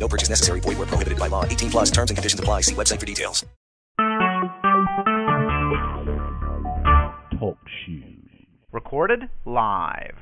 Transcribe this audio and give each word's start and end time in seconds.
No 0.00 0.08
purchase 0.08 0.30
necessary. 0.30 0.60
Void 0.60 0.78
where 0.78 0.86
prohibited 0.86 1.18
by 1.18 1.28
law. 1.28 1.44
18 1.44 1.70
plus 1.70 1.90
terms 1.90 2.10
and 2.10 2.16
conditions 2.16 2.40
apply. 2.40 2.62
See 2.62 2.74
website 2.74 2.98
for 2.98 3.06
details. 3.06 3.44
Talk 7.38 7.58
shoes. 7.84 8.20
Recorded 8.72 9.28
live. 9.44 10.16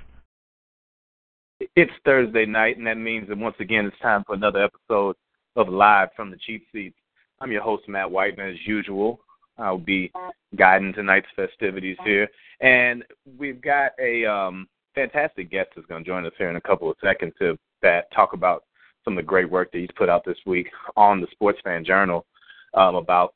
It's 1.75 1.93
Thursday 2.05 2.47
night, 2.47 2.77
and 2.77 2.87
that 2.87 2.97
means 2.97 3.29
that 3.29 3.39
once 3.39 3.57
again 3.61 3.87
it's 3.87 3.99
time 4.01 4.23
for 4.27 4.35
another 4.35 4.63
episode 4.65 5.17
of 5.57 5.69
Live 5.69 6.09
from 6.15 6.31
the 6.31 6.37
Cheap 6.47 6.65
Seats. 6.73 6.97
I'm 7.41 7.53
your 7.53 7.63
host, 7.63 7.89
Matt 7.89 8.11
White, 8.11 8.39
and 8.39 8.49
as 8.51 8.67
usual, 8.67 9.21
I'll 9.59 9.79
be 9.79 10.13
guiding 10.57 10.93
tonight's 10.93 11.27
festivities 11.35 11.97
here. 12.05 12.29
And 12.61 13.05
we've 13.39 13.61
got 13.61 13.93
a 14.01 14.25
um, 14.25 14.69
fantastic 14.95 15.51
guest 15.51 15.71
that's 15.75 15.87
going 15.87 16.05
to 16.05 16.09
join 16.09 16.27
us 16.27 16.33
here 16.39 16.51
in 16.51 16.57
a 16.57 16.61
couple 16.61 16.91
of 16.91 16.97
seconds 17.03 17.33
to 17.41 17.59
that 17.83 18.11
talk 18.13 18.33
about 18.33 18.65
some 19.09 19.17
of 19.17 19.25
the 19.25 19.27
great 19.27 19.51
work 19.51 19.73
that 19.73 19.79
he's 19.79 19.89
put 19.97 20.11
out 20.11 20.23
this 20.23 20.37
week 20.45 20.69
on 20.95 21.23
the 21.23 21.27
Sports 21.33 21.59
Fan 21.65 21.83
Journal 21.83 22.27
um, 22.75 22.95
about 22.95 23.33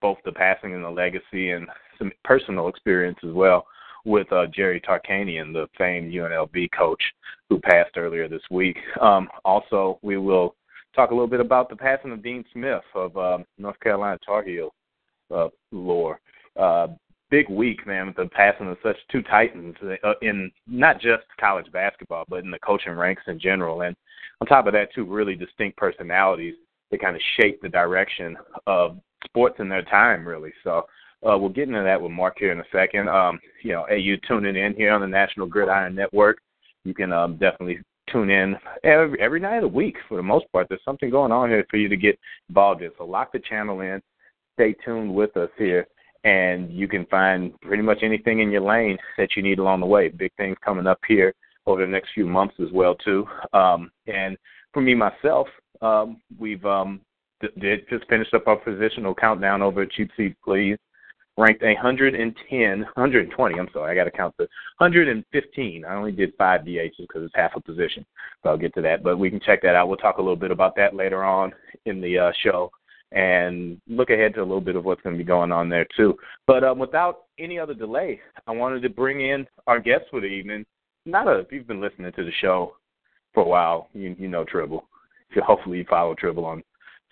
both 0.00 0.16
the 0.24 0.32
passing 0.32 0.72
and 0.72 0.82
the 0.82 0.88
legacy 0.88 1.50
and 1.50 1.66
some 1.98 2.10
personal 2.24 2.68
experience 2.68 3.18
as 3.22 3.34
well 3.34 3.66
with 4.06 4.32
uh, 4.32 4.46
Jerry 4.46 4.80
Tarkanian, 4.80 5.52
the 5.52 5.68
famed 5.76 6.10
UNLV 6.10 6.70
coach 6.72 7.02
who 7.50 7.60
passed 7.60 7.98
earlier 7.98 8.28
this 8.28 8.40
week. 8.50 8.78
Um, 8.98 9.28
also, 9.44 9.98
we 10.00 10.16
will 10.16 10.56
talk 10.96 11.10
a 11.10 11.14
little 11.14 11.26
bit 11.26 11.40
about 11.40 11.68
the 11.68 11.76
passing 11.76 12.12
of 12.12 12.22
Dean 12.22 12.42
Smith 12.54 12.80
of 12.94 13.14
um, 13.18 13.44
North 13.58 13.78
Carolina 13.80 14.18
Tar 14.24 14.42
Heel 14.42 14.72
uh, 15.34 15.48
lore. 15.70 16.18
Uh, 16.58 16.86
big 17.30 17.48
week, 17.48 17.86
man, 17.86 18.08
with 18.08 18.16
the 18.16 18.26
passing 18.26 18.68
of 18.68 18.76
such 18.82 18.96
two 19.10 19.22
titans 19.22 19.76
uh, 20.04 20.12
in 20.22 20.50
not 20.66 21.00
just 21.00 21.22
college 21.38 21.70
basketball, 21.72 22.24
but 22.28 22.44
in 22.44 22.50
the 22.50 22.58
coaching 22.58 22.92
ranks 22.92 23.22
in 23.26 23.38
general. 23.38 23.82
And 23.82 23.96
on 24.40 24.46
top 24.46 24.66
of 24.66 24.72
that, 24.72 24.92
two 24.94 25.04
really 25.04 25.34
distinct 25.34 25.76
personalities 25.76 26.54
that 26.90 27.00
kind 27.00 27.16
of 27.16 27.22
shape 27.38 27.60
the 27.62 27.68
direction 27.68 28.36
of 28.66 28.98
sports 29.24 29.56
in 29.60 29.68
their 29.68 29.82
time, 29.82 30.26
really. 30.26 30.52
So 30.64 30.86
uh, 31.26 31.36
we'll 31.38 31.50
get 31.50 31.68
into 31.68 31.82
that 31.82 32.00
with 32.00 32.12
Mark 32.12 32.36
here 32.38 32.52
in 32.52 32.60
a 32.60 32.64
second. 32.72 33.08
Um, 33.08 33.38
you 33.62 33.72
know, 33.72 33.86
hey, 33.88 33.98
you 33.98 34.18
tuning 34.26 34.56
in 34.56 34.74
here 34.74 34.92
on 34.92 35.00
the 35.00 35.06
National 35.06 35.46
Gridiron 35.46 35.94
Network. 35.94 36.38
You 36.84 36.94
can 36.94 37.12
um, 37.12 37.36
definitely 37.36 37.80
tune 38.10 38.30
in 38.30 38.56
every 38.82 39.20
every 39.20 39.40
night 39.40 39.56
of 39.56 39.62
the 39.62 39.68
week 39.68 39.96
for 40.08 40.16
the 40.16 40.22
most 40.22 40.50
part. 40.50 40.68
There's 40.68 40.80
something 40.84 41.10
going 41.10 41.30
on 41.30 41.50
here 41.50 41.64
for 41.70 41.76
you 41.76 41.88
to 41.88 41.96
get 41.96 42.18
involved 42.48 42.82
in. 42.82 42.90
So 42.98 43.04
lock 43.04 43.32
the 43.32 43.38
channel 43.38 43.80
in, 43.80 44.00
stay 44.54 44.74
tuned 44.84 45.14
with 45.14 45.36
us 45.36 45.50
here, 45.58 45.86
and 46.24 46.70
you 46.70 46.86
can 46.86 47.06
find 47.06 47.58
pretty 47.60 47.82
much 47.82 47.98
anything 48.02 48.40
in 48.40 48.50
your 48.50 48.62
lane 48.62 48.98
that 49.16 49.36
you 49.36 49.42
need 49.42 49.58
along 49.58 49.80
the 49.80 49.86
way. 49.86 50.08
Big 50.08 50.32
things 50.36 50.56
coming 50.64 50.86
up 50.86 51.00
here 51.08 51.32
over 51.66 51.84
the 51.84 51.90
next 51.90 52.10
few 52.14 52.26
months 52.26 52.54
as 52.60 52.70
well 52.72 52.94
too. 52.94 53.26
Um, 53.52 53.90
and 54.06 54.36
for 54.72 54.80
me 54.80 54.94
myself, 54.94 55.48
um, 55.80 56.20
we've 56.38 56.64
um, 56.64 57.00
did 57.58 57.88
just 57.88 58.06
finished 58.08 58.34
up 58.34 58.46
our 58.46 58.60
positional 58.60 59.16
countdown 59.16 59.62
over 59.62 59.82
at 59.82 59.90
Cheap 59.92 60.10
Seats 60.16 60.36
Please 60.44 60.76
ranked 61.38 61.62
110, 61.62 62.80
120. 62.80 63.58
I'm 63.58 63.68
sorry, 63.72 63.92
I 63.92 63.94
got 63.94 64.04
to 64.04 64.16
count 64.16 64.34
the 64.36 64.46
115. 64.78 65.84
I 65.84 65.94
only 65.94 66.12
did 66.12 66.32
five 66.36 66.62
DHs 66.62 66.92
because 66.98 67.22
it's 67.22 67.34
half 67.34 67.52
a 67.56 67.60
position. 67.60 68.04
So 68.42 68.50
I'll 68.50 68.58
get 68.58 68.74
to 68.74 68.82
that, 68.82 69.02
but 69.02 69.18
we 69.18 69.30
can 69.30 69.40
check 69.40 69.62
that 69.62 69.74
out. 69.74 69.88
We'll 69.88 69.96
talk 69.96 70.18
a 70.18 70.22
little 70.22 70.36
bit 70.36 70.50
about 70.50 70.76
that 70.76 70.94
later 70.94 71.24
on 71.24 71.52
in 71.86 72.00
the 72.00 72.18
uh, 72.18 72.32
show 72.42 72.70
and 73.12 73.80
look 73.88 74.10
ahead 74.10 74.34
to 74.34 74.40
a 74.40 74.42
little 74.42 74.60
bit 74.60 74.76
of 74.76 74.84
what's 74.84 75.02
going 75.02 75.16
to 75.16 75.18
be 75.18 75.26
going 75.26 75.50
on 75.52 75.68
there 75.68 75.86
too. 75.96 76.16
But 76.46 76.62
um, 76.62 76.78
without 76.78 77.22
any 77.38 77.58
other 77.58 77.74
delay, 77.74 78.20
I 78.46 78.52
wanted 78.52 78.82
to 78.82 78.88
bring 78.88 79.20
in 79.20 79.46
our 79.66 79.80
guest 79.80 80.04
for 80.10 80.20
the 80.20 80.26
evening. 80.26 80.64
Not 81.06 81.28
a 81.28 81.38
if 81.38 81.50
you've 81.50 81.66
been 81.66 81.80
listening 81.80 82.12
to 82.12 82.24
the 82.24 82.32
show 82.40 82.76
for 83.34 83.42
a 83.42 83.48
while, 83.48 83.88
you 83.92 84.14
you 84.18 84.28
know 84.28 84.44
Trible. 84.44 84.82
Hopefully 85.36 85.78
you 85.78 85.86
follow 85.88 86.14
Trible 86.14 86.44
on 86.44 86.62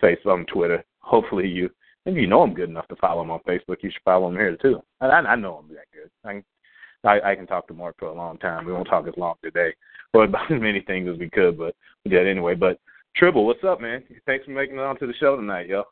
Facebook, 0.01 0.33
on 0.33 0.45
Twitter. 0.45 0.83
Hopefully 0.99 1.47
you 1.47 1.69
if 2.05 2.15
you 2.15 2.27
know 2.27 2.43
him 2.43 2.53
good 2.53 2.69
enough 2.69 2.87
to 2.87 2.95
follow 2.95 3.21
him 3.21 3.31
on 3.31 3.39
Facebook, 3.47 3.77
you 3.81 3.91
should 3.91 4.01
follow 4.05 4.29
him 4.29 4.35
here 4.35 4.57
too. 4.61 4.81
I, 5.01 5.07
I 5.07 5.35
know 5.35 5.59
him 5.59 5.75
that 5.75 5.85
good. 5.93 6.09
I, 6.23 7.07
I 7.07 7.31
I 7.31 7.35
can 7.35 7.47
talk 7.47 7.67
to 7.67 7.73
Mark 7.73 7.95
for 7.99 8.07
a 8.07 8.13
long 8.13 8.37
time. 8.37 8.65
We 8.65 8.73
won't 8.73 8.87
talk 8.87 9.07
as 9.07 9.17
long 9.17 9.35
today, 9.43 9.73
or 10.13 10.23
about 10.25 10.51
as 10.51 10.61
many 10.61 10.81
things 10.81 11.09
as 11.11 11.19
we 11.19 11.29
could, 11.29 11.57
but 11.57 11.75
we 12.05 12.11
did 12.11 12.27
anyway. 12.27 12.55
But 12.55 12.79
Trible, 13.17 13.45
what's 13.45 13.63
up, 13.63 13.81
man? 13.81 14.03
Thanks 14.25 14.45
for 14.45 14.51
making 14.51 14.75
it 14.75 14.81
onto 14.81 15.07
the 15.07 15.13
show 15.13 15.35
tonight, 15.35 15.67
yo. 15.67 15.83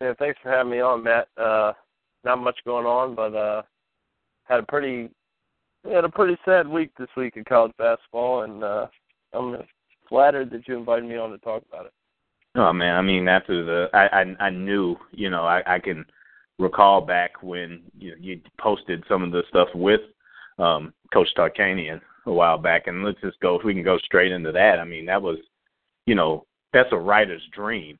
Yeah, 0.00 0.14
thanks 0.18 0.38
for 0.42 0.50
having 0.50 0.72
me 0.72 0.80
on, 0.80 1.04
Matt. 1.04 1.28
Uh, 1.36 1.72
not 2.24 2.38
much 2.38 2.58
going 2.64 2.86
on, 2.86 3.14
but 3.14 3.34
uh, 3.34 3.62
had 4.44 4.60
a 4.60 4.64
pretty 4.64 5.10
had 5.90 6.04
a 6.04 6.08
pretty 6.08 6.36
sad 6.44 6.68
week 6.68 6.90
this 6.98 7.08
week 7.16 7.36
in 7.36 7.44
college 7.44 7.72
basketball, 7.78 8.42
and 8.42 8.62
uh, 8.62 8.86
I'm 9.32 9.56
flattered 10.08 10.50
that 10.50 10.66
you 10.68 10.76
invited 10.76 11.08
me 11.08 11.16
on 11.16 11.30
to 11.30 11.38
talk 11.38 11.62
about 11.70 11.86
it. 11.86 11.92
Oh 12.56 12.72
man, 12.72 12.96
I 12.96 13.02
mean 13.02 13.28
after 13.28 13.64
the 13.64 13.88
I 13.94 14.22
I, 14.22 14.46
I 14.46 14.50
knew 14.50 14.96
you 15.12 15.30
know 15.30 15.44
I 15.44 15.62
I 15.74 15.78
can 15.78 16.04
recall 16.58 17.00
back 17.00 17.42
when 17.42 17.82
you 17.98 18.14
you 18.18 18.40
posted 18.58 19.04
some 19.08 19.22
of 19.22 19.32
the 19.32 19.42
stuff 19.48 19.68
with 19.74 20.00
um 20.58 20.92
Coach 21.12 21.28
Tarkanian 21.36 22.00
a 22.26 22.32
while 22.32 22.58
back, 22.58 22.86
and 22.86 23.04
let's 23.04 23.20
just 23.20 23.40
go 23.40 23.58
if 23.58 23.64
we 23.64 23.72
can 23.72 23.84
go 23.84 23.98
straight 23.98 24.32
into 24.32 24.52
that. 24.52 24.78
I 24.78 24.84
mean 24.84 25.06
that 25.06 25.22
was 25.22 25.38
you 26.06 26.14
know 26.14 26.44
that's 26.72 26.92
a 26.92 26.98
writer's 26.98 27.42
dream 27.52 27.98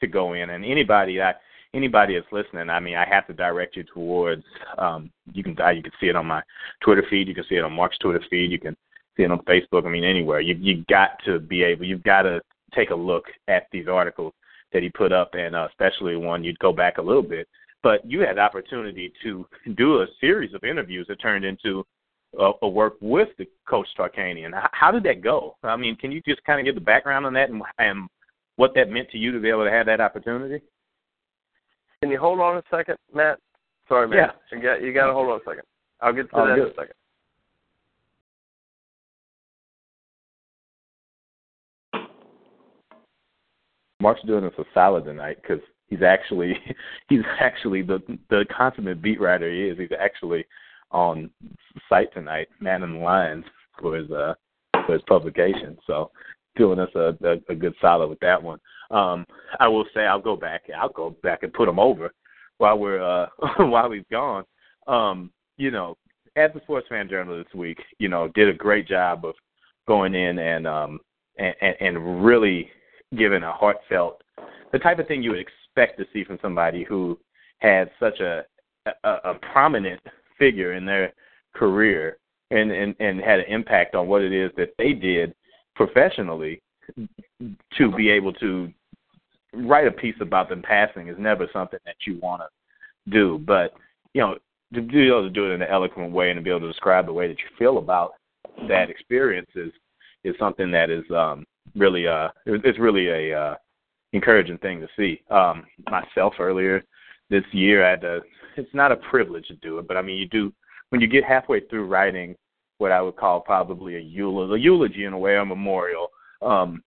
to 0.00 0.06
go 0.06 0.34
in, 0.34 0.50
and 0.50 0.64
anybody 0.64 1.20
I 1.20 1.34
anybody 1.74 2.14
that's 2.14 2.32
listening, 2.32 2.70
I 2.70 2.80
mean, 2.80 2.96
I 2.96 3.06
have 3.08 3.26
to 3.26 3.32
direct 3.32 3.76
you 3.76 3.84
towards. 3.84 4.44
Um, 4.78 5.10
you 5.32 5.42
can 5.42 5.52
you 5.74 5.82
can 5.82 5.92
see 6.00 6.08
it 6.08 6.16
on 6.16 6.26
my 6.26 6.42
Twitter 6.82 7.04
feed. 7.08 7.28
You 7.28 7.34
can 7.34 7.44
see 7.48 7.56
it 7.56 7.64
on 7.64 7.72
Mark's 7.72 7.98
Twitter 7.98 8.22
feed. 8.30 8.50
You 8.50 8.58
can 8.58 8.76
see 9.16 9.24
it 9.24 9.30
on 9.30 9.40
Facebook. 9.40 9.86
I 9.86 9.90
mean, 9.90 10.04
anywhere. 10.04 10.40
You 10.40 10.54
you 10.54 10.84
got 10.88 11.10
to 11.24 11.38
be 11.38 11.62
able. 11.62 11.84
You've 11.84 12.04
got 12.04 12.22
to 12.22 12.40
take 12.74 12.90
a 12.90 12.94
look 12.94 13.24
at 13.48 13.66
these 13.72 13.88
articles 13.88 14.32
that 14.72 14.82
he 14.82 14.90
put 14.90 15.12
up, 15.12 15.30
and 15.34 15.54
uh, 15.56 15.66
especially 15.70 16.16
one 16.16 16.44
you'd 16.44 16.58
go 16.58 16.72
back 16.72 16.98
a 16.98 17.02
little 17.02 17.22
bit. 17.22 17.48
But 17.82 18.04
you 18.04 18.20
had 18.20 18.36
the 18.36 18.40
opportunity 18.40 19.12
to 19.22 19.46
do 19.76 20.02
a 20.02 20.06
series 20.20 20.52
of 20.52 20.64
interviews 20.64 21.06
that 21.08 21.22
turned 21.22 21.44
into 21.44 21.86
a, 22.38 22.50
a 22.62 22.68
work 22.68 22.94
with 23.00 23.28
the 23.38 23.46
coach 23.68 23.86
Tarkanian. 23.98 24.52
How, 24.52 24.68
how 24.72 24.90
did 24.90 25.02
that 25.04 25.22
go? 25.22 25.56
I 25.62 25.76
mean, 25.76 25.96
can 25.96 26.12
you 26.12 26.20
just 26.26 26.44
kind 26.44 26.60
of 26.60 26.66
give 26.66 26.74
the 26.74 26.80
background 26.80 27.26
on 27.26 27.32
that 27.34 27.50
and, 27.50 27.62
and 27.78 28.08
what 28.56 28.72
that 28.74 28.90
meant 28.90 29.10
to 29.10 29.18
you 29.18 29.32
to 29.32 29.40
be 29.40 29.48
able 29.48 29.64
to 29.64 29.70
have 29.70 29.86
that 29.86 30.00
opportunity? 30.00 30.62
Can 32.02 32.10
you 32.10 32.18
hold 32.18 32.40
on 32.40 32.58
a 32.58 32.62
second, 32.70 32.96
Matt? 33.14 33.38
Sorry, 33.88 34.06
man. 34.06 34.18
Yeah. 34.18 34.56
You 34.56 34.62
got 34.62 34.82
you 34.82 34.92
got 34.92 35.06
to 35.06 35.12
hold 35.12 35.28
on 35.28 35.40
a 35.40 35.44
second. 35.44 35.64
I'll 36.00 36.12
get 36.12 36.30
to 36.30 36.36
oh, 36.36 36.46
that 36.46 36.58
in 36.58 36.66
a 36.66 36.70
second. 36.70 36.94
Mark's 44.00 44.22
doing 44.26 44.44
us 44.44 44.52
a 44.58 44.64
solid 44.74 45.04
tonight 45.04 45.38
because 45.42 45.60
he's 45.88 46.02
actually 46.02 46.54
he's 47.08 47.22
actually 47.40 47.82
the 47.82 48.00
the 48.30 48.44
consummate 48.56 49.02
beat 49.02 49.20
writer 49.20 49.50
he 49.50 49.64
is. 49.64 49.78
He's 49.78 49.96
actually 49.98 50.44
on 50.90 51.30
site 51.88 52.12
tonight, 52.12 52.48
manning 52.60 52.94
the 52.94 52.98
Lions, 52.98 53.44
for 53.80 53.96
his 53.96 54.10
uh 54.10 54.34
for 54.86 54.94
his 54.94 55.02
publication. 55.08 55.76
So 55.86 56.10
doing 56.56 56.78
us 56.78 56.90
a, 56.94 57.16
a, 57.24 57.52
a 57.52 57.54
good 57.54 57.74
solid 57.80 58.08
with 58.08 58.20
that 58.20 58.42
one. 58.42 58.58
Um, 58.90 59.24
I 59.60 59.68
will 59.68 59.84
say 59.94 60.00
I'll 60.00 60.20
go 60.20 60.36
back. 60.36 60.62
I'll 60.76 60.88
go 60.88 61.16
back 61.22 61.42
and 61.42 61.52
put 61.52 61.68
him 61.68 61.78
over 61.78 62.12
while 62.58 62.78
we're 62.78 63.02
uh 63.02 63.26
while 63.58 63.90
he's 63.90 64.04
gone. 64.10 64.44
Um, 64.86 65.30
you 65.56 65.70
know, 65.70 65.96
as 66.36 66.50
the 66.54 66.60
sports 66.60 66.86
fan 66.88 67.08
journal 67.08 67.36
this 67.36 67.54
week, 67.54 67.78
you 67.98 68.08
know, 68.08 68.28
did 68.34 68.48
a 68.48 68.54
great 68.54 68.86
job 68.86 69.24
of 69.24 69.34
going 69.86 70.14
in 70.14 70.38
and 70.38 70.66
um 70.66 71.00
and, 71.38 71.54
and, 71.80 72.24
really 72.24 72.68
given 73.16 73.44
a 73.44 73.52
heartfelt, 73.52 74.20
the 74.72 74.78
type 74.80 74.98
of 74.98 75.06
thing 75.06 75.22
you 75.22 75.30
would 75.30 75.38
expect 75.38 75.96
to 75.96 76.04
see 76.12 76.24
from 76.24 76.36
somebody 76.42 76.82
who 76.82 77.16
had 77.58 77.88
such 78.00 78.18
a 78.18 78.44
a, 79.04 79.10
a 79.24 79.34
prominent 79.52 80.00
figure 80.38 80.74
in 80.74 80.84
their 80.84 81.12
career 81.54 82.18
and, 82.50 82.70
and 82.70 82.94
and 83.00 83.20
had 83.20 83.40
an 83.40 83.46
impact 83.48 83.94
on 83.94 84.06
what 84.06 84.22
it 84.22 84.32
is 84.32 84.50
that 84.56 84.74
they 84.78 84.92
did 84.92 85.34
professionally 85.74 86.62
to 87.76 87.92
be 87.96 88.08
able 88.08 88.32
to 88.32 88.72
write 89.52 89.86
a 89.86 89.92
piece 89.92 90.14
about 90.20 90.48
them 90.48 90.62
passing 90.62 91.08
is 91.08 91.16
never 91.18 91.48
something 91.52 91.80
that 91.84 91.96
you 92.06 92.18
want 92.22 92.40
to 92.42 93.10
do 93.10 93.38
but 93.46 93.74
you 94.14 94.20
know 94.20 94.36
to 94.74 94.82
be 94.82 95.06
able 95.06 95.22
to 95.22 95.30
do 95.30 95.50
it 95.50 95.54
in 95.54 95.62
an 95.62 95.68
eloquent 95.70 96.12
way 96.12 96.30
and 96.30 96.38
to 96.38 96.42
be 96.42 96.50
able 96.50 96.60
to 96.60 96.68
describe 96.68 97.06
the 97.06 97.12
way 97.12 97.28
that 97.28 97.38
you 97.38 97.46
feel 97.58 97.78
about 97.78 98.12
that 98.68 98.90
experience 98.90 99.50
is 99.54 99.72
is 100.24 100.34
something 100.38 100.70
that 100.70 100.90
is 100.90 101.04
um 101.10 101.44
really 101.74 102.06
uh 102.06 102.28
it's 102.46 102.78
really 102.78 103.08
a 103.08 103.38
uh 103.38 103.54
encouraging 104.12 104.58
thing 104.58 104.80
to 104.80 104.88
see. 104.96 105.22
Um, 105.30 105.64
myself 105.90 106.34
earlier 106.38 106.82
this 107.30 107.44
year, 107.52 107.86
I 107.86 107.90
had 107.90 108.00
to. 108.02 108.20
It's 108.58 108.74
not 108.74 108.92
a 108.92 108.96
privilege 108.96 109.46
to 109.48 109.54
do 109.56 109.78
it, 109.78 109.88
but 109.88 109.96
I 109.96 110.02
mean, 110.02 110.16
you 110.16 110.28
do 110.28 110.52
when 110.90 111.00
you 111.00 111.06
get 111.06 111.24
halfway 111.24 111.60
through 111.60 111.86
writing 111.86 112.34
what 112.78 112.92
I 112.92 113.02
would 113.02 113.16
call 113.16 113.40
probably 113.40 113.96
a 113.96 114.00
eulogy, 114.00 114.54
a 114.54 114.64
eulogy 114.64 115.04
in 115.04 115.12
a 115.12 115.18
way, 115.18 115.36
a 115.36 115.44
memorial 115.44 116.08
um, 116.42 116.82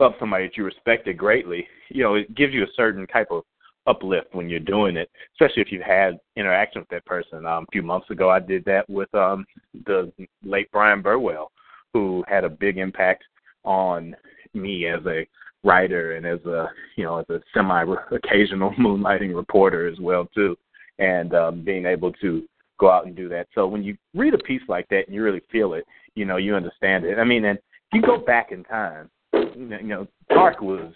of 0.00 0.12
somebody 0.20 0.46
that 0.46 0.56
you 0.56 0.64
respected 0.64 1.16
greatly. 1.16 1.66
You 1.88 2.02
know, 2.02 2.14
it 2.14 2.34
gives 2.34 2.52
you 2.52 2.62
a 2.62 2.74
certain 2.76 3.06
type 3.06 3.28
of 3.30 3.42
uplift 3.86 4.34
when 4.34 4.48
you're 4.48 4.60
doing 4.60 4.96
it, 4.96 5.10
especially 5.34 5.62
if 5.62 5.70
you've 5.70 5.82
had 5.82 6.18
interaction 6.36 6.80
with 6.80 6.88
that 6.90 7.04
person. 7.04 7.46
Um, 7.46 7.64
a 7.64 7.72
few 7.72 7.82
months 7.82 8.10
ago, 8.10 8.30
I 8.30 8.40
did 8.40 8.64
that 8.66 8.88
with 8.88 9.12
um, 9.14 9.44
the 9.86 10.12
late 10.44 10.70
Bryan 10.72 11.02
Burwell, 11.02 11.50
who 11.92 12.24
had 12.28 12.44
a 12.44 12.48
big 12.48 12.78
impact 12.78 13.24
on 13.64 14.14
me 14.52 14.86
as 14.86 15.00
a 15.06 15.26
writer 15.64 16.16
and 16.16 16.26
as 16.26 16.44
a 16.44 16.68
you 16.96 17.04
know 17.04 17.18
as 17.18 17.26
a 17.30 17.40
semi 17.54 17.84
occasional 18.12 18.70
moonlighting 18.78 19.34
reporter 19.34 19.88
as 19.88 19.98
well 19.98 20.28
too, 20.34 20.56
and 20.98 21.34
um, 21.34 21.64
being 21.64 21.86
able 21.86 22.12
to 22.12 22.42
go 22.78 22.90
out 22.90 23.06
and 23.06 23.16
do 23.16 23.28
that. 23.28 23.48
So 23.54 23.66
when 23.66 23.82
you 23.82 23.96
read 24.14 24.34
a 24.34 24.38
piece 24.38 24.62
like 24.68 24.88
that 24.88 25.06
and 25.06 25.14
you 25.14 25.22
really 25.22 25.42
feel 25.50 25.74
it, 25.74 25.84
you 26.14 26.24
know 26.24 26.36
you 26.36 26.54
understand 26.54 27.04
it. 27.04 27.18
I 27.18 27.24
mean, 27.24 27.44
and 27.44 27.58
you 27.92 28.02
go 28.02 28.18
back 28.18 28.52
in 28.52 28.64
time, 28.64 29.10
you 29.32 29.82
know 29.82 30.06
Tark 30.30 30.60
was 30.60 30.92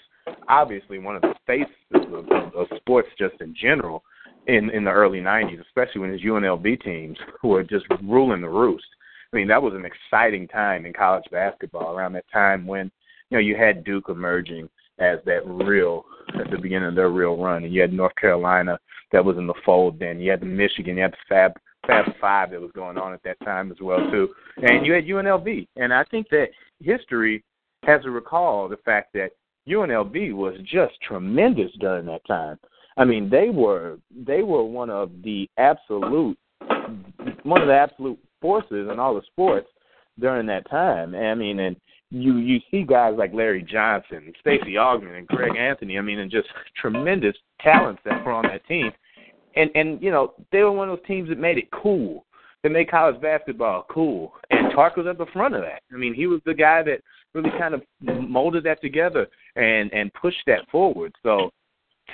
obviously 0.48 0.98
one 0.98 1.16
of 1.16 1.22
the 1.22 1.34
faces 1.46 1.72
of, 1.94 2.30
of, 2.30 2.54
of 2.54 2.66
sports 2.76 3.08
just 3.18 3.34
in 3.40 3.54
general 3.60 4.02
in 4.46 4.70
in 4.70 4.84
the 4.84 4.90
early 4.90 5.20
'90s, 5.20 5.60
especially 5.60 6.00
when 6.00 6.12
his 6.12 6.22
UNLV 6.22 6.82
teams 6.82 7.18
were 7.42 7.62
just 7.62 7.86
ruling 8.02 8.40
the 8.40 8.48
roost. 8.48 8.86
I 9.32 9.36
mean, 9.36 9.48
that 9.48 9.62
was 9.62 9.74
an 9.74 9.84
exciting 9.84 10.48
time 10.48 10.86
in 10.86 10.92
college 10.92 11.24
basketball 11.30 11.94
around 11.94 12.14
that 12.14 12.24
time 12.32 12.66
when 12.66 12.90
you 13.30 13.36
know 13.36 13.42
you 13.42 13.56
had 13.56 13.84
Duke 13.84 14.08
emerging 14.08 14.68
as 14.98 15.18
that 15.26 15.46
real 15.46 16.04
at 16.38 16.50
the 16.50 16.58
beginning 16.58 16.88
of 16.88 16.94
their 16.94 17.10
real 17.10 17.36
run, 17.36 17.64
and 17.64 17.72
you 17.72 17.80
had 17.80 17.92
North 17.92 18.14
Carolina 18.16 18.78
that 19.12 19.24
was 19.24 19.36
in 19.38 19.46
the 19.46 19.54
fold. 19.64 19.98
Then 19.98 20.20
you 20.20 20.30
had 20.30 20.42
Michigan, 20.42 20.96
you 20.96 21.02
had 21.02 21.12
the 21.12 21.16
Fab 21.28 21.52
Fab 21.86 22.04
Five 22.20 22.50
that 22.50 22.60
was 22.60 22.72
going 22.74 22.98
on 22.98 23.12
at 23.12 23.22
that 23.22 23.40
time 23.44 23.70
as 23.70 23.78
well 23.80 23.98
too, 24.10 24.28
and 24.58 24.84
you 24.84 24.92
had 24.92 25.04
UNLV. 25.04 25.66
And 25.76 25.92
I 25.92 26.04
think 26.04 26.28
that 26.30 26.48
history 26.80 27.44
has 27.84 28.02
to 28.02 28.10
recall 28.10 28.68
the 28.68 28.76
fact 28.78 29.12
that 29.14 29.30
UNLV 29.68 30.34
was 30.34 30.56
just 30.64 31.00
tremendous 31.06 31.70
during 31.80 32.06
that 32.06 32.26
time. 32.26 32.58
I 32.96 33.04
mean, 33.04 33.30
they 33.30 33.50
were 33.50 33.98
they 34.26 34.42
were 34.42 34.64
one 34.64 34.90
of 34.90 35.10
the 35.22 35.48
absolute 35.56 36.36
one 37.44 37.62
of 37.62 37.68
the 37.68 37.74
absolute 37.74 38.18
forces 38.40 38.88
in 38.90 38.98
all 38.98 39.14
the 39.14 39.22
sports 39.26 39.68
during 40.18 40.46
that 40.46 40.68
time. 40.68 41.14
I 41.14 41.34
mean, 41.34 41.60
and 41.60 41.76
you 42.10 42.36
you 42.38 42.60
see 42.70 42.84
guys 42.84 43.14
like 43.18 43.32
Larry 43.34 43.62
Johnson, 43.62 44.32
Stacey 44.40 44.74
Augmon, 44.74 45.18
and 45.18 45.26
Greg 45.26 45.56
Anthony. 45.56 45.98
I 45.98 46.00
mean, 46.00 46.18
and 46.20 46.30
just 46.30 46.48
tremendous 46.80 47.36
talents 47.60 48.00
that 48.04 48.24
were 48.24 48.32
on 48.32 48.44
that 48.44 48.66
team. 48.66 48.90
And 49.56 49.70
and 49.74 50.02
you 50.02 50.10
know 50.10 50.34
they 50.52 50.62
were 50.62 50.72
one 50.72 50.88
of 50.88 50.98
those 50.98 51.06
teams 51.06 51.28
that 51.28 51.38
made 51.38 51.58
it 51.58 51.70
cool. 51.70 52.24
They 52.62 52.68
made 52.68 52.90
college 52.90 53.20
basketball 53.20 53.86
cool, 53.90 54.32
and 54.50 54.72
Tark 54.74 54.96
was 54.96 55.06
at 55.06 55.18
the 55.18 55.26
front 55.32 55.54
of 55.54 55.62
that. 55.62 55.82
I 55.92 55.96
mean, 55.96 56.14
he 56.14 56.26
was 56.26 56.40
the 56.44 56.54
guy 56.54 56.82
that 56.82 57.02
really 57.34 57.50
kind 57.58 57.74
of 57.74 57.82
molded 58.02 58.64
that 58.64 58.80
together 58.80 59.26
and 59.56 59.92
and 59.92 60.12
pushed 60.14 60.42
that 60.46 60.68
forward. 60.70 61.12
So 61.22 61.50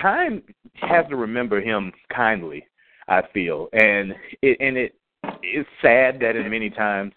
time 0.01 0.43
has 0.75 1.07
to 1.09 1.17
remember 1.17 1.61
him 1.61 1.93
kindly. 2.15 2.67
I 3.07 3.23
feel, 3.33 3.69
and 3.73 4.15
it 4.43 4.57
and 4.61 4.77
it 4.77 4.95
it's 5.43 5.69
sad 5.83 6.19
that 6.21 6.37
in 6.37 6.51
many 6.51 6.71
times 6.71 7.13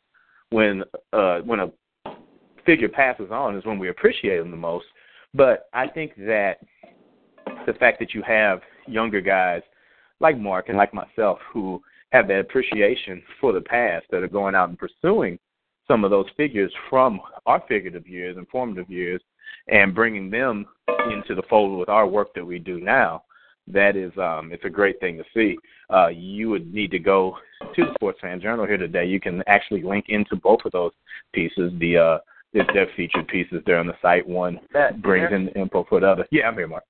when 0.49 0.83
uh 1.13 1.39
when 1.39 1.61
a 1.61 1.71
figure 2.67 2.89
passes 2.89 3.31
on 3.31 3.57
is 3.57 3.65
when 3.65 3.79
we 3.79 3.89
appreciate 3.89 4.37
them 4.37 4.51
the 4.51 4.57
most. 4.57 4.85
But 5.33 5.69
I 5.73 5.87
think 5.87 6.15
that 6.17 6.57
the 7.65 7.73
fact 7.73 7.97
that 7.99 8.13
you 8.13 8.21
have 8.21 8.61
younger 8.85 9.21
guys 9.21 9.63
like 10.19 10.37
Mark 10.37 10.69
and 10.69 10.77
like 10.77 10.93
myself 10.93 11.39
who 11.51 11.81
have 12.11 12.27
that 12.27 12.41
appreciation 12.41 13.23
for 13.41 13.53
the 13.53 13.61
past 13.61 14.05
that 14.11 14.21
are 14.21 14.27
going 14.27 14.53
out 14.53 14.69
and 14.69 14.77
pursuing 14.77 15.39
some 15.87 16.03
of 16.03 16.11
those 16.11 16.25
figures 16.35 16.71
from 16.89 17.19
our 17.45 17.63
figurative 17.67 18.07
years 18.07 18.37
and 18.37 18.47
formative 18.49 18.89
years 18.89 19.21
and 19.69 19.95
bringing 19.95 20.29
them 20.29 20.65
into 21.11 21.33
the 21.35 21.43
fold 21.49 21.79
with 21.79 21.89
our 21.89 22.05
work 22.05 22.33
that 22.35 22.45
we 22.45 22.59
do 22.59 22.79
now 22.79 23.23
that 23.67 23.95
is 23.95 24.11
um 24.17 24.51
it's 24.51 24.63
a 24.65 24.69
great 24.69 24.99
thing 24.99 25.17
to 25.17 25.23
see 25.33 25.57
uh 25.93 26.07
you 26.07 26.49
would 26.49 26.73
need 26.73 26.91
to 26.91 26.99
go 26.99 27.37
to 27.75 27.83
the 27.83 27.93
sports 27.95 28.19
fan 28.21 28.39
journal 28.39 28.65
here 28.65 28.77
today 28.77 29.05
you 29.05 29.19
can 29.19 29.43
actually 29.47 29.83
link 29.83 30.05
into 30.09 30.35
both 30.37 30.59
of 30.65 30.71
those 30.71 30.91
pieces 31.33 31.71
the 31.79 31.97
uh 31.97 32.17
their 32.53 32.87
featured 32.95 33.27
pieces 33.27 33.61
there 33.65 33.77
on 33.77 33.87
the 33.87 33.93
site. 34.01 34.27
One 34.27 34.59
Matt, 34.73 35.01
brings 35.01 35.29
in 35.31 35.49
info 35.49 35.85
for 35.87 35.99
the 35.99 36.07
other. 36.07 36.27
Yeah, 36.31 36.47
I'm 36.47 36.55
here, 36.55 36.67
Mark. 36.67 36.83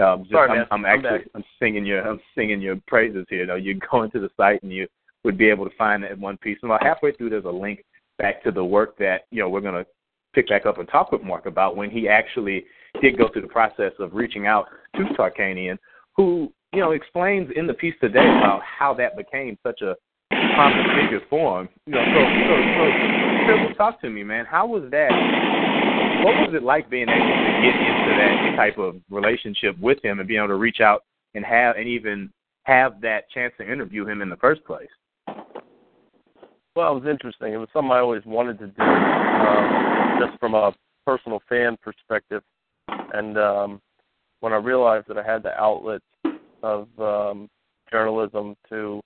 Um, 0.00 0.22
just, 0.22 0.32
Sorry, 0.32 0.50
I'm. 0.50 0.66
I'm 0.70 0.84
I'm 0.84 0.86
actually 0.86 1.18
back. 1.18 1.28
I'm 1.34 1.44
singing 1.58 1.84
your 1.84 2.06
I'm 2.06 2.20
singing 2.34 2.60
your 2.60 2.76
praises 2.86 3.26
here. 3.28 3.40
You 3.40 3.46
know, 3.46 3.56
you 3.56 3.78
go 3.90 4.02
into 4.02 4.20
the 4.20 4.30
site 4.36 4.62
and 4.62 4.72
you 4.72 4.86
would 5.24 5.36
be 5.36 5.50
able 5.50 5.68
to 5.68 5.76
find 5.76 6.02
that 6.04 6.18
one 6.18 6.38
piece. 6.38 6.58
And 6.62 6.70
about 6.70 6.82
halfway 6.82 7.12
through, 7.12 7.30
there's 7.30 7.44
a 7.44 7.48
link 7.48 7.84
back 8.18 8.42
to 8.44 8.50
the 8.50 8.64
work 8.64 8.96
that 8.98 9.22
you 9.30 9.40
know 9.40 9.48
we're 9.48 9.60
going 9.60 9.74
to 9.74 9.86
pick 10.32 10.48
back 10.48 10.66
up 10.66 10.78
and 10.78 10.88
talk 10.88 11.10
with 11.10 11.22
Mark 11.22 11.46
about 11.46 11.76
when 11.76 11.90
he 11.90 12.08
actually 12.08 12.64
did 13.00 13.18
go 13.18 13.28
through 13.32 13.42
the 13.42 13.48
process 13.48 13.92
of 13.98 14.14
reaching 14.14 14.46
out 14.46 14.66
to 14.96 15.02
Tarkanian, 15.18 15.76
who 16.16 16.52
you 16.72 16.80
know 16.80 16.92
explains 16.92 17.50
in 17.56 17.66
the 17.66 17.74
piece 17.74 17.94
today 18.00 18.20
about 18.20 18.60
how 18.62 18.94
that 18.94 19.16
became 19.16 19.58
such 19.66 19.82
a 19.82 19.96
prominent 20.54 20.88
figure 21.00 21.20
for 21.28 21.62
him. 21.62 21.68
You 21.86 21.94
know, 21.94 22.04
so 22.14 22.20
so 22.46 23.24
so 23.24 23.29
Phil, 23.50 23.74
talk 23.74 24.00
to 24.02 24.10
me, 24.10 24.22
man. 24.22 24.46
How 24.46 24.66
was 24.66 24.84
that? 24.90 25.10
What 26.24 26.34
was 26.46 26.54
it 26.54 26.62
like 26.62 26.88
being 26.90 27.08
able 27.08 27.18
to 27.18 27.60
get 27.62 27.74
into 27.74 28.14
that 28.16 28.56
type 28.56 28.78
of 28.78 28.96
relationship 29.10 29.78
with 29.80 30.02
him 30.04 30.18
and 30.18 30.28
being 30.28 30.38
able 30.38 30.48
to 30.48 30.54
reach 30.54 30.80
out 30.80 31.04
and 31.34 31.44
have 31.44 31.76
and 31.76 31.88
even 31.88 32.30
have 32.64 33.00
that 33.00 33.28
chance 33.30 33.52
to 33.58 33.70
interview 33.70 34.06
him 34.06 34.22
in 34.22 34.28
the 34.28 34.36
first 34.36 34.64
place? 34.64 34.88
Well, 36.76 36.96
it 36.96 37.02
was 37.02 37.10
interesting. 37.10 37.52
It 37.52 37.56
was 37.56 37.68
something 37.72 37.90
I 37.90 37.98
always 37.98 38.24
wanted 38.24 38.58
to 38.60 38.68
do, 38.68 38.82
um, 38.82 40.20
just 40.20 40.38
from 40.38 40.54
a 40.54 40.72
personal 41.04 41.40
fan 41.48 41.76
perspective. 41.82 42.42
And 42.88 43.36
um, 43.36 43.80
when 44.40 44.52
I 44.52 44.56
realized 44.56 45.08
that 45.08 45.18
I 45.18 45.24
had 45.24 45.42
the 45.42 45.58
outlet 45.60 46.02
of 46.62 46.86
um, 46.98 47.48
journalism 47.90 48.54
to 48.68 49.00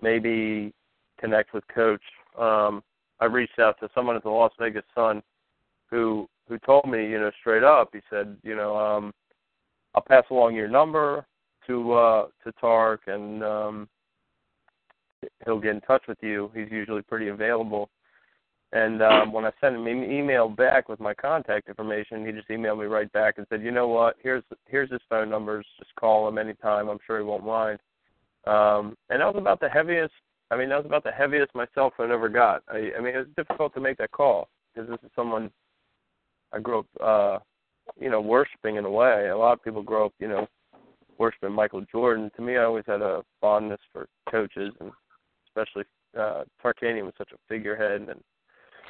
maybe 0.00 0.72
connect 1.20 1.52
with 1.52 1.64
Coach, 1.68 2.02
um, 2.38 2.82
I 3.20 3.26
reached 3.26 3.58
out 3.58 3.78
to 3.80 3.88
someone 3.94 4.16
at 4.16 4.22
the 4.22 4.30
Las 4.30 4.52
Vegas 4.58 4.84
Sun 4.94 5.22
who 5.90 6.28
who 6.48 6.58
told 6.60 6.88
me, 6.88 7.08
you 7.08 7.18
know, 7.18 7.30
straight 7.40 7.64
up. 7.64 7.90
He 7.92 8.00
said, 8.08 8.36
you 8.42 8.54
know, 8.54 8.76
um, 8.76 9.12
I'll 9.94 10.02
pass 10.02 10.24
along 10.30 10.54
your 10.54 10.68
number 10.68 11.26
to 11.66 11.92
uh, 11.92 12.26
to 12.44 12.52
Tark, 12.60 13.02
and 13.06 13.42
um, 13.42 13.88
he'll 15.44 15.60
get 15.60 15.74
in 15.74 15.80
touch 15.82 16.02
with 16.06 16.18
you. 16.22 16.50
He's 16.54 16.70
usually 16.70 17.02
pretty 17.02 17.28
available. 17.28 17.90
And 18.72 19.00
um, 19.00 19.32
when 19.32 19.44
I 19.44 19.52
sent 19.60 19.76
him 19.76 19.86
an 19.86 20.10
email 20.10 20.48
back 20.48 20.88
with 20.88 20.98
my 21.00 21.14
contact 21.14 21.68
information, 21.68 22.26
he 22.26 22.32
just 22.32 22.48
emailed 22.48 22.80
me 22.80 22.86
right 22.86 23.10
back 23.12 23.38
and 23.38 23.46
said, 23.48 23.62
"You 23.62 23.70
know 23.70 23.88
what? 23.88 24.16
Here's 24.22 24.42
here's 24.66 24.90
his 24.90 25.00
phone 25.08 25.30
numbers. 25.30 25.66
Just 25.78 25.94
call 25.94 26.28
him 26.28 26.36
anytime. 26.36 26.88
I'm 26.88 26.98
sure 27.06 27.18
he 27.18 27.24
won't 27.24 27.44
mind." 27.44 27.78
Um, 28.46 28.96
and 29.08 29.20
that 29.20 29.32
was 29.32 29.36
about 29.38 29.60
the 29.60 29.68
heaviest. 29.68 30.12
I 30.50 30.56
mean, 30.56 30.68
that 30.68 30.76
was 30.76 30.86
about 30.86 31.04
the 31.04 31.10
heaviest 31.10 31.54
my 31.54 31.66
cell 31.74 31.92
phone 31.96 32.12
ever 32.12 32.28
got. 32.28 32.62
I, 32.68 32.90
I 32.96 33.00
mean, 33.00 33.14
it 33.14 33.18
was 33.18 33.26
difficult 33.36 33.74
to 33.74 33.80
make 33.80 33.98
that 33.98 34.12
call 34.12 34.48
because 34.74 34.88
this 34.88 34.98
is 35.02 35.10
someone 35.16 35.50
I 36.52 36.60
grew 36.60 36.80
up, 36.80 36.86
uh, 37.02 37.38
you 37.98 38.10
know, 38.10 38.20
worshiping 38.20 38.76
in 38.76 38.84
a 38.84 38.90
way. 38.90 39.28
A 39.28 39.36
lot 39.36 39.54
of 39.54 39.64
people 39.64 39.82
grow 39.82 40.06
up, 40.06 40.12
you 40.20 40.28
know, 40.28 40.46
worshiping 41.18 41.52
Michael 41.52 41.84
Jordan. 41.90 42.30
To 42.36 42.42
me, 42.42 42.56
I 42.56 42.64
always 42.64 42.84
had 42.86 43.02
a 43.02 43.24
fondness 43.40 43.80
for 43.92 44.06
coaches, 44.30 44.72
and 44.80 44.92
especially 45.48 45.84
uh, 46.18 46.44
Tarkanian 46.62 47.04
was 47.04 47.14
such 47.18 47.32
a 47.32 47.38
figurehead 47.48 48.02
and 48.08 48.20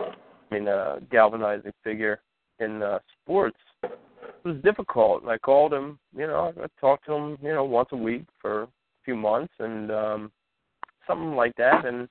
I 0.00 0.54
mean, 0.54 0.68
a 0.68 0.98
galvanizing 1.10 1.72
figure 1.82 2.20
in 2.60 2.82
uh, 2.82 2.98
sports. 3.22 3.58
It 3.82 3.98
was 4.44 4.56
difficult, 4.62 5.22
and 5.22 5.30
I 5.30 5.38
called 5.38 5.72
him. 5.72 5.98
You 6.16 6.26
know, 6.26 6.52
I 6.62 6.66
talked 6.80 7.06
to 7.06 7.14
him, 7.14 7.38
you 7.42 7.52
know, 7.52 7.64
once 7.64 7.88
a 7.92 7.96
week 7.96 8.25
for 8.40 8.62
a 8.62 8.68
few 9.04 9.16
months, 9.16 9.52
and 9.58 9.90
um, 9.90 10.32
something 11.06 11.34
like 11.34 11.54
that. 11.56 11.84
And 11.84 12.08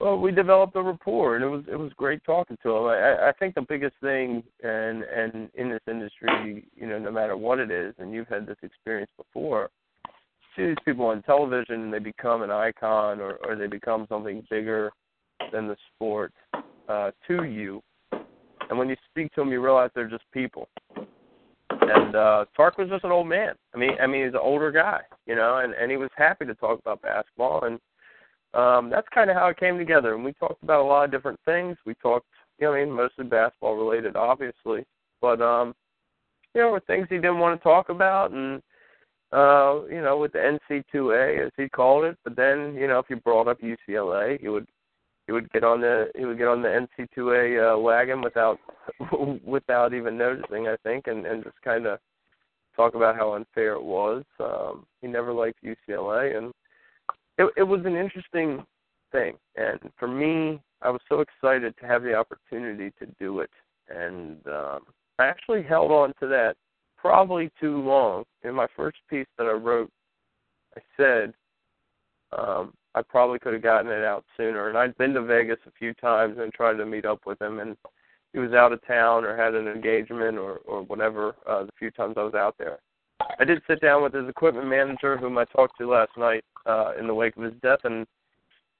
well, 0.00 0.18
we 0.18 0.32
developed 0.32 0.76
a 0.76 0.82
rapport, 0.82 1.36
and 1.36 1.44
it 1.44 1.48
was 1.48 1.64
it 1.70 1.76
was 1.76 1.92
great 1.96 2.22
talking 2.24 2.58
to 2.62 2.76
him. 2.76 2.84
I, 2.84 3.28
I 3.28 3.32
think 3.38 3.54
the 3.54 3.62
biggest 3.62 3.94
thing, 4.00 4.42
and 4.62 5.02
and 5.04 5.48
in 5.54 5.70
this 5.70 5.80
industry, 5.88 6.66
you 6.74 6.86
know, 6.86 6.98
no 6.98 7.10
matter 7.10 7.36
what 7.36 7.58
it 7.58 7.70
is, 7.70 7.94
and 7.98 8.12
you've 8.12 8.28
had 8.28 8.46
this 8.46 8.56
experience 8.62 9.10
before, 9.16 9.70
see 10.56 10.66
these 10.66 10.76
people 10.84 11.06
on 11.06 11.22
television, 11.22 11.82
and 11.82 11.92
they 11.92 12.00
become 12.00 12.42
an 12.42 12.50
icon, 12.50 13.20
or 13.20 13.38
or 13.46 13.56
they 13.56 13.66
become 13.66 14.06
something 14.08 14.44
bigger 14.50 14.92
than 15.52 15.68
the 15.68 15.76
sport 15.94 16.32
uh, 16.88 17.10
to 17.28 17.44
you. 17.44 17.82
And 18.70 18.78
when 18.78 18.88
you 18.88 18.96
speak 19.10 19.32
to 19.34 19.40
them, 19.40 19.50
you 19.50 19.60
realize 19.60 19.90
they're 19.94 20.08
just 20.08 20.24
people. 20.32 20.68
And 21.70 22.14
uh, 22.14 22.44
Tark 22.56 22.78
was 22.78 22.88
just 22.88 23.04
an 23.04 23.12
old 23.12 23.26
man. 23.26 23.54
I 23.74 23.78
mean, 23.78 23.92
I 24.00 24.06
mean, 24.06 24.24
he's 24.24 24.34
an 24.34 24.40
older 24.40 24.70
guy, 24.70 25.00
you 25.26 25.34
know, 25.34 25.58
and 25.58 25.72
and 25.74 25.90
he 25.90 25.96
was 25.96 26.10
happy 26.16 26.44
to 26.46 26.54
talk 26.54 26.78
about 26.78 27.02
basketball, 27.02 27.64
and 27.64 27.78
um, 28.54 28.90
that's 28.90 29.08
kind 29.12 29.30
of 29.30 29.36
how 29.36 29.48
it 29.48 29.58
came 29.58 29.78
together. 29.78 30.14
And 30.14 30.24
we 30.24 30.32
talked 30.34 30.62
about 30.62 30.80
a 30.80 30.84
lot 30.84 31.04
of 31.04 31.10
different 31.10 31.40
things. 31.44 31.76
We 31.84 31.94
talked, 31.94 32.26
you 32.58 32.66
know, 32.66 32.74
I 32.74 32.84
mean, 32.84 32.94
mostly 32.94 33.24
basketball 33.24 33.76
related, 33.76 34.16
obviously, 34.16 34.84
but 35.20 35.40
um, 35.42 35.74
you 36.54 36.60
know, 36.60 36.70
were 36.70 36.80
things 36.80 37.06
he 37.10 37.16
didn't 37.16 37.40
want 37.40 37.58
to 37.58 37.64
talk 37.64 37.88
about, 37.88 38.30
and 38.30 38.62
uh, 39.32 39.84
you 39.90 40.00
know, 40.00 40.18
with 40.18 40.32
the 40.32 40.58
NC2A 40.70 41.46
as 41.46 41.52
he 41.56 41.68
called 41.68 42.04
it. 42.04 42.16
But 42.24 42.36
then, 42.36 42.74
you 42.74 42.86
know, 42.86 42.98
if 43.00 43.06
you 43.08 43.16
brought 43.16 43.48
up 43.48 43.58
UCLA, 43.60 44.40
he 44.40 44.48
would 44.48 44.66
he 45.26 45.32
would 45.32 45.50
get 45.52 45.64
on 45.64 45.80
the 45.80 46.10
he 46.16 46.24
would 46.24 46.38
get 46.38 46.48
on 46.48 46.62
the 46.62 46.86
NC2A 46.98 47.74
uh, 47.74 47.78
wagon 47.78 48.20
without 48.20 48.58
without 49.44 49.94
even 49.94 50.18
noticing, 50.18 50.68
I 50.68 50.76
think, 50.82 51.06
and 51.06 51.26
and 51.26 51.42
just 51.42 51.60
kind 51.62 51.86
of 51.86 51.98
talk 52.76 52.94
about 52.94 53.16
how 53.16 53.34
unfair 53.34 53.74
it 53.74 53.82
was. 53.82 54.24
Um, 54.40 54.84
he 55.00 55.06
never 55.06 55.32
liked 55.32 55.64
UCLA, 55.64 56.36
and 56.36 56.52
it, 57.38 57.50
it 57.56 57.62
was 57.62 57.80
an 57.84 57.96
interesting 57.96 58.64
thing. 59.12 59.34
And 59.56 59.78
for 59.98 60.08
me, 60.08 60.60
I 60.82 60.90
was 60.90 61.00
so 61.08 61.20
excited 61.20 61.74
to 61.80 61.86
have 61.86 62.02
the 62.02 62.14
opportunity 62.14 62.92
to 62.98 63.06
do 63.18 63.40
it, 63.40 63.50
and 63.88 64.46
um, 64.46 64.80
I 65.18 65.26
actually 65.26 65.62
held 65.62 65.90
on 65.90 66.12
to 66.20 66.26
that 66.28 66.56
probably 66.98 67.50
too 67.60 67.78
long. 67.78 68.24
In 68.42 68.54
my 68.54 68.66
first 68.76 68.98
piece 69.08 69.26
that 69.38 69.46
I 69.46 69.52
wrote, 69.52 69.90
I 70.76 70.80
said 70.96 71.32
um, 72.36 72.74
I 72.94 73.02
probably 73.02 73.38
could 73.38 73.54
have 73.54 73.62
gotten 73.62 73.90
it 73.90 74.04
out 74.04 74.24
sooner. 74.36 74.68
And 74.68 74.78
I'd 74.78 74.96
been 74.98 75.14
to 75.14 75.22
Vegas 75.22 75.58
a 75.66 75.72
few 75.72 75.94
times 75.94 76.38
and 76.38 76.52
tried 76.52 76.74
to 76.74 76.86
meet 76.86 77.04
up 77.04 77.20
with 77.26 77.40
him, 77.40 77.58
and 77.58 77.76
he 78.32 78.38
was 78.38 78.52
out 78.52 78.72
of 78.72 78.84
town 78.86 79.24
or 79.24 79.36
had 79.36 79.54
an 79.54 79.68
engagement 79.68 80.38
or 80.38 80.58
or 80.64 80.82
whatever. 80.82 81.36
Uh, 81.46 81.64
the 81.64 81.72
few 81.78 81.90
times 81.90 82.14
I 82.16 82.22
was 82.22 82.34
out 82.34 82.56
there, 82.58 82.78
I 83.38 83.44
did 83.44 83.62
sit 83.66 83.80
down 83.80 84.02
with 84.02 84.14
his 84.14 84.28
equipment 84.28 84.68
manager, 84.68 85.16
whom 85.16 85.38
I 85.38 85.44
talked 85.44 85.78
to 85.78 85.90
last 85.90 86.12
night 86.16 86.44
uh, 86.66 86.92
in 86.98 87.06
the 87.06 87.14
wake 87.14 87.36
of 87.36 87.42
his 87.42 87.54
death, 87.62 87.80
and 87.84 88.06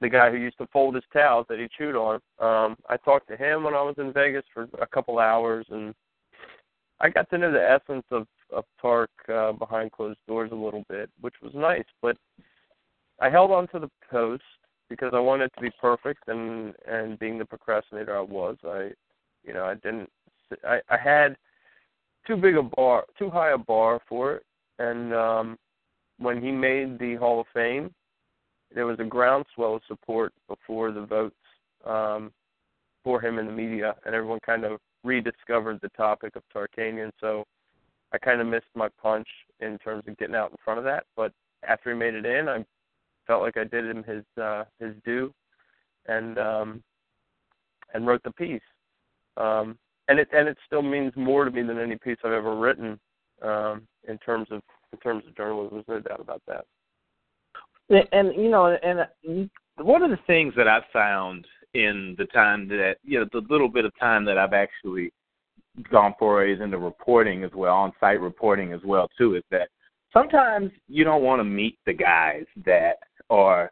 the 0.00 0.09
guy 0.09 0.30
who 0.30 0.37
used 0.37 0.59
to 0.59 0.66
fold 0.73 0.94
his 0.94 1.04
towels 1.12 1.47
that 1.49 1.59
he 1.59 1.68
chewed 1.76 1.97
on. 1.97 2.16
Um, 2.38 2.76
I 2.88 2.97
talked 2.97 3.28
to 3.28 3.37
him 3.37 3.64
when 3.64 3.75
I 3.75 3.83
was 3.83 3.94
in 3.99 4.12
Vegas 4.12 4.44
for 4.52 4.68
a 4.80 4.87
couple 4.87 5.18
hours, 5.18 5.66
and 5.71 5.94
I 7.00 7.09
got 7.09 7.30
to 7.30 7.38
know 7.38 7.52
the 7.52 7.71
essence 7.71 8.04
of 8.11 8.26
of 8.52 8.64
Tark 8.80 9.11
uh, 9.28 9.52
behind 9.52 9.90
closed 9.92 10.18
doors 10.28 10.50
a 10.52 10.56
little 10.56 10.85
bit, 10.88 11.11
which 11.21 11.35
was 11.42 11.52
nice. 11.54 11.85
But 12.00 12.16
I 13.21 13.30
held 13.30 13.50
on 13.50 13.68
to 13.68 13.78
the 13.78 13.90
post 14.11 14.42
because 14.88 15.12
I 15.14 15.21
wanted 15.21 15.50
to 15.54 15.61
be 15.61 15.71
perfect, 15.80 16.28
and 16.28 16.75
and 16.87 17.18
being 17.18 17.38
the 17.38 17.44
procrastinator 17.44 18.16
I 18.16 18.21
was, 18.21 18.56
I, 18.64 18.90
you 19.44 19.54
know, 19.54 19.64
I 19.64 19.75
didn't. 19.75 20.11
I 20.64 20.80
I 20.88 20.97
had 20.97 21.37
too 22.26 22.37
big 22.37 22.56
a 22.56 22.62
bar, 22.62 23.04
too 23.18 23.30
high 23.30 23.52
a 23.52 23.59
bar 23.59 24.00
for 24.09 24.35
it, 24.35 24.42
and 24.78 25.14
um, 25.14 25.59
when 26.18 26.42
he 26.42 26.50
made 26.50 26.99
the 26.99 27.16
Hall 27.16 27.40
of 27.40 27.47
Fame, 27.52 27.92
there 28.75 28.87
was 28.87 28.99
a 28.99 29.04
groundswell 29.04 29.76
of 29.76 29.83
support 29.87 30.33
before 30.49 30.92
the 30.92 31.04
votes 31.04 31.37
um, 31.85 32.33
for 33.02 33.21
him 33.21 33.38
in 33.38 33.47
the 33.47 33.52
media, 33.52 33.94
and 34.04 34.14
everyone 34.14 34.40
kind 34.44 34.64
of 34.64 34.80
rediscovered 35.02 35.78
the 35.83 35.90
topic 35.90 36.35
of 36.37 36.42
Tarkanian. 36.54 37.11
So 37.21 37.44
I 38.12 38.18
kind 38.18 38.40
of 38.40 38.47
missed 38.47 38.64
my 38.75 38.88
punch 39.00 39.28
in 39.61 39.78
terms 39.78 40.04
of 40.06 40.16
getting 40.16 40.35
out 40.35 40.50
in 40.50 40.56
front 40.64 40.78
of 40.78 40.85
that. 40.85 41.04
But 41.16 41.33
after 41.68 41.92
he 41.92 41.99
made 41.99 42.14
it 42.14 42.25
in, 42.25 42.49
I 42.49 42.64
felt 43.26 43.43
like 43.43 43.57
I 43.57 43.64
did 43.64 43.88
him 43.88 44.04
his 44.04 44.25
uh, 44.43 44.64
his 44.78 44.95
due, 45.04 45.33
and 46.07 46.38
um, 46.38 46.83
and 47.93 48.07
wrote 48.07 48.23
the 48.23 48.33
piece. 48.33 48.61
Um, 49.37 49.78
and 50.09 50.19
it 50.19 50.28
and 50.33 50.49
it 50.49 50.59
still 50.66 50.83
means 50.83 51.12
more 51.16 51.45
to 51.45 51.50
me 51.50 51.62
than 51.62 51.78
any 51.78 51.97
piece 51.97 52.19
I've 52.25 52.33
ever 52.33 52.57
written 52.57 52.99
um, 53.43 53.87
in 54.09 54.19
terms 54.19 54.49
of 54.50 54.61
in 54.93 54.99
terms 54.99 55.25
of 55.26 55.37
journalism. 55.37 55.83
There's 55.87 56.02
no 56.04 56.09
doubt 56.09 56.21
about 56.21 56.43
that. 56.47 56.64
And 58.12 58.35
you 58.35 58.50
know, 58.50 58.66
and 58.66 59.50
one 59.78 60.02
of 60.02 60.11
the 60.11 60.19
things 60.26 60.54
that 60.57 60.69
I've 60.69 60.85
found 60.93 61.47
in 61.75 62.14
the 62.19 62.26
time 62.26 62.69
that 62.69 62.97
you 63.02 63.19
know 63.19 63.26
the 63.33 63.43
little 63.50 63.69
bit 63.69 63.85
of 63.85 63.93
time 63.99 64.25
that 64.26 64.38
I've 64.38 64.52
actually 64.52 65.12
gone 65.90 66.14
forays 66.19 66.61
into 66.61 66.78
reporting 66.78 67.45
as 67.45 67.50
well, 67.54 67.75
on 67.75 67.93
site 67.99 68.21
reporting 68.21 68.73
as 68.73 68.81
well 68.85 69.09
too, 69.19 69.35
is 69.35 69.43
that 69.50 69.69
sometimes 70.12 70.71
you 70.88 71.04
don't 71.04 71.23
want 71.23 71.40
to 71.40 71.45
meet 71.45 71.78
the 71.85 71.93
guys 71.93 72.45
that 72.64 72.99
are 73.31 73.71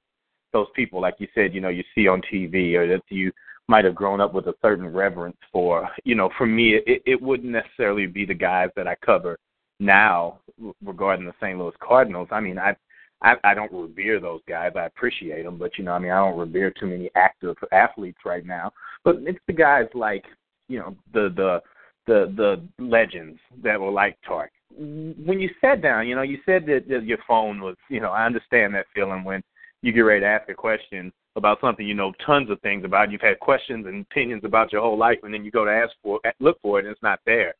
those 0.52 0.68
people, 0.74 1.00
like 1.00 1.14
you 1.18 1.28
said, 1.34 1.54
you 1.54 1.60
know, 1.60 1.68
you 1.68 1.84
see 1.94 2.08
on 2.08 2.20
TV 2.32 2.74
or 2.74 2.86
that 2.86 3.02
you 3.08 3.32
might 3.68 3.84
have 3.84 3.94
grown 3.94 4.20
up 4.20 4.34
with 4.34 4.46
a 4.46 4.54
certain 4.60 4.92
reverence 4.92 5.36
for. 5.50 5.88
You 6.04 6.14
know, 6.14 6.30
for 6.36 6.46
me, 6.46 6.74
it, 6.86 7.02
it 7.06 7.20
wouldn't 7.20 7.52
necessarily 7.52 8.06
be 8.06 8.24
the 8.24 8.34
guys 8.34 8.68
that 8.76 8.86
I 8.86 8.96
cover 8.96 9.38
now 9.80 10.40
regarding 10.84 11.26
the 11.26 11.32
St. 11.40 11.58
Louis 11.58 11.74
Cardinals. 11.80 12.28
I 12.30 12.40
mean, 12.40 12.58
I 12.58 12.76
I, 13.22 13.36
I 13.44 13.54
don't 13.54 13.72
revere 13.72 14.20
those 14.20 14.40
guys. 14.48 14.72
I 14.76 14.86
appreciate 14.86 15.44
them, 15.44 15.56
but 15.56 15.78
you 15.78 15.84
know, 15.84 15.92
I 15.92 15.98
mean, 15.98 16.10
I 16.10 16.18
don't 16.18 16.38
revere 16.38 16.72
too 16.72 16.86
many 16.86 17.08
active 17.14 17.56
athletes 17.70 18.18
right 18.24 18.44
now. 18.44 18.72
But 19.04 19.16
it's 19.20 19.38
the 19.46 19.52
guys 19.52 19.86
like 19.94 20.24
you 20.68 20.78
know 20.78 20.96
the 21.12 21.32
the 21.36 21.62
the 22.06 22.32
the 22.36 22.84
legends 22.84 23.38
that 23.62 23.80
were 23.80 23.90
like 23.90 24.18
Tark. 24.26 24.50
When 24.76 25.40
you 25.40 25.50
sat 25.60 25.82
down, 25.82 26.08
you 26.08 26.14
know, 26.14 26.22
you 26.22 26.38
said 26.46 26.66
that, 26.66 26.88
that 26.88 27.04
your 27.04 27.18
phone 27.26 27.60
was, 27.60 27.76
you 27.88 28.00
know, 28.00 28.10
I 28.10 28.26
understand 28.26 28.74
that 28.74 28.86
feeling 28.94 29.24
when 29.24 29.42
you 29.82 29.92
get 29.92 30.00
ready 30.00 30.20
to 30.20 30.26
ask 30.26 30.48
a 30.48 30.54
question 30.54 31.12
about 31.36 31.60
something 31.60 31.86
you 31.86 31.94
know 31.94 32.12
tons 32.24 32.50
of 32.50 32.60
things 32.60 32.84
about. 32.84 33.10
You've 33.10 33.20
had 33.20 33.40
questions 33.40 33.86
and 33.86 34.04
opinions 34.10 34.42
about 34.44 34.72
your 34.72 34.82
whole 34.82 34.98
life, 34.98 35.18
and 35.22 35.32
then 35.32 35.44
you 35.44 35.50
go 35.50 35.64
to 35.64 35.70
ask 35.70 35.92
for 36.02 36.20
look 36.40 36.60
for 36.62 36.78
it, 36.78 36.84
and 36.84 36.92
it's 36.92 37.02
not 37.02 37.20
there. 37.26 37.54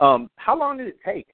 Um, 0.00 0.28
how 0.36 0.58
long 0.58 0.78
did 0.78 0.88
it 0.88 0.98
take 1.04 1.28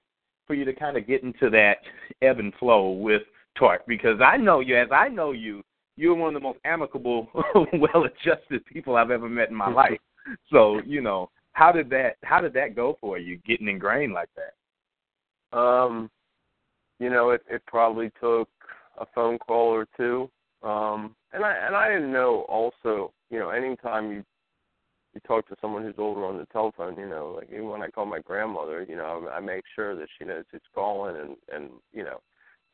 for 0.47 0.55
you 0.55 0.65
to 0.65 0.73
kind 0.73 0.97
of 0.97 1.07
get 1.07 1.23
into 1.23 1.51
that 1.51 1.79
ebb 2.23 2.39
and 2.39 2.53
flow 2.55 2.93
with 2.93 3.23
Tark? 3.59 3.87
Because 3.87 4.21
I 4.21 4.37
know 4.37 4.61
you, 4.61 4.77
as 4.77 4.89
I 4.93 5.09
know 5.09 5.33
you, 5.33 5.63
you're 5.97 6.15
one 6.15 6.35
of 6.35 6.41
the 6.41 6.47
most 6.47 6.61
amicable, 6.65 7.29
well-adjusted 7.73 8.65
people 8.67 8.97
I've 8.97 9.11
ever 9.11 9.29
met 9.29 9.51
in 9.51 9.55
my 9.55 9.71
life. 9.73 9.99
So 10.51 10.81
you 10.87 11.01
know, 11.01 11.31
how 11.53 11.73
did 11.73 11.91
that 11.91 12.17
how 12.23 12.41
did 12.41 12.53
that 12.55 12.77
go 12.77 12.97
for 13.01 13.19
you, 13.19 13.39
getting 13.47 13.69
ingrained 13.69 14.13
like 14.13 14.31
that? 14.37 14.55
Um, 15.53 16.11
you 16.99 17.11
know, 17.11 17.31
it 17.31 17.43
it 17.49 17.63
probably 17.67 18.11
took 18.21 18.49
a 18.99 19.07
phone 19.15 19.39
call 19.39 19.69
or 19.69 19.87
two. 19.97 20.31
Um, 20.63 21.17
and 21.33 21.45
I 21.45 21.55
and 21.67 21.75
I 21.75 21.89
didn't 21.89 22.13
know 22.13 22.45
also, 22.49 23.13
you 23.31 23.39
know, 23.39 23.51
anytime 23.51 24.13
you 24.13 24.25
you 25.15 25.21
talk 25.27 25.49
to 25.49 25.57
someone 25.61 25.83
who's 25.83 25.95
older 25.99 26.25
on 26.25 26.39
the 26.39 26.47
telephone, 26.47 26.97
you 26.97 27.09
know, 27.09 27.35
like 27.37 27.49
even 27.51 27.69
when 27.69 27.83
I 27.83 27.89
call 27.89 28.07
my 28.07 28.21
grandmother, 28.21 28.87
you 28.89 28.97
know, 28.97 29.29
I 29.33 29.41
make 29.41 29.65
sure 29.75 29.97
that 29.97 30.09
she 30.19 30.25
knows 30.25 30.45
who's 30.53 30.61
calling, 30.75 31.17
and 31.17 31.37
and 31.53 31.71
you 31.93 32.05
know, 32.05 32.21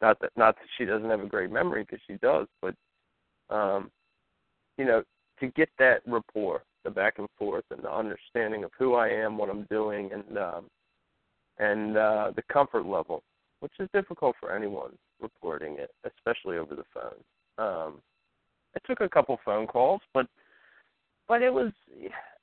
not 0.03 0.21
that 0.21 0.33
not 0.37 0.57
that 0.57 0.69
she 0.77 0.85
doesn't 0.85 1.09
have 1.09 1.21
a 1.21 1.27
great 1.27 1.51
memory 1.51 1.85
because 1.85 2.01
she 2.07 2.17
does, 2.17 2.47
but 2.61 2.75
um, 3.49 3.91
you 4.77 4.85
know, 4.85 5.03
to 5.41 5.47
get 5.49 5.69
that 5.79 6.03
rapport, 6.07 6.63
the 6.85 6.91
back 6.91 7.19
and 7.19 7.29
forth, 7.39 7.65
and 7.71 7.83
the 7.83 7.93
understanding 7.93 8.65
of 8.65 8.71
who 8.79 8.95
I 8.95 9.09
am, 9.09 9.39
what 9.39 9.51
I'm 9.51 9.65
doing, 9.71 10.11
and 10.13 10.39
um, 10.39 10.65
and 11.59 11.97
uh, 11.97 12.33
the 12.35 12.43
comfort 12.53 12.87
level, 12.87 13.23
which 13.61 13.73
is 13.79 13.89
difficult 13.93 14.37
for 14.39 14.55
anyone 14.55 14.91
reporting 15.21 15.77
it, 15.79 15.91
especially 16.05 16.59
over 16.59 16.75
the 16.75 16.85
phone. 16.93 17.21
Um, 17.59 17.95
it 18.75 18.83
took 18.87 19.01
a 19.01 19.09
couple 19.09 19.39
phone 19.45 19.67
calls, 19.67 20.03
but 20.13 20.27
but 21.29 21.43
it 21.43 21.53
was, 21.53 21.73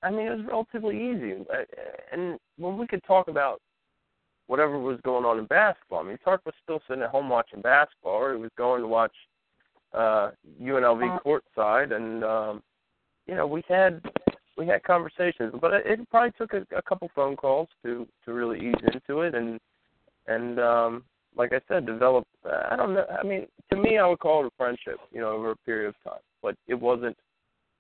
I 0.02 0.10
mean, 0.10 0.28
it 0.28 0.38
was 0.38 0.46
relatively 0.46 0.98
easy. 0.98 1.36
And 2.12 2.38
when 2.58 2.78
we 2.78 2.86
could 2.86 3.04
talk 3.06 3.30
about 3.30 3.62
whatever 4.48 4.78
was 4.78 5.00
going 5.06 5.24
on 5.24 5.40
in 5.40 5.46
basketball, 5.46 6.00
I 6.00 6.04
mean, 6.04 6.18
Tark 6.24 6.42
was 6.46 6.56
still 6.64 6.82
sitting 6.88 7.04
at 7.04 7.10
home 7.10 7.30
watching 7.30 7.62
basketball, 7.62 8.16
or 8.16 8.34
he 8.34 8.42
was 8.42 8.52
going 8.58 8.82
to 8.82 8.88
watch 8.88 9.14
uh, 9.94 10.32
UNLV 10.62 11.22
courtside, 11.24 11.94
and 11.96 12.24
um, 12.24 12.64
you 13.26 13.36
know, 13.36 13.48
we 13.48 13.64
had 13.70 14.02
we 14.58 14.68
had 14.68 14.84
conversations, 14.84 15.54
but 15.60 15.74
it, 15.74 16.10
probably 16.10 16.32
took 16.38 16.54
a, 16.54 16.66
a 16.76 16.82
couple 16.82 17.10
phone 17.16 17.36
calls 17.36 17.68
to 17.84 18.08
to 18.26 18.34
really 18.34 18.60
ease 18.60 18.92
into 18.94 19.22
it, 19.22 19.36
and 19.36 19.60
and 20.28 20.60
um, 20.60 21.04
like 21.36 21.54
I 21.54 21.62
said, 21.68 21.86
develop. 21.86 22.28
I 22.46 22.76
don't 22.76 22.94
know. 22.94 23.06
I 23.20 23.24
mean, 23.26 23.48
to 23.72 23.78
me, 23.78 23.98
I 23.98 24.08
would 24.08 24.20
call 24.20 24.44
it 24.44 24.48
a 24.48 24.52
friendship, 24.58 25.00
you 25.12 25.22
know, 25.22 25.30
over 25.32 25.52
a 25.52 25.56
period 25.58 25.90
of 25.90 25.96
time. 26.04 26.22
But 26.42 26.56
it 26.68 26.76
wasn't. 26.76 27.18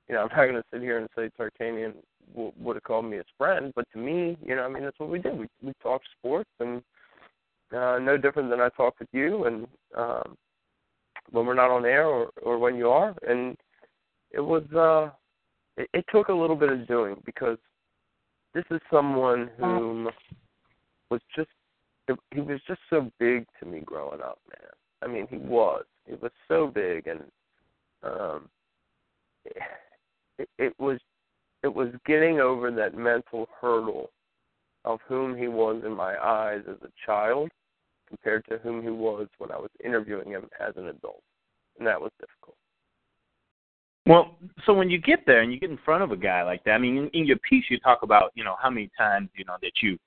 You 0.07 0.15
know, 0.15 0.21
I'm 0.21 0.27
not 0.37 0.51
going 0.51 0.55
to 0.55 0.63
sit 0.71 0.81
here 0.81 0.97
and 0.97 1.07
say 1.15 1.29
Tarkanian 1.39 1.93
w- 2.31 2.51
would 2.59 2.75
have 2.75 2.83
called 2.83 3.05
me 3.05 3.17
his 3.17 3.25
friend, 3.37 3.71
but 3.75 3.85
to 3.93 3.99
me, 3.99 4.37
you 4.43 4.55
know, 4.55 4.63
I 4.63 4.69
mean, 4.69 4.83
that's 4.83 4.99
what 4.99 5.09
we 5.09 5.19
did. 5.19 5.37
We 5.37 5.47
we 5.61 5.73
talked 5.81 6.07
sports, 6.17 6.49
and 6.59 6.81
uh, 7.75 7.99
no 7.99 8.17
different 8.17 8.49
than 8.49 8.61
I 8.61 8.69
talk 8.69 8.95
with 8.99 9.09
you, 9.11 9.45
and 9.45 9.67
um, 9.95 10.35
when 11.31 11.45
we're 11.45 11.53
not 11.53 11.71
on 11.71 11.85
air 11.85 12.07
or 12.07 12.29
or 12.41 12.57
when 12.57 12.75
you 12.75 12.89
are, 12.89 13.15
and 13.27 13.55
it 14.31 14.41
was. 14.41 14.63
uh 14.73 15.11
it, 15.77 15.89
it 15.93 16.05
took 16.11 16.29
a 16.29 16.33
little 16.33 16.55
bit 16.55 16.69
of 16.69 16.87
doing 16.87 17.21
because 17.25 17.57
this 18.53 18.65
is 18.71 18.79
someone 18.91 19.49
whom 19.57 20.09
was 21.09 21.21
just 21.35 21.49
he 22.31 22.41
was 22.41 22.59
just 22.67 22.81
so 22.89 23.09
big 23.19 23.45
to 23.59 23.65
me 23.65 23.79
growing 23.79 24.21
up, 24.21 24.39
man. 24.49 24.69
I 25.01 25.07
mean, 25.07 25.27
he 25.29 25.37
was. 25.37 25.85
He 26.05 26.15
was 26.15 26.31
so 26.47 26.67
big, 26.67 27.07
and 27.07 27.21
um, 28.03 28.49
it, 29.45 30.49
it 30.57 30.73
was 30.79 30.99
it 31.63 31.73
was 31.73 31.89
getting 32.05 32.39
over 32.39 32.71
that 32.71 32.97
mental 32.97 33.47
hurdle 33.61 34.09
of 34.85 34.99
whom 35.07 35.37
he 35.37 35.47
was 35.47 35.81
in 35.85 35.95
my 35.95 36.17
eyes 36.21 36.61
as 36.69 36.75
a 36.83 36.91
child 37.05 37.49
compared 38.07 38.43
to 38.49 38.57
whom 38.57 38.81
he 38.81 38.89
was 38.89 39.27
when 39.37 39.51
I 39.51 39.57
was 39.57 39.69
interviewing 39.83 40.29
him 40.29 40.49
as 40.59 40.73
an 40.75 40.87
adult, 40.87 41.23
and 41.77 41.87
that 41.87 41.99
was 41.99 42.11
difficult. 42.19 42.57
Well, 44.05 44.37
so 44.65 44.73
when 44.73 44.89
you 44.89 44.97
get 44.97 45.25
there 45.25 45.41
and 45.41 45.53
you 45.53 45.59
get 45.59 45.69
in 45.69 45.79
front 45.85 46.03
of 46.03 46.11
a 46.11 46.17
guy 46.17 46.43
like 46.43 46.63
that, 46.65 46.71
I 46.71 46.77
mean, 46.77 46.97
in, 46.97 47.09
in 47.09 47.25
your 47.25 47.37
piece 47.37 47.65
you 47.69 47.79
talk 47.79 48.03
about, 48.03 48.31
you 48.35 48.43
know, 48.43 48.55
how 48.61 48.69
many 48.69 48.89
times, 48.97 49.29
you 49.35 49.45
know, 49.45 49.55
that 49.61 49.71
you 49.81 49.97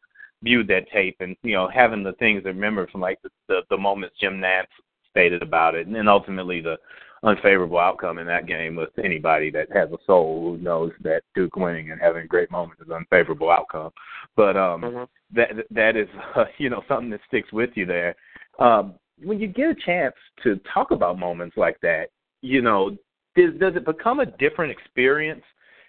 viewed 0.43 0.69
that 0.69 0.91
tape 0.93 1.17
and 1.21 1.37
you 1.43 1.55
know 1.55 1.69
having 1.69 2.03
the 2.03 2.13
things 2.15 2.43
to 2.43 2.49
remember 2.49 2.87
from 2.89 3.01
like 3.01 3.21
the 3.23 3.31
the, 3.49 3.61
the 3.71 3.77
moments 3.77 4.17
Jim 4.21 4.41
Nantz 4.41 4.67
stated 5.11 5.43
about 5.43 5.75
it, 5.75 5.87
and 5.87 5.95
then 5.95 6.09
ultimately 6.09 6.61
the 6.61 6.77
unfavorable 7.23 7.79
outcome 7.79 8.19
in 8.19 8.27
that 8.27 8.47
game 8.47 8.77
with 8.77 8.91
anybody 9.03 9.51
that 9.51 9.67
has 9.73 9.91
a 9.91 9.97
soul 10.07 10.43
who 10.43 10.63
knows 10.63 10.93
that 11.03 11.23
Duke 11.35 11.57
winning 11.57 11.91
and 11.91 12.01
having 12.01 12.27
great 12.27 12.51
moments 12.51 12.81
is 12.83 12.91
unfavorable 12.91 13.51
outcome. 13.51 13.91
But 14.37 14.57
um 14.57 14.83
mm-hmm. 14.83 15.05
that 15.35 15.67
that 15.71 15.97
is 15.97 16.09
uh, 16.37 16.45
you 16.59 16.71
know 16.71 16.83
something 16.89 17.11
that 17.11 17.21
sticks 17.29 17.53
with 17.53 17.71
you 17.75 17.87
there. 17.87 18.15
Um 18.59 18.95
when 19.25 19.41
you 19.41 19.47
get 19.47 19.71
a 19.71 19.75
chance 19.75 20.15
to 20.43 20.61
talk 20.73 20.91
about 20.91 21.19
moments 21.19 21.57
like 21.57 21.81
that, 21.81 22.09
you 22.43 22.61
know, 22.61 22.95
does 23.37 23.55
does 23.61 23.77
it 23.77 23.85
become 23.85 24.21
a 24.21 24.27
different 24.27 24.73
experience 24.73 25.43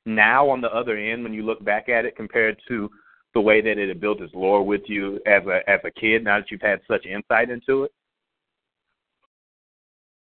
now 0.06 0.50
on 0.50 0.62
the 0.62 0.74
other 0.74 0.98
end 0.98 1.24
when 1.24 1.34
you 1.34 1.44
look 1.44 1.64
back 1.64 1.90
at 1.90 2.06
it 2.06 2.16
compared 2.16 2.60
to 2.68 2.90
the 3.34 3.42
way 3.42 3.62
that 3.62 3.78
it 3.78 3.90
had 3.90 4.00
built 4.00 4.22
its 4.22 4.34
lore 4.34 4.64
with 4.64 4.82
you 4.88 5.20
as 5.26 5.44
a 5.48 5.70
as 5.70 5.80
a 5.84 5.92
kid 5.92 6.24
now 6.24 6.40
that 6.40 6.50
you've 6.52 6.62
had 6.62 6.80
such 6.88 7.06
insight 7.06 7.50
into 7.50 7.84
it? 7.84 7.92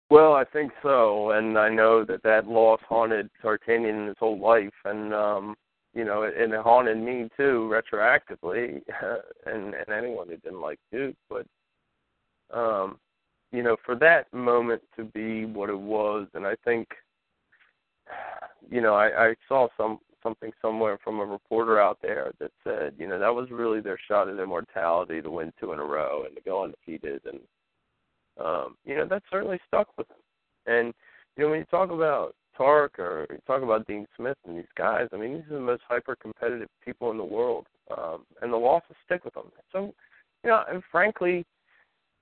Well, 0.08 0.34
I 0.34 0.44
think 0.44 0.72
so, 0.82 1.32
and 1.32 1.58
I 1.58 1.68
know 1.68 2.04
that 2.04 2.22
that 2.22 2.46
loss 2.46 2.80
haunted 2.88 3.28
Tarkanian 3.42 4.06
his 4.06 4.16
whole 4.20 4.38
life, 4.38 4.72
and 4.84 5.12
um, 5.12 5.56
you 5.94 6.04
know, 6.04 6.22
and 6.22 6.52
it 6.52 6.60
haunted 6.60 6.98
me 6.98 7.28
too 7.36 7.72
retroactively, 7.72 8.82
and 9.46 9.74
and 9.74 9.88
anyone 9.88 10.28
who 10.28 10.36
didn't 10.36 10.60
like 10.60 10.78
Duke. 10.92 11.16
But 11.28 11.46
um, 12.56 12.98
you 13.50 13.62
know, 13.62 13.76
for 13.84 13.96
that 13.96 14.32
moment 14.32 14.82
to 14.96 15.04
be 15.04 15.44
what 15.44 15.70
it 15.70 15.78
was, 15.78 16.28
and 16.34 16.46
I 16.46 16.54
think, 16.64 16.88
you 18.70 18.80
know, 18.80 18.94
I, 18.94 19.28
I 19.28 19.34
saw 19.48 19.68
some 19.76 19.98
something 20.22 20.50
somewhere 20.60 20.98
from 21.04 21.20
a 21.20 21.24
reporter 21.24 21.80
out 21.80 21.98
there 22.02 22.32
that 22.40 22.50
said, 22.64 22.94
you 22.98 23.06
know, 23.06 23.18
that 23.18 23.32
was 23.32 23.48
really 23.50 23.80
their 23.80 23.98
shot 24.08 24.28
at 24.28 24.40
immortality 24.40 25.22
to 25.22 25.30
win 25.30 25.52
two 25.60 25.72
in 25.72 25.78
a 25.78 25.84
row 25.84 26.24
and 26.26 26.34
to 26.34 26.42
go 26.42 26.64
undefeated, 26.64 27.20
and 27.26 27.40
um, 28.44 28.76
you 28.84 28.96
know, 28.96 29.06
that 29.06 29.22
certainly 29.30 29.60
stuck 29.68 29.88
with 29.96 30.08
them. 30.08 30.16
And 30.66 30.94
you 31.36 31.44
know, 31.44 31.50
when 31.50 31.60
you 31.60 31.66
talk 31.66 31.90
about 31.90 32.34
Tark 32.56 32.98
or 32.98 33.26
you 33.30 33.38
talk 33.46 33.62
about 33.62 33.86
Dean 33.86 34.06
Smith 34.16 34.36
and 34.46 34.56
these 34.56 34.64
guys, 34.76 35.08
I 35.12 35.16
mean, 35.16 35.34
these 35.34 35.50
are 35.50 35.54
the 35.54 35.60
most 35.60 35.82
hyper 35.88 36.16
competitive 36.16 36.68
people 36.84 37.10
in 37.10 37.18
the 37.18 37.24
world, 37.24 37.66
um, 37.96 38.24
and 38.42 38.52
the 38.52 38.56
losses 38.56 38.96
stick 39.04 39.24
with 39.24 39.34
them. 39.34 39.52
So, 39.72 39.94
you 40.42 40.50
know, 40.50 40.64
and 40.68 40.82
frankly, 40.90 41.44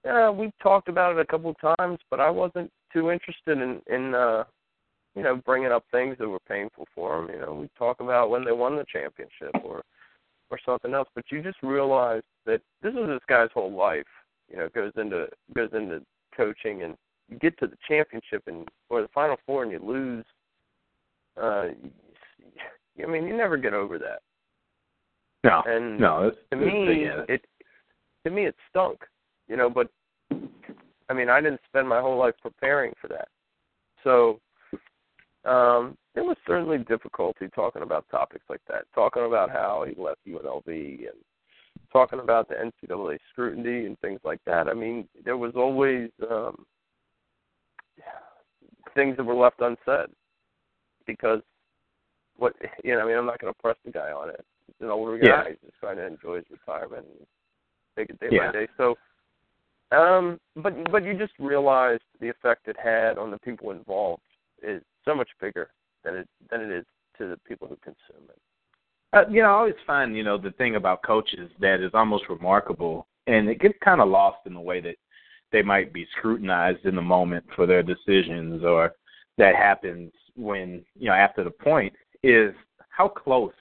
yeah, 0.04 0.30
we've 0.30 0.56
talked 0.62 0.88
about 0.88 1.16
it 1.16 1.20
a 1.20 1.26
couple 1.26 1.50
of 1.50 1.76
times, 1.78 1.98
but 2.10 2.20
I 2.20 2.28
wasn't 2.28 2.70
too 2.92 3.10
interested 3.10 3.58
in 3.58 3.80
in 3.88 4.14
uh, 4.14 4.44
you 5.14 5.22
know 5.22 5.36
bringing 5.44 5.72
up 5.72 5.84
things 5.90 6.16
that 6.18 6.28
were 6.28 6.40
painful 6.48 6.86
for 6.94 7.20
them. 7.20 7.34
You 7.34 7.40
know, 7.40 7.54
we 7.54 7.68
talk 7.78 8.00
about 8.00 8.30
when 8.30 8.44
they 8.44 8.52
won 8.52 8.76
the 8.76 8.84
championship 8.90 9.54
or 9.64 9.82
or 10.50 10.58
something 10.64 10.94
else, 10.94 11.08
but 11.14 11.24
you 11.30 11.42
just 11.42 11.62
realize 11.62 12.22
that 12.46 12.60
this 12.82 12.92
is 12.92 13.06
this 13.06 13.20
guy's 13.28 13.48
whole 13.54 13.72
life. 13.72 14.06
You 14.50 14.58
know, 14.58 14.68
goes 14.74 14.92
into 14.96 15.28
goes 15.54 15.70
into 15.72 16.02
coaching, 16.36 16.82
and 16.82 16.96
you 17.28 17.38
get 17.38 17.58
to 17.58 17.66
the 17.66 17.76
championship 17.88 18.42
and 18.46 18.68
or 18.90 19.02
the 19.02 19.08
final 19.08 19.36
four, 19.46 19.62
and 19.62 19.72
you 19.72 19.78
lose. 19.78 20.24
Uh, 21.40 21.68
I 23.02 23.06
mean, 23.06 23.26
you 23.26 23.36
never 23.36 23.56
get 23.56 23.74
over 23.74 23.98
that. 23.98 24.20
No, 25.42 25.62
and 25.66 25.98
no. 25.98 26.28
It's, 26.28 26.38
to 26.50 26.56
me, 26.56 27.04
yeah. 27.04 27.24
it 27.28 27.44
to 28.24 28.30
me 28.30 28.46
it 28.46 28.54
stunk 28.70 29.00
you 29.48 29.56
know, 29.56 29.68
but 29.68 29.88
I 31.08 31.12
mean, 31.12 31.28
I 31.28 31.40
didn't 31.40 31.60
spend 31.68 31.88
my 31.88 32.00
whole 32.00 32.18
life 32.18 32.34
preparing 32.40 32.92
for 33.00 33.08
that. 33.08 33.28
So 34.02 34.40
um 35.44 35.96
there 36.14 36.24
was 36.24 36.36
certainly 36.46 36.78
difficulty 36.78 37.48
talking 37.54 37.82
about 37.82 38.08
topics 38.10 38.44
like 38.48 38.60
that, 38.68 38.84
talking 38.94 39.24
about 39.26 39.50
how 39.50 39.84
he 39.86 40.00
left 40.00 40.20
UNLV 40.26 40.66
and 40.68 41.18
talking 41.92 42.20
about 42.20 42.48
the 42.48 42.54
NCAA 42.54 43.18
scrutiny 43.32 43.86
and 43.86 43.98
things 43.98 44.20
like 44.24 44.40
that. 44.46 44.68
I 44.68 44.74
mean, 44.74 45.08
there 45.24 45.36
was 45.36 45.52
always 45.56 46.10
um 46.30 46.64
things 48.94 49.16
that 49.16 49.24
were 49.24 49.34
left 49.34 49.60
unsaid 49.60 50.10
because 51.06 51.40
what 52.36 52.54
you 52.82 52.94
know, 52.94 53.00
I 53.00 53.06
mean, 53.06 53.16
I'm 53.16 53.26
not 53.26 53.40
going 53.40 53.52
to 53.52 53.60
press 53.60 53.76
the 53.84 53.90
guy 53.90 54.10
on 54.10 54.28
it. 54.30 54.44
He's 54.66 54.74
an 54.80 54.90
older 54.90 55.18
guy. 55.18 55.26
Yeah. 55.26 55.44
He's 55.48 55.58
just 55.64 55.78
trying 55.78 55.96
to 55.96 56.06
enjoy 56.06 56.36
his 56.36 56.46
retirement 56.50 57.06
and 57.06 57.26
take 57.96 58.10
it 58.10 58.20
day 58.20 58.28
Yeah. 58.30 58.46
by 58.46 58.52
day. 58.52 58.68
So 58.76 58.96
um, 59.92 60.40
but 60.56 60.72
but 60.90 61.04
you 61.04 61.14
just 61.16 61.34
realized 61.38 62.02
the 62.20 62.28
effect 62.28 62.68
it 62.68 62.76
had 62.82 63.18
on 63.18 63.30
the 63.30 63.38
people 63.38 63.70
involved 63.70 64.22
is 64.64 64.82
so 65.04 65.14
much 65.14 65.28
bigger 65.40 65.70
than 66.04 66.16
it 66.16 66.28
than 66.50 66.60
it 66.60 66.70
is 66.70 66.84
to 67.18 67.28
the 67.28 67.36
people 67.46 67.68
who 67.68 67.76
consume 67.76 68.28
it. 68.28 68.38
Uh, 69.12 69.28
you 69.30 69.42
know, 69.42 69.48
I 69.48 69.52
always 69.52 69.74
find 69.86 70.16
you 70.16 70.24
know 70.24 70.38
the 70.38 70.52
thing 70.52 70.76
about 70.76 71.02
coaches 71.02 71.50
that 71.60 71.80
is 71.80 71.90
almost 71.94 72.24
remarkable, 72.28 73.06
and 73.26 73.48
it 73.48 73.60
gets 73.60 73.74
kind 73.84 74.00
of 74.00 74.08
lost 74.08 74.38
in 74.46 74.54
the 74.54 74.60
way 74.60 74.80
that 74.80 74.96
they 75.52 75.62
might 75.62 75.92
be 75.92 76.06
scrutinized 76.18 76.84
in 76.84 76.96
the 76.96 77.02
moment 77.02 77.44
for 77.54 77.66
their 77.66 77.82
decisions, 77.82 78.64
or 78.64 78.92
that 79.38 79.54
happens 79.54 80.12
when 80.36 80.84
you 80.98 81.06
know 81.06 81.14
after 81.14 81.44
the 81.44 81.50
point 81.50 81.92
is 82.22 82.54
how 82.88 83.08
close 83.08 83.52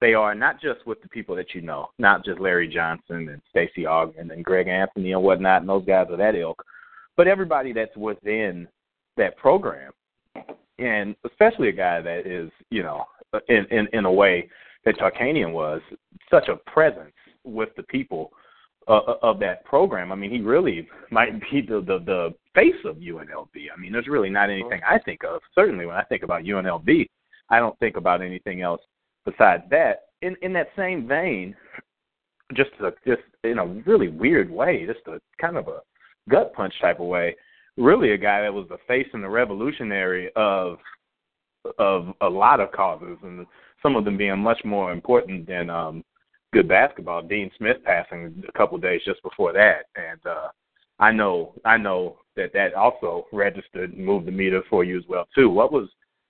they 0.00 0.12
are 0.12 0.34
not 0.34 0.60
just 0.60 0.86
with 0.86 1.00
the 1.00 1.08
people 1.08 1.34
that 1.36 1.54
you 1.54 1.62
know, 1.62 1.88
not 1.98 2.24
just 2.24 2.40
Larry 2.40 2.68
Johnson 2.68 3.28
and 3.30 3.40
Stacey 3.48 3.84
Augmon 3.84 4.32
and 4.32 4.44
Greg 4.44 4.68
Anthony 4.68 5.12
and 5.12 5.22
whatnot, 5.22 5.62
and 5.62 5.68
those 5.68 5.86
guys 5.86 6.08
are 6.10 6.18
that 6.18 6.34
ilk, 6.34 6.62
but 7.16 7.26
everybody 7.26 7.72
that's 7.72 7.96
within 7.96 8.68
that 9.16 9.36
program, 9.38 9.92
and 10.78 11.14
especially 11.24 11.68
a 11.68 11.72
guy 11.72 12.00
that 12.00 12.26
is, 12.26 12.50
you 12.70 12.82
know, 12.82 13.04
in 13.48 13.66
in, 13.70 13.88
in 13.92 14.04
a 14.04 14.12
way 14.12 14.48
that 14.84 14.96
Tarkanian 14.96 15.52
was 15.52 15.80
such 16.30 16.48
a 16.48 16.56
presence 16.70 17.14
with 17.44 17.70
the 17.76 17.82
people 17.84 18.30
uh, 18.88 19.00
of 19.22 19.38
that 19.40 19.64
program. 19.64 20.12
I 20.12 20.14
mean, 20.14 20.30
he 20.30 20.40
really 20.40 20.88
might 21.10 21.40
be 21.50 21.60
the, 21.60 21.80
the 21.80 21.98
the 22.04 22.34
face 22.54 22.74
of 22.84 22.96
UNLV. 22.96 23.48
I 23.54 23.80
mean, 23.80 23.92
there's 23.92 24.08
really 24.08 24.30
not 24.30 24.50
anything 24.50 24.80
I 24.88 24.98
think 24.98 25.24
of. 25.24 25.40
Certainly, 25.54 25.86
when 25.86 25.96
I 25.96 26.04
think 26.04 26.22
about 26.22 26.42
UNLV, 26.42 27.08
I 27.50 27.58
don't 27.58 27.78
think 27.78 27.96
about 27.96 28.22
anything 28.22 28.62
else 28.62 28.80
besides 29.24 29.62
that. 29.70 30.06
In 30.22 30.36
in 30.42 30.52
that 30.54 30.68
same 30.76 31.06
vein, 31.06 31.54
just 32.54 32.70
a, 32.80 32.92
just 33.06 33.22
in 33.42 33.58
a 33.58 33.66
really 33.66 34.08
weird 34.08 34.50
way, 34.50 34.86
just 34.86 35.06
a 35.06 35.20
kind 35.40 35.56
of 35.56 35.68
a 35.68 35.80
gut 36.28 36.52
punch 36.54 36.74
type 36.80 37.00
of 37.00 37.06
way. 37.06 37.36
Really, 37.76 38.12
a 38.12 38.18
guy 38.18 38.42
that 38.42 38.54
was 38.54 38.66
the 38.68 38.78
face 38.86 39.08
and 39.12 39.22
the 39.22 39.28
revolutionary 39.28 40.30
of 40.36 40.78
of 41.78 42.14
a 42.20 42.28
lot 42.28 42.60
of 42.60 42.70
causes, 42.72 43.16
and 43.22 43.46
some 43.82 43.96
of 43.96 44.04
them 44.04 44.16
being 44.16 44.38
much 44.38 44.62
more 44.64 44.92
important 44.92 45.46
than 45.46 45.70
um 45.70 46.04
good 46.52 46.68
basketball. 46.68 47.22
Dean 47.22 47.50
Smith 47.58 47.78
passing 47.84 48.44
a 48.48 48.52
couple 48.52 48.78
days 48.78 49.00
just 49.04 49.22
before 49.22 49.52
that, 49.52 49.86
and 49.96 50.20
uh 50.26 50.48
I 50.98 51.10
know 51.10 51.54
I 51.64 51.76
know 51.76 52.18
that 52.36 52.52
that 52.52 52.74
also 52.74 53.26
registered 53.32 53.92
and 53.92 54.04
moved 54.04 54.26
the 54.26 54.32
meter 54.32 54.62
for 54.70 54.84
you 54.84 54.98
as 54.98 55.04
well 55.08 55.26
too. 55.34 55.50
What 55.50 55.72
was 55.72 55.88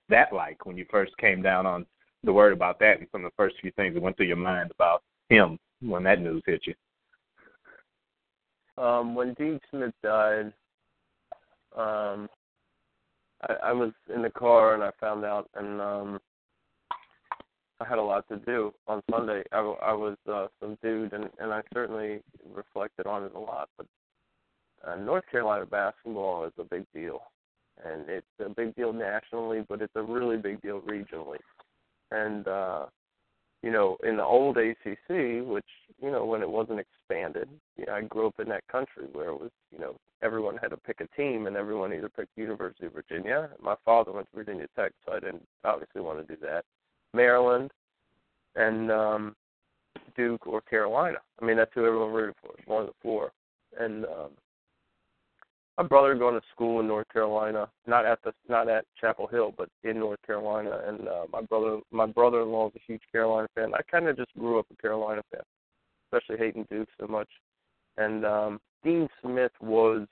that 0.09 0.33
like 0.33 0.65
when 0.65 0.77
you 0.77 0.85
first 0.89 1.15
came 1.17 1.41
down 1.41 1.65
on 1.65 1.85
the 2.23 2.33
word 2.33 2.53
about 2.53 2.79
that 2.79 2.99
and 2.99 3.07
some 3.11 3.23
of 3.23 3.31
the 3.31 3.35
first 3.35 3.55
few 3.61 3.71
things 3.71 3.93
that 3.93 4.01
went 4.01 4.17
through 4.17 4.27
your 4.27 4.35
mind 4.35 4.71
about 4.71 5.03
him 5.29 5.59
when 5.81 6.03
that 6.03 6.21
news 6.21 6.43
hit 6.45 6.63
you? 6.65 6.73
Um, 8.83 9.15
when 9.15 9.33
Dean 9.35 9.59
Smith 9.69 9.93
died, 10.03 10.51
um, 11.77 12.29
I, 13.47 13.53
I 13.63 13.73
was 13.73 13.91
in 14.13 14.21
the 14.21 14.29
car 14.29 14.73
and 14.73 14.83
I 14.83 14.91
found 14.99 15.25
out, 15.25 15.49
and 15.55 15.81
um, 15.81 16.19
I 17.79 17.85
had 17.87 17.97
a 17.97 18.03
lot 18.03 18.27
to 18.29 18.37
do 18.37 18.73
on 18.87 19.01
Sunday. 19.11 19.43
I, 19.51 19.57
I 19.57 19.93
was 19.93 20.17
uh, 20.31 20.47
subdued, 20.61 21.13
and, 21.13 21.29
and 21.39 21.51
I 21.51 21.61
certainly 21.73 22.21
reflected 22.53 23.05
on 23.05 23.23
it 23.23 23.33
a 23.35 23.39
lot. 23.39 23.69
But 23.77 23.87
uh, 24.87 24.95
North 24.95 25.23
Carolina 25.29 25.65
basketball 25.65 26.45
is 26.45 26.53
a 26.57 26.63
big 26.63 26.85
deal, 26.93 27.21
and 27.83 28.07
it's 28.07 28.25
a 28.43 28.49
big 28.49 28.75
deal 28.75 28.93
nationally, 28.93 29.65
but 29.67 29.81
it's 29.81 29.95
a 29.95 30.01
really 30.01 30.37
big 30.37 30.61
deal 30.61 30.81
regionally. 30.81 31.39
And 32.11 32.47
uh, 32.47 32.85
you 33.65 33.71
know, 33.71 33.97
in 34.03 34.15
the 34.15 34.23
old 34.23 34.57
ACC, 34.57 35.43
which 35.43 35.65
you 35.99 36.11
know 36.11 36.23
when 36.23 36.43
it 36.43 36.49
wasn't 36.49 36.79
expanded, 36.79 37.49
you 37.77 37.85
know, 37.87 37.93
I 37.93 38.01
grew 38.01 38.27
up 38.27 38.39
in 38.39 38.47
that 38.49 38.67
country 38.67 39.05
where 39.11 39.29
it 39.29 39.39
was, 39.39 39.49
you 39.71 39.79
know, 39.79 39.95
everyone 40.21 40.57
had 40.57 40.69
to 40.69 40.77
pick 40.77 41.01
a 41.01 41.07
team, 41.19 41.47
and 41.47 41.57
everyone 41.57 41.91
either 41.91 42.07
picked 42.07 42.37
University 42.37 42.85
of 42.85 42.93
Virginia. 42.93 43.49
My 43.59 43.73
father 43.83 44.11
went 44.11 44.29
to 44.29 44.37
Virginia 44.37 44.67
Tech, 44.75 44.91
so 45.03 45.13
I 45.13 45.19
didn't 45.19 45.47
obviously 45.63 46.01
want 46.01 46.19
to 46.19 46.35
do 46.35 46.39
that. 46.43 46.63
Maryland, 47.11 47.71
and 48.55 48.91
um, 48.91 49.35
Duke 50.15 50.45
or 50.45 50.61
Carolina. 50.61 51.17
I 51.41 51.45
mean, 51.45 51.57
that's 51.57 51.71
who 51.73 51.87
everyone 51.87 52.13
rooted 52.13 52.35
for. 52.43 52.51
One 52.71 52.83
of 52.83 52.89
the 52.89 52.93
four. 53.01 53.31
And 53.79 54.05
um, 54.05 54.29
my 55.77 55.83
brother 55.83 56.15
going 56.15 56.35
to 56.35 56.47
school 56.53 56.79
in 56.79 56.87
North 56.87 57.07
Carolina, 57.11 57.69
not 57.85 58.05
at 58.05 58.19
the 58.23 58.33
not 58.47 58.69
at 58.69 58.85
Chapel 58.99 59.27
Hill, 59.27 59.53
but 59.57 59.69
in 59.83 59.99
North 59.99 60.19
Carolina. 60.25 60.79
And 60.87 61.07
uh, 61.07 61.25
my 61.31 61.41
brother 61.41 61.79
my 61.91 62.05
brother-in-law 62.05 62.67
is 62.67 62.73
a 62.75 62.79
huge 62.87 63.01
Carolina 63.11 63.47
fan. 63.55 63.73
I 63.73 63.81
kind 63.89 64.07
of 64.07 64.15
just 64.15 64.33
grew 64.37 64.59
up 64.59 64.67
a 64.71 64.81
Carolina 64.81 65.21
fan, 65.31 65.41
especially 66.05 66.37
hating 66.37 66.65
Duke 66.69 66.87
so 66.99 67.07
much. 67.07 67.29
And 67.97 68.25
um, 68.25 68.59
Dean 68.83 69.07
Smith 69.21 69.51
was. 69.61 70.07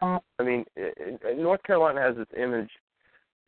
I 0.00 0.42
mean, 0.42 0.64
it, 0.76 1.20
it, 1.22 1.38
North 1.38 1.62
Carolina 1.62 2.00
has 2.00 2.16
this 2.16 2.26
image 2.42 2.70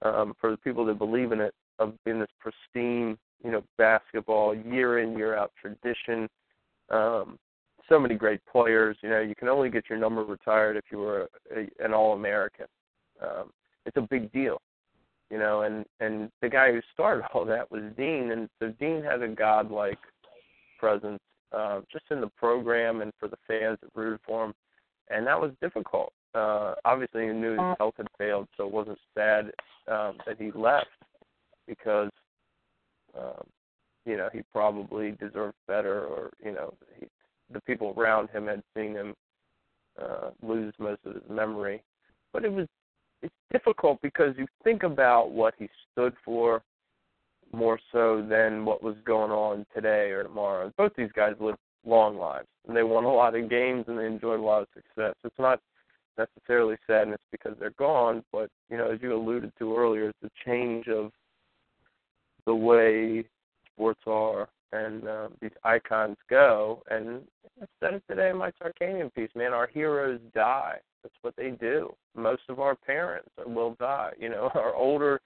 um, 0.03 0.35
for 0.39 0.51
the 0.51 0.59
people 0.59 0.85
that 0.85 0.99
believe 0.99 1.33
in 1.33 1.41
it 1.41 1.55
of 1.79 1.95
being 2.05 2.19
this 2.19 2.29
pristine, 2.39 3.17
you 3.43 3.51
know, 3.51 3.63
basketball 3.79 4.55
year 4.55 4.99
in 4.99 5.17
year 5.17 5.35
out 5.35 5.53
tradition. 5.61 6.29
Um, 6.91 7.39
so 7.89 7.99
many 7.99 8.15
great 8.15 8.41
players. 8.51 8.97
You 9.03 9.11
know, 9.11 9.21
you 9.21 9.35
can 9.35 9.49
only 9.49 9.71
get 9.71 9.85
your 9.89 9.99
number 9.99 10.25
retired 10.25 10.77
if 10.77 10.85
you 10.91 10.99
were 10.99 11.29
a, 11.55 11.85
an 11.85 11.93
All 11.93 12.15
American. 12.15 12.67
Um, 13.23 13.51
it's 13.85 13.97
a 13.97 14.03
big 14.03 14.33
deal, 14.33 14.61
you 15.31 15.39
know. 15.39 15.63
And 15.63 15.85
and 16.01 16.31
the 16.43 16.49
guy 16.49 16.73
who 16.73 16.81
started 16.93 17.25
all 17.35 17.45
that 17.47 17.71
was 17.71 17.83
Dean, 17.97 18.33
and 18.33 18.49
so 18.59 18.73
Dean 18.79 19.03
had 19.03 19.23
a 19.23 19.29
godlike 19.29 19.99
presence 20.79 21.21
uh, 21.53 21.81
just 21.91 22.05
in 22.11 22.21
the 22.21 22.31
program 22.37 23.01
and 23.01 23.13
for 23.19 23.29
the 23.29 23.39
fans 23.47 23.79
that 23.83 23.91
rooted 23.95 24.21
for 24.27 24.47
him, 24.47 24.55
and 25.11 25.27
that 25.27 25.41
was 25.41 25.53
difficult. 25.61 26.13
Uh, 26.35 26.75
obviously, 26.85 27.27
he 27.27 27.33
knew 27.33 27.53
his 27.53 27.77
health 27.79 27.95
had 27.97 28.09
failed, 28.19 28.47
so 28.57 28.67
it 28.67 28.73
wasn't 28.73 28.99
sad 29.15 29.47
um, 29.89 30.19
that 30.27 30.37
he 30.39 30.51
left 30.53 30.87
because 31.67 32.11
um, 33.17 33.47
you 34.05 34.17
know 34.17 34.29
he 34.33 34.43
probably 34.53 35.13
deserved 35.13 35.57
better, 35.67 36.05
or 36.05 36.31
you 36.45 36.53
know 36.53 36.75
he, 36.99 37.07
the 37.53 37.61
people 37.61 37.95
around 37.97 38.31
him 38.31 38.47
had 38.47 38.63
seen 38.77 38.95
him 38.95 39.15
uh, 40.01 40.31
lose 40.43 40.75
most 40.79 41.01
of 41.05 41.15
his 41.15 41.23
memory. 41.31 41.83
But 42.33 42.45
it 42.45 42.53
was 42.53 42.67
it's 43.23 43.35
difficult 43.51 44.01
because 44.03 44.35
you 44.37 44.47
think 44.63 44.83
about 44.83 45.31
what 45.31 45.55
he 45.59 45.69
stood 45.93 46.15
for 46.25 46.63
more 47.53 47.79
so 47.93 48.25
than 48.29 48.65
what 48.65 48.83
was 48.83 48.97
going 49.05 49.31
on 49.31 49.65
today 49.75 50.11
or 50.11 50.23
tomorrow. 50.23 50.73
Both 50.77 50.93
these 50.97 51.13
guys 51.15 51.35
lived 51.41 51.59
long 51.85 52.19
lives 52.19 52.49
and 52.67 52.77
they 52.77 52.83
won 52.83 53.05
a 53.05 53.13
lot 53.13 53.35
of 53.35 53.49
games 53.49 53.85
and 53.89 53.99
they 53.99 54.07
enjoyed 54.07 54.41
a 54.41 54.43
lot 54.43 54.63
of 54.63 54.69
success. 54.75 55.15
It's 55.25 55.39
not 55.39 55.61
necessarily 56.19 56.77
sadness 56.87 57.21
because 57.31 57.55
they're 57.59 57.71
gone, 57.79 58.23
but 58.33 58.51
you 58.71 58.77
know, 58.77 58.91
as 58.91 59.01
you 59.01 59.15
alluded 59.15 59.53
to 59.59 59.77
earlier, 59.77 60.09
it's 60.09 60.19
a 60.25 60.45
change 60.45 60.89
of 60.89 61.13
the 62.47 62.55
way 62.55 63.25
sports 63.77 64.01
are 64.07 64.49
and 64.73 65.09
um, 65.09 65.33
these 65.41 65.53
icons 65.65 66.17
go. 66.29 66.83
And 66.91 67.23
I 67.61 67.67
said 67.81 67.95
it 67.95 68.03
today 68.09 68.31
in 68.31 68.37
my 68.37 68.51
Tarkanian 68.51 69.15
piece, 69.15 69.31
man. 69.35 69.53
Our 69.53 69.67
heroes 69.67 70.21
die. 70.35 70.79
That's 71.03 71.15
what 71.23 71.35
they 71.37 71.51
do. 71.51 71.95
Most 72.17 72.43
of 72.49 72.61
our 72.61 72.75
parents 72.75 73.31
will 73.47 73.77
die. 73.79 74.13
You 74.19 74.31
know, 74.31 74.51
our 74.55 74.75
older, 74.75 75.21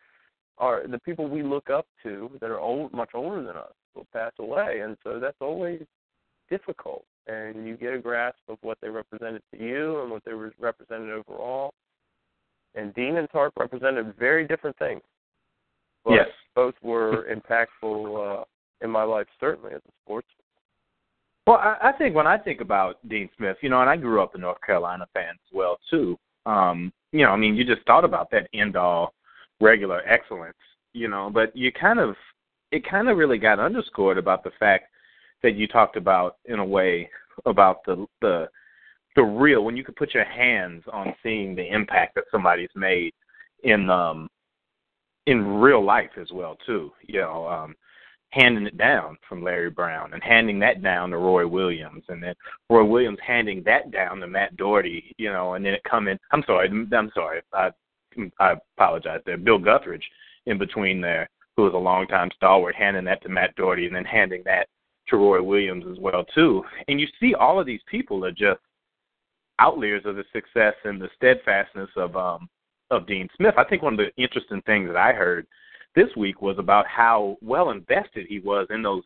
our 0.58 0.86
the 0.86 0.98
people 0.98 1.28
we 1.28 1.42
look 1.42 1.70
up 1.70 1.86
to 2.02 2.30
that 2.40 2.50
are 2.50 2.60
old, 2.60 2.92
much 2.92 3.10
older 3.14 3.42
than 3.42 3.56
us, 3.56 3.72
will 3.94 4.06
pass 4.12 4.32
away, 4.38 4.80
and 4.80 4.96
so 5.02 5.18
that's 5.18 5.40
always 5.40 5.82
difficult. 6.48 7.04
And 7.26 7.66
you 7.66 7.76
get 7.76 7.94
a 7.94 7.98
grasp 7.98 8.38
of 8.48 8.58
what 8.62 8.78
they 8.80 8.88
represented 8.88 9.42
to 9.52 9.62
you 9.62 10.02
and 10.02 10.10
what 10.10 10.24
they 10.24 10.32
represented 10.32 11.10
overall. 11.10 11.72
And 12.74 12.94
Dean 12.94 13.16
and 13.16 13.28
Tark 13.30 13.52
represented 13.58 14.14
very 14.18 14.46
different 14.46 14.76
things. 14.78 15.02
But 16.04 16.14
yes. 16.14 16.28
both 16.54 16.74
were 16.82 17.26
impactful 17.34 18.40
uh, 18.40 18.44
in 18.80 18.90
my 18.90 19.02
life, 19.02 19.26
certainly 19.38 19.72
as 19.72 19.82
a 19.86 19.92
sportsman. 20.04 20.34
Well, 21.46 21.58
I, 21.58 21.88
I 21.88 21.92
think 21.92 22.14
when 22.14 22.26
I 22.26 22.38
think 22.38 22.60
about 22.60 22.96
Dean 23.08 23.28
Smith, 23.36 23.56
you 23.60 23.68
know, 23.68 23.80
and 23.80 23.90
I 23.90 23.96
grew 23.96 24.22
up 24.22 24.34
a 24.34 24.38
North 24.38 24.60
Carolina 24.64 25.06
fan 25.14 25.30
as 25.30 25.52
well 25.52 25.78
too. 25.90 26.18
Um, 26.46 26.92
you 27.12 27.24
know, 27.24 27.30
I 27.30 27.36
mean, 27.36 27.56
you 27.56 27.64
just 27.64 27.84
thought 27.86 28.04
about 28.04 28.30
that 28.30 28.48
end 28.54 28.76
all 28.76 29.14
regular 29.60 30.02
excellence, 30.06 30.56
you 30.92 31.08
know, 31.08 31.30
but 31.32 31.54
you 31.56 31.72
kind 31.72 31.98
of 31.98 32.14
it 32.72 32.88
kind 32.88 33.08
of 33.08 33.16
really 33.16 33.38
got 33.38 33.58
underscored 33.58 34.16
about 34.16 34.44
the 34.44 34.52
fact 34.58 34.86
that 35.42 35.56
you 35.56 35.66
talked 35.66 35.96
about 35.96 36.36
in 36.44 36.58
a 36.58 36.64
way 36.64 37.08
about 37.46 37.84
the 37.84 38.06
the 38.20 38.48
the 39.16 39.22
real 39.22 39.64
when 39.64 39.76
you 39.76 39.84
could 39.84 39.96
put 39.96 40.14
your 40.14 40.24
hands 40.24 40.82
on 40.92 41.14
seeing 41.22 41.54
the 41.54 41.74
impact 41.74 42.14
that 42.14 42.24
somebody's 42.30 42.70
made 42.74 43.12
in 43.64 43.90
um 43.90 44.28
in 45.30 45.46
real 45.60 45.84
life 45.84 46.10
as 46.20 46.30
well 46.32 46.56
too. 46.66 46.92
You 47.06 47.20
know, 47.20 47.46
um 47.46 47.74
handing 48.32 48.66
it 48.66 48.78
down 48.78 49.16
from 49.28 49.42
Larry 49.42 49.70
Brown 49.70 50.12
and 50.12 50.22
handing 50.22 50.60
that 50.60 50.82
down 50.84 51.10
to 51.10 51.18
Roy 51.18 51.46
Williams 51.46 52.04
and 52.08 52.22
then 52.22 52.34
Roy 52.68 52.84
Williams 52.84 53.18
handing 53.26 53.62
that 53.64 53.90
down 53.90 54.20
to 54.20 54.28
Matt 54.28 54.56
Doherty, 54.56 55.12
you 55.18 55.32
know, 55.32 55.54
and 55.54 55.64
then 55.64 55.74
it 55.74 55.82
coming 55.88 56.18
I'm 56.32 56.42
sorry, 56.46 56.68
I'm 56.68 57.10
sorry, 57.14 57.42
I 57.52 57.70
I 58.38 58.54
apologize 58.76 59.20
there. 59.24 59.36
Bill 59.36 59.58
Guthridge 59.58 60.04
in 60.46 60.58
between 60.58 61.00
there, 61.00 61.28
who 61.56 61.62
was 61.64 61.74
a 61.74 61.78
longtime 61.78 62.30
stalwart, 62.34 62.74
handing 62.74 63.04
that 63.04 63.22
to 63.22 63.28
Matt 63.28 63.54
Doherty 63.54 63.86
and 63.86 63.94
then 63.94 64.04
handing 64.04 64.42
that 64.46 64.66
to 65.08 65.16
Roy 65.16 65.42
Williams 65.42 65.84
as 65.90 65.98
well 65.98 66.24
too. 66.34 66.64
And 66.88 67.00
you 67.00 67.06
see 67.20 67.34
all 67.34 67.60
of 67.60 67.66
these 67.66 67.82
people 67.88 68.24
are 68.24 68.32
just 68.32 68.60
outliers 69.60 70.02
of 70.06 70.16
the 70.16 70.24
success 70.32 70.74
and 70.84 71.00
the 71.00 71.10
steadfastness 71.16 71.90
of 71.96 72.16
um 72.16 72.48
of 72.90 73.06
Dean 73.06 73.28
Smith. 73.36 73.54
I 73.56 73.64
think 73.64 73.82
one 73.82 73.94
of 73.94 73.98
the 73.98 74.22
interesting 74.22 74.62
things 74.62 74.88
that 74.88 74.96
I 74.96 75.12
heard 75.12 75.46
this 75.94 76.08
week 76.16 76.42
was 76.42 76.56
about 76.58 76.86
how 76.86 77.36
well 77.42 77.70
invested 77.70 78.26
he 78.28 78.40
was 78.40 78.66
in 78.70 78.82
those 78.82 79.02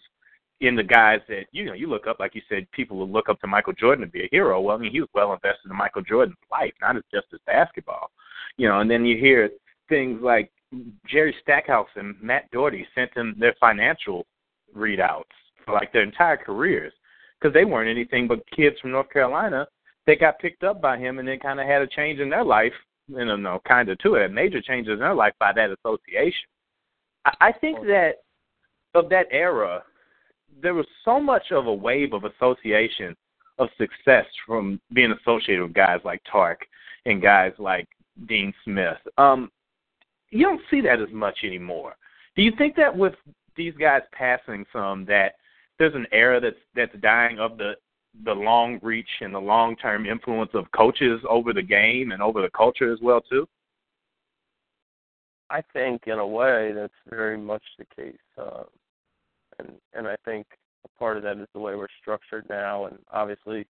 in 0.60 0.76
the 0.76 0.82
guys 0.82 1.20
that 1.28 1.44
you 1.52 1.64
know 1.64 1.72
you 1.72 1.88
look 1.88 2.06
up 2.06 2.20
like 2.20 2.34
you 2.34 2.42
said 2.48 2.70
people 2.72 2.96
will 2.96 3.10
look 3.10 3.28
up 3.28 3.40
to 3.40 3.46
Michael 3.46 3.72
Jordan 3.72 4.06
to 4.06 4.10
be 4.10 4.22
a 4.22 4.28
hero 4.30 4.60
well 4.60 4.76
I 4.76 4.80
mean 4.80 4.92
he 4.92 5.00
was 5.00 5.08
well 5.14 5.32
invested 5.32 5.70
in 5.70 5.76
Michael 5.76 6.02
Jordan's 6.02 6.38
life 6.50 6.72
not 6.80 6.96
just 7.12 7.26
his 7.30 7.40
basketball 7.46 8.10
you 8.56 8.68
know 8.68 8.80
and 8.80 8.90
then 8.90 9.04
you 9.04 9.18
hear 9.18 9.50
things 9.88 10.20
like 10.22 10.50
Jerry 11.08 11.34
Stackhouse 11.42 11.88
and 11.96 12.14
Matt 12.22 12.50
Doherty 12.50 12.86
sent 12.94 13.14
him 13.14 13.34
their 13.38 13.54
financial 13.58 14.26
readouts 14.76 15.24
for 15.64 15.74
like 15.74 15.92
their 15.92 16.02
entire 16.02 16.36
careers 16.36 16.92
because 17.40 17.52
they 17.52 17.64
weren't 17.64 17.90
anything 17.90 18.28
but 18.28 18.48
kids 18.54 18.76
from 18.80 18.92
North 18.92 19.10
Carolina 19.10 19.66
they 20.06 20.16
got 20.16 20.38
picked 20.38 20.62
up 20.62 20.80
by 20.80 20.98
him 20.98 21.18
and 21.18 21.26
then 21.26 21.38
kind 21.40 21.58
of 21.58 21.66
had 21.66 21.82
a 21.82 21.86
change 21.86 22.20
in 22.20 22.30
their 22.30 22.44
life 22.44 22.72
you 23.08 23.24
know 23.24 23.36
no 23.36 23.60
kind 23.66 23.88
of 23.88 23.98
to 23.98 24.14
it 24.14 24.32
major 24.32 24.60
changes 24.60 24.94
in 24.94 24.98
their 25.00 25.14
life 25.14 25.34
by 25.38 25.52
that 25.52 25.70
association 25.70 26.48
I 27.40 27.52
think 27.52 27.80
that 27.86 28.16
of 28.94 29.08
that 29.08 29.26
era, 29.30 29.82
there 30.62 30.74
was 30.74 30.86
so 31.04 31.20
much 31.20 31.50
of 31.50 31.66
a 31.66 31.74
wave 31.74 32.12
of 32.12 32.24
association 32.24 33.16
of 33.58 33.68
success 33.78 34.26
from 34.46 34.80
being 34.92 35.12
associated 35.12 35.62
with 35.62 35.74
guys 35.74 36.00
like 36.04 36.22
Tark 36.30 36.66
and 37.06 37.22
guys 37.22 37.52
like 37.58 37.88
Dean 38.26 38.52
Smith. 38.64 38.98
Um, 39.18 39.50
you 40.30 40.44
don't 40.44 40.60
see 40.70 40.80
that 40.82 41.00
as 41.00 41.12
much 41.12 41.38
anymore. 41.44 41.96
Do 42.36 42.42
you 42.42 42.52
think 42.58 42.76
that 42.76 42.94
with 42.94 43.14
these 43.56 43.74
guys 43.74 44.02
passing 44.12 44.64
some 44.72 45.04
that 45.06 45.34
there's 45.78 45.94
an 45.94 46.06
era 46.12 46.40
that's 46.40 46.56
that's 46.74 46.94
dying 47.00 47.38
of 47.38 47.56
the 47.56 47.74
the 48.24 48.32
long 48.32 48.78
reach 48.82 49.08
and 49.20 49.34
the 49.34 49.40
long 49.40 49.76
term 49.76 50.06
influence 50.06 50.50
of 50.54 50.70
coaches 50.72 51.20
over 51.28 51.52
the 51.52 51.62
game 51.62 52.12
and 52.12 52.22
over 52.22 52.40
the 52.40 52.50
culture 52.50 52.92
as 52.92 53.00
well 53.02 53.20
too? 53.20 53.48
I 55.50 55.62
think 55.72 56.02
in 56.06 56.18
a 56.18 56.26
way 56.26 56.72
that's 56.72 56.92
very 57.08 57.36
much 57.36 57.62
the 57.78 57.84
case, 57.94 58.16
uh, 58.38 58.64
and 59.58 59.72
and 59.92 60.06
I 60.06 60.16
think 60.24 60.46
a 60.84 60.98
part 60.98 61.16
of 61.16 61.22
that 61.24 61.38
is 61.38 61.48
the 61.52 61.60
way 61.60 61.74
we're 61.74 61.86
structured 62.00 62.46
now, 62.48 62.86
and 62.86 62.98
obviously 63.12 63.66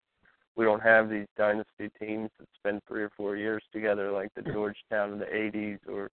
we 0.56 0.64
don't 0.64 0.82
have 0.82 1.10
these 1.10 1.26
dynasty 1.36 1.90
teams 2.00 2.30
that 2.38 2.48
spend 2.56 2.80
three 2.88 3.02
or 3.02 3.10
four 3.16 3.36
years 3.36 3.62
together 3.72 4.10
like 4.10 4.30
the 4.34 4.42
Georgetown 4.42 5.12
in 5.12 5.18
the 5.18 5.26
'80s 5.26 5.78
or 5.88 6.10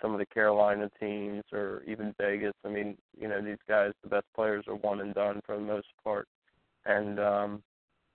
some 0.00 0.12
of 0.12 0.18
the 0.18 0.26
Carolina 0.26 0.90
teams 1.00 1.42
or 1.52 1.82
even 1.86 2.14
Vegas. 2.20 2.52
I 2.64 2.68
mean, 2.68 2.96
you 3.18 3.28
know, 3.28 3.40
these 3.40 3.56
guys, 3.68 3.92
the 4.02 4.10
best 4.10 4.26
players 4.34 4.64
are 4.68 4.76
one 4.76 5.00
and 5.00 5.14
done 5.14 5.40
for 5.46 5.56
the 5.56 5.62
most 5.62 5.88
part, 6.04 6.28
and 6.86 7.20
um, 7.20 7.62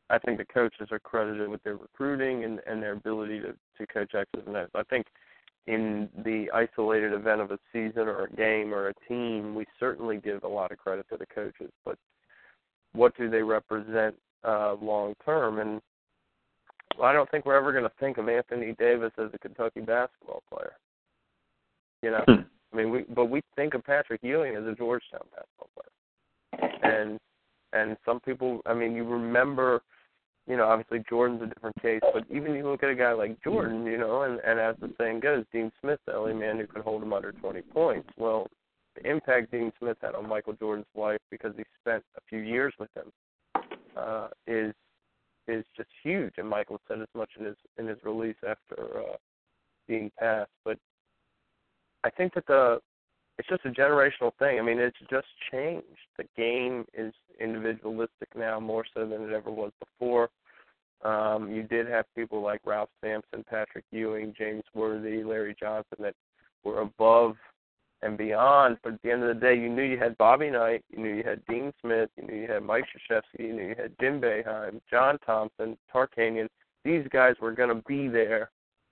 I 0.10 0.20
think 0.20 0.38
the 0.38 0.46
coaches 0.46 0.90
are 0.92 1.00
credited 1.00 1.48
with 1.50 1.64
their 1.64 1.78
recruiting 1.78 2.44
and, 2.44 2.60
and 2.68 2.82
their 2.82 2.94
ability 2.94 3.40
to 3.42 3.54
to 3.78 3.88
coach 3.88 4.14
X's 4.14 4.44
and 4.46 4.56
O's. 4.56 4.70
I 4.76 4.84
think 4.84 5.08
in 5.68 6.10
the 6.24 6.48
isolated 6.54 7.14
event 7.14 7.42
of 7.42 7.52
a 7.52 7.60
season 7.72 8.08
or 8.08 8.26
a 8.26 8.32
game 8.32 8.74
or 8.74 8.90
a 8.90 8.94
team, 9.08 9.56
we 9.56 9.66
certainly 9.80 10.18
give 10.18 10.44
a 10.44 10.48
lot 10.48 10.72
of 10.72 10.78
credit 10.80 11.06
to 11.10 11.18
the 11.18 11.26
coaches. 11.26 11.72
But 11.86 11.98
what 12.94 13.16
do 13.18 13.30
they 13.30 13.44
represent 13.44 14.16
uh, 14.44 14.76
long 14.82 15.14
term? 15.24 15.60
And 15.60 15.82
I 17.02 17.14
don't 17.14 17.30
think 17.30 17.46
we're 17.46 17.56
ever 17.56 17.72
going 17.72 17.84
to 17.84 17.92
think 18.00 18.18
of 18.18 18.28
Anthony 18.28 18.76
Davis 18.78 19.12
as 19.18 19.30
a 19.34 19.38
Kentucky 19.38 19.82
basketball 19.82 20.44
player. 20.52 20.74
You 22.02 22.12
know, 22.12 22.24
hmm. 22.28 22.42
I 22.74 22.76
mean, 22.76 22.90
we 22.90 23.04
but 23.04 23.26
we 23.26 23.42
think 23.56 23.74
of 23.74 23.84
Patrick 23.84 24.22
Ewing 24.24 24.56
as 24.56 24.66
a 24.66 24.74
Georgetown 24.74 25.22
basketball 25.36 25.70
player, 25.76 26.72
and 26.84 27.20
and 27.74 27.98
some 28.06 28.20
people, 28.20 28.62
I 28.66 28.74
mean, 28.74 28.96
you 28.96 29.04
remember 29.04 29.82
you 30.48 30.58
know, 30.58 30.68
obviously 30.68 31.04
Jordan's 31.08 31.44
a 31.44 31.46
different 31.46 31.82
case, 31.82 32.02
but 32.14 32.26
even 32.30 32.56
you 32.56 32.68
look 32.68 32.84
at 32.84 32.90
a 32.90 32.96
guy 32.96 33.14
like 33.14 33.42
Jordan, 33.44 33.86
you 33.86 33.98
know, 33.98 34.24
and, 34.24 34.40
and 34.46 34.60
as 34.60 34.76
the 34.82 34.92
saying 35.00 35.20
goes, 35.20 35.46
Dean 35.54 35.72
Smith, 35.82 36.00
the 36.06 36.16
only 36.16 36.34
man 36.34 36.58
who 36.58 36.68
could 36.68 36.82
hold 36.82 37.04
him 37.04 37.14
under 37.14 37.32
20 37.32 37.62
points. 37.62 38.10
Well, 38.18 38.48
the 38.96 39.10
impact 39.10 39.52
Dean 39.52 39.72
Smith 39.80 39.98
had 40.02 40.16
on 40.16 40.28
Michael 40.28 40.54
Jordan's 40.54 40.88
life 40.96 41.20
because 41.30 41.54
he 41.56 41.64
spent 41.80 42.04
a 42.18 42.22
few 42.28 42.40
years 42.40 42.74
with 42.80 42.90
him 42.96 43.12
uh, 43.96 44.28
is 44.48 44.74
is 45.48 45.64
just 45.76 45.90
huge. 46.04 46.34
And 46.38 46.48
Michael 46.48 46.80
said 46.88 47.02
as 47.02 47.08
much 47.16 47.30
in 47.40 47.46
his 47.46 47.56
in 47.78 47.88
his 47.88 47.98
release 48.04 48.36
after 48.48 49.00
uh, 49.00 49.16
being 49.88 50.12
passed. 50.20 50.52
But 50.66 50.78
I 52.04 52.10
think 52.10 52.34
that 52.34 52.48
the 52.48 52.80
it's 53.38 53.48
just 53.48 53.66
a 53.66 53.70
generational 53.70 54.32
thing. 54.40 54.60
I 54.60 54.62
mean, 54.62 54.80
it's 54.80 54.98
just 55.10 55.28
changed. 55.52 55.86
The 56.18 56.26
game 56.38 56.86
is 56.94 57.14
individualistic 57.40 58.30
now 58.36 58.60
more 58.60 58.86
so 58.94 59.08
than 59.08 59.24
it 59.24 59.34
ever 59.34 59.52
was 59.52 59.72
before. 59.80 60.30
Um, 61.04 61.52
you 61.52 61.64
did 61.64 61.88
have 61.88 62.06
people 62.16 62.42
like 62.42 62.62
Ralph 62.66 62.90
Sampson, 63.04 63.44
Patrick 63.50 63.86
Ewing, 63.92 64.36
James 64.38 64.64
Worthy, 64.76 65.24
Larry 65.24 65.56
Johnson 65.60 65.98
that 66.00 66.14
were 66.64 66.82
above 66.82 67.36
and 68.04 68.18
beyond. 68.18 68.78
But 68.84 68.94
at 68.94 69.02
the 69.02 69.12
end 69.12 69.24
of 69.24 69.30
the 69.30 69.42
day, 69.42 69.56
you 69.56 69.70
knew 69.70 69.84
you 69.84 69.98
had 69.98 70.18
Bobby 70.18 70.50
Knight, 70.50 70.84
you 70.90 71.02
knew 71.02 71.16
you 71.16 71.24
had 71.24 71.44
Dean 71.48 71.74
Smith, 71.82 72.10
you 72.18 72.28
knew 72.28 72.42
you 72.42 72.48
had 72.48 72.64
Mike 72.64 72.86
Krzyzewski, 72.86 73.48
you 73.48 73.54
knew 73.54 73.68
you 73.70 73.76
had 73.76 73.94
Jim 74.00 74.22
Boeheim, 74.22 74.80
John 74.90 75.18
Thompson, 75.26 75.78
Tarkanian. 75.94 76.48
These 76.84 77.08
guys 77.12 77.36
were 77.42 77.52
going 77.52 77.70
to 77.70 77.84
be 77.88 78.08
there 78.08 78.52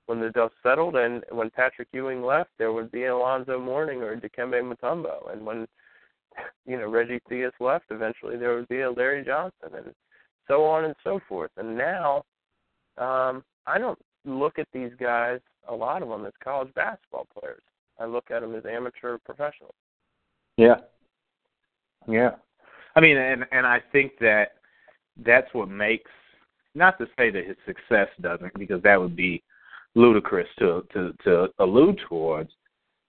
when 0.10 0.20
the 0.20 0.32
dust 0.32 0.56
settled, 0.64 0.96
and 0.96 1.24
when 1.30 1.52
Patrick 1.52 1.88
Ewing 1.94 2.24
left, 2.24 2.50
there 2.58 2.74
would 2.74 2.92
be 2.92 3.06
Alonzo 3.06 3.60
Mourning 3.60 4.02
or 4.02 4.16
Dikembe 4.16 4.60
Mutombo, 4.60 5.32
and 5.32 5.46
when 5.46 5.68
you 6.66 6.80
know 6.80 6.90
Reggie 6.90 7.22
Theus 7.30 7.52
left, 7.60 7.86
eventually 7.92 8.36
there 8.36 8.56
would 8.56 8.68
be 8.70 8.82
a 8.82 8.90
Larry 8.90 9.24
Johnson, 9.24 9.70
and 9.78 9.94
so 10.48 10.66
on 10.66 10.86
and 10.86 10.96
so 11.04 11.20
forth. 11.30 11.52
And 11.58 11.78
now, 11.78 12.24
um, 12.98 13.44
I 13.68 13.78
don't 13.78 14.00
look 14.26 14.58
at 14.58 14.68
these 14.74 14.90
guys, 15.00 15.42
a 15.68 15.76
lot 15.76 16.02
of 16.02 16.10
them, 16.10 16.26
as 16.26 16.34
college 16.44 16.74
basketball 16.74 17.28
players. 17.40 17.62
I 18.00 18.06
look 18.06 18.32
at 18.32 18.42
them 18.42 18.56
as 18.56 18.64
amateur 18.66 19.20
professionals. 19.20 19.76
Yeah. 20.58 20.78
Yeah. 22.08 22.32
I 22.96 23.00
mean, 23.00 23.16
and 23.16 23.46
and 23.52 23.68
I 23.68 23.80
think 23.92 24.14
that 24.22 24.54
that's 25.24 25.54
what 25.54 25.70
makes 25.70 26.10
not 26.74 26.98
to 26.98 27.06
say 27.16 27.30
that 27.30 27.46
his 27.46 27.58
success 27.68 28.08
doesn't, 28.22 28.58
because 28.58 28.82
that 28.82 29.00
would 29.00 29.16
be 29.16 29.44
ludicrous 29.96 30.48
to 30.60 30.86
to 30.94 31.14
to 31.24 31.50
allude 31.60 32.00
towards. 32.08 32.52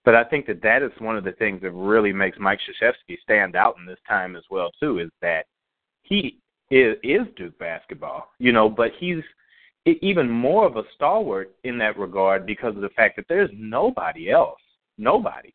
But 0.04 0.14
I 0.14 0.24
think 0.24 0.46
that 0.46 0.62
that 0.62 0.82
is 0.82 0.92
one 0.98 1.16
of 1.16 1.24
the 1.24 1.32
things 1.32 1.60
that 1.62 1.72
really 1.72 2.12
makes 2.12 2.38
Mike 2.38 2.58
Krzyzewski 2.60 3.20
stand 3.22 3.54
out 3.54 3.76
in 3.78 3.84
this 3.84 3.98
time 4.08 4.34
as 4.34 4.44
well 4.50 4.70
too, 4.80 4.98
is 4.98 5.10
that 5.20 5.44
he 6.02 6.38
is, 6.70 6.96
is 7.02 7.26
Duke 7.36 7.58
basketball, 7.58 8.30
you 8.38 8.52
know, 8.52 8.68
but 8.68 8.92
he's 8.98 9.22
even 9.84 10.28
more 10.28 10.66
of 10.66 10.76
a 10.76 10.84
stalwart 10.94 11.50
in 11.64 11.78
that 11.78 11.98
regard 11.98 12.46
because 12.46 12.74
of 12.76 12.82
the 12.82 12.88
fact 12.90 13.16
that 13.16 13.26
there's 13.28 13.50
nobody 13.54 14.30
else, 14.30 14.60
nobody 14.98 15.52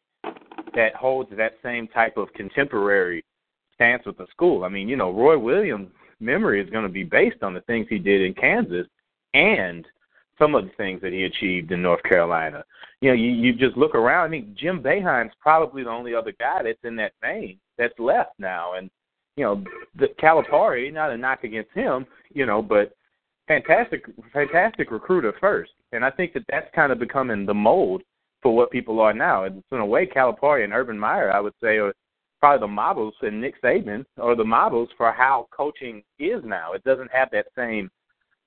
that 0.76 0.96
holds 0.96 1.30
that 1.36 1.54
same 1.64 1.88
type 1.88 2.18
of 2.18 2.32
contemporary 2.34 3.24
stance 3.74 4.06
with 4.06 4.18
the 4.18 4.28
school. 4.32 4.64
I 4.64 4.70
mean, 4.70 4.88
you 4.88 4.96
know, 4.96 5.12
Roy 5.12 5.38
Williams' 5.38 5.90
memory 6.20 6.62
is 6.62 6.70
going 6.70 6.84
to 6.84 6.90
be 6.90 7.04
based 7.04 7.44
on 7.44 7.54
the 7.54 7.62
things 7.62 7.88
he 7.90 8.00
did 8.00 8.22
in 8.22 8.34
Kansas 8.34 8.88
and 9.34 9.86
some 10.38 10.56
of 10.56 10.66
the 10.66 10.72
things 10.78 11.02
that 11.02 11.14
he 11.14 11.24
achieved 11.24 11.72
in 11.72 11.82
North 11.82 12.04
Carolina. 12.04 12.64
You 13.02 13.10
know, 13.10 13.16
you, 13.16 13.30
you 13.30 13.54
just 13.54 13.78
look 13.78 13.96
around. 13.96 14.26
I 14.26 14.30
mean, 14.30 14.56
Jim 14.58 14.82
Boeheim's 14.82 15.34
probably 15.40 15.84
the 15.84 15.90
only 15.90 16.14
other 16.14 16.34
guy 16.40 16.64
that's 16.64 16.80
in 16.84 16.96
that 16.98 17.14
vein 17.22 17.60
that's 17.78 17.98
left 18.00 18.32
now. 18.40 18.74
And 18.74 18.90
you 19.36 19.44
know, 19.44 19.64
the 19.98 20.08
Calipari, 20.22 20.94
not 20.94 21.12
a 21.12 21.18
knock 21.18 21.44
against 21.44 21.72
him, 21.74 22.06
you 22.34 22.46
know, 22.46 22.62
but 22.62 22.96
fantastic, 23.48 24.06
fantastic 24.32 24.92
recruiter 24.92 25.34
first. 25.40 25.72
And 25.92 26.06
I 26.06 26.12
think 26.12 26.34
that 26.34 26.46
that's 26.50 26.74
kind 26.74 26.92
of 26.92 27.00
becoming 27.00 27.46
the 27.46 27.54
mold 27.54 28.02
for 28.42 28.56
what 28.56 28.72
people 28.72 29.00
are 29.00 29.14
now. 29.14 29.44
And 29.44 29.64
in 29.72 29.80
a 29.80 29.86
way, 29.86 30.06
Calipari 30.06 30.64
and 30.64 30.74
Urban 30.74 30.98
Meyer, 30.98 31.32
I 31.32 31.40
would 31.40 31.54
say, 31.62 31.78
are 31.78 31.94
probably 32.40 32.66
the 32.66 32.74
models, 32.74 33.16
and 33.22 33.42
Nick 33.42 33.62
Saban 33.62 34.06
are 34.20 34.36
the 34.36 34.44
models 34.44 34.90
for 34.98 35.12
how 35.12 35.48
coaching 35.56 36.04
is 36.20 36.42
now. 36.46 36.74
It 36.74 36.84
doesn't 36.84 37.12
have 37.12 37.30
that 37.32 37.48
same 37.58 37.90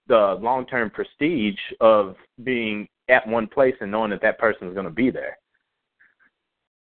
the 0.09 0.39
long 0.41 0.67
term 0.67 0.91
prestige 0.91 1.59
of 1.81 2.17
being 2.43 2.89
at 3.09 3.27
one 3.27 3.47
place 3.47 3.75
and 3.81 3.91
knowing 3.91 4.11
that 4.11 4.23
that 4.23 4.39
person 4.39 4.69
is 4.69 4.75
going 4.75 4.87
to 4.87 4.91
be 4.91 5.11
there. 5.11 5.39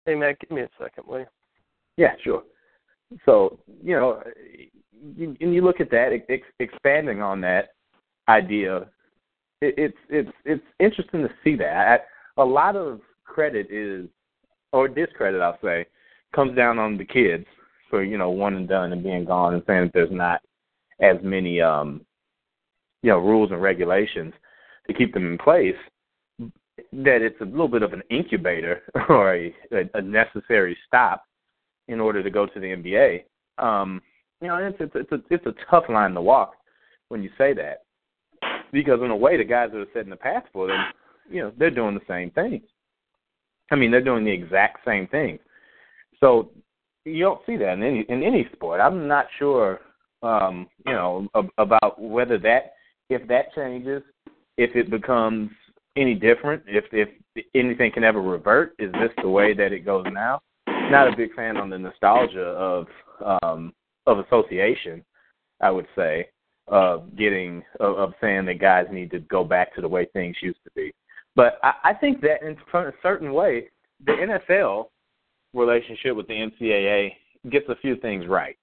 Hey, 0.07 0.15
Matt, 0.15 0.39
give 0.41 0.51
me 0.51 0.63
a 0.63 0.69
second, 0.79 1.05
will 1.07 1.21
you? 1.21 1.27
Yeah, 1.97 2.15
sure. 2.23 2.43
So, 3.25 3.59
you 3.83 3.95
know, 3.95 4.23
you, 5.17 5.37
and 5.41 5.55
you 5.55 5.63
look 5.63 5.81
at 5.81 5.91
that, 5.91 6.11
ex- 6.29 6.43
expanding 6.59 7.23
on 7.23 7.41
that 7.43 7.71
idea, 8.29 8.89
it, 9.61 9.75
it's 9.77 9.97
it's 10.09 10.31
it's 10.45 10.65
interesting 10.81 11.23
to 11.23 11.31
see 11.43 11.57
that. 11.57 12.01
I, 12.37 12.43
a 12.43 12.45
lot 12.45 12.77
of 12.77 13.01
credit 13.25 13.69
is, 13.71 14.09
or 14.73 14.89
discredit, 14.89 15.41
I'll 15.41 15.59
say, 15.63 15.87
comes 16.35 16.57
down 16.57 16.79
on 16.79 16.99
the 16.99 17.05
kids 17.05 17.47
for 17.89 18.03
you 18.03 18.19
know 18.19 18.31
one 18.31 18.55
and 18.55 18.69
done 18.69 18.93
and 18.93 19.03
being 19.03 19.25
gone 19.25 19.55
and 19.55 19.63
saying 19.67 19.85
that 19.85 19.93
there's 19.95 20.11
not 20.11 20.41
as 21.01 21.17
many 21.23 21.61
um 21.61 22.05
you 23.05 23.11
know 23.11 23.19
rules 23.19 23.51
and 23.53 23.61
regulations 23.61 24.33
to 24.87 24.95
keep 24.95 25.13
them 25.13 25.27
in 25.27 25.37
place 25.37 25.77
that 26.93 27.23
it's 27.23 27.41
a 27.41 27.45
little 27.45 27.69
bit 27.69 27.83
of 27.83 27.93
an 27.93 28.03
incubator 28.11 28.83
or 29.09 29.35
a, 29.35 29.55
a, 29.95 30.01
necessary 30.01 30.77
stop 30.87 31.25
in 31.87 32.01
order 32.01 32.23
to 32.23 32.31
go 32.31 32.47
to 32.47 32.59
the 32.59 32.67
NBA. 32.67 33.25
Um, 33.63 34.01
you 34.41 34.49
know, 34.49 34.57
it's 34.57 34.77
it's 34.81 34.93
it's 34.95 35.13
a, 35.13 35.19
it's 35.31 35.47
a 35.47 35.55
tough 35.71 35.85
line 35.89 36.15
to 36.15 36.21
walk 36.23 36.55
when 37.09 37.23
you 37.23 37.31
say 37.37 37.53
that 37.53 37.83
because 38.73 39.01
in 39.03 39.11
a 39.11 39.17
way 39.17 39.37
the 39.37 39.45
guys 39.45 39.71
that 39.73 39.81
are 39.81 39.87
setting 39.93 40.11
the 40.11 40.17
path 40.17 40.45
for 40.53 40.69
them, 40.69 40.81
you 41.31 41.43
know, 41.43 41.53
they're 41.59 41.71
doing 41.71 41.95
the 41.95 42.01
same 42.09 42.31
things. 42.31 42.63
I 43.71 43.77
mean, 43.77 43.91
they're 43.91 44.03
doing 44.03 44.25
the 44.25 44.33
exact 44.33 44.79
same 44.85 45.07
thing. 45.09 45.39
So 46.21 46.51
you 47.05 47.23
don't 47.23 47.41
see 47.45 47.57
that 47.59 47.75
in 47.75 47.83
any 47.83 48.07
in 48.09 48.23
any 48.23 48.49
sport. 48.55 48.81
I'm 48.81 49.07
not 49.07 49.27
sure, 49.39 49.81
um, 50.23 50.69
you 50.87 50.93
know, 50.93 51.29
ab- 51.35 51.51
about 51.59 52.01
whether 52.01 52.39
that 52.39 52.75
if 53.11 53.27
that 53.29 53.55
changes, 53.55 54.03
if 54.57 54.75
it 54.75 54.91
becomes 54.91 55.51
any 55.97 56.15
different, 56.15 56.63
if 56.67 56.85
if 56.93 57.09
anything 57.55 57.93
can 57.93 58.05
ever 58.05 58.21
revert, 58.21 58.75
is 58.79 58.93
this 58.93 59.11
the 59.23 59.29
way 59.29 59.55
that 59.55 59.73
it 59.73 59.81
goes 59.81 60.07
now? 60.13 60.41
Not 60.67 61.13
a 61.13 61.17
big 61.17 61.35
fan 61.35 61.57
on 61.57 61.71
the 61.71 61.79
nostalgia 61.79 62.41
of 62.41 62.87
um 63.25 63.73
of 64.07 64.19
association, 64.19 65.05
I 65.61 65.71
would 65.71 65.87
say, 65.97 66.29
of 66.69 67.17
getting 67.17 67.63
of, 67.81 67.97
of 67.99 68.13
saying 68.21 68.47
that 68.47 68.61
guys 68.61 68.87
need 68.91 69.11
to 69.13 69.21
go 69.21 69.45
back 69.45 69.75
to 69.75 69.81
the 69.81 69.89
way 69.89 70.07
things 70.13 70.37
used 70.43 70.63
to 70.65 70.71
be. 70.75 70.93
But 71.37 71.59
I, 71.63 71.73
I 71.85 71.95
think 71.95 72.21
that 72.21 72.43
in 72.43 72.57
a 72.75 72.93
certain 73.03 73.33
way, 73.33 73.69
the 74.05 74.13
NFL 74.53 74.87
relationship 75.53 76.17
with 76.17 76.27
the 76.29 76.35
NCAA 76.35 77.13
gets 77.51 77.69
a 77.69 77.77
few 77.77 77.97
things 77.97 78.27
right. 78.27 78.57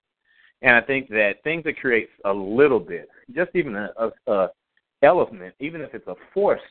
And 0.62 0.76
I 0.76 0.82
think 0.82 1.10
that 1.10 1.44
things 1.44 1.64
that 1.64 1.80
creates 1.80 2.12
a 2.26 2.32
little 2.32 2.80
bit, 2.80 3.10
just 3.36 3.52
even 3.56 3.76
a, 3.76 3.90
a, 3.98 4.32
a 4.32 4.50
element, 5.02 5.56
even 5.60 5.82
if 5.82 5.94
it's 5.94 6.08
a 6.08 6.16
forced 6.34 6.64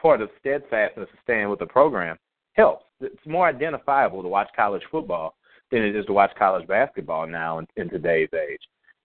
part 0.00 0.20
of 0.20 0.30
steadfastness 0.40 1.08
of 1.12 1.18
staying 1.22 1.48
with 1.48 1.58
the 1.58 1.66
program, 1.66 2.16
helps. 2.54 2.84
It's 3.00 3.26
more 3.26 3.46
identifiable 3.46 4.22
to 4.22 4.28
watch 4.28 4.48
college 4.56 4.82
football 4.90 5.34
than 5.70 5.82
it 5.82 5.94
is 5.94 6.06
to 6.06 6.12
watch 6.12 6.32
college 6.38 6.66
basketball 6.66 7.26
now 7.26 7.58
in, 7.58 7.66
in 7.76 7.88
today's 7.88 8.28
age. 8.34 8.60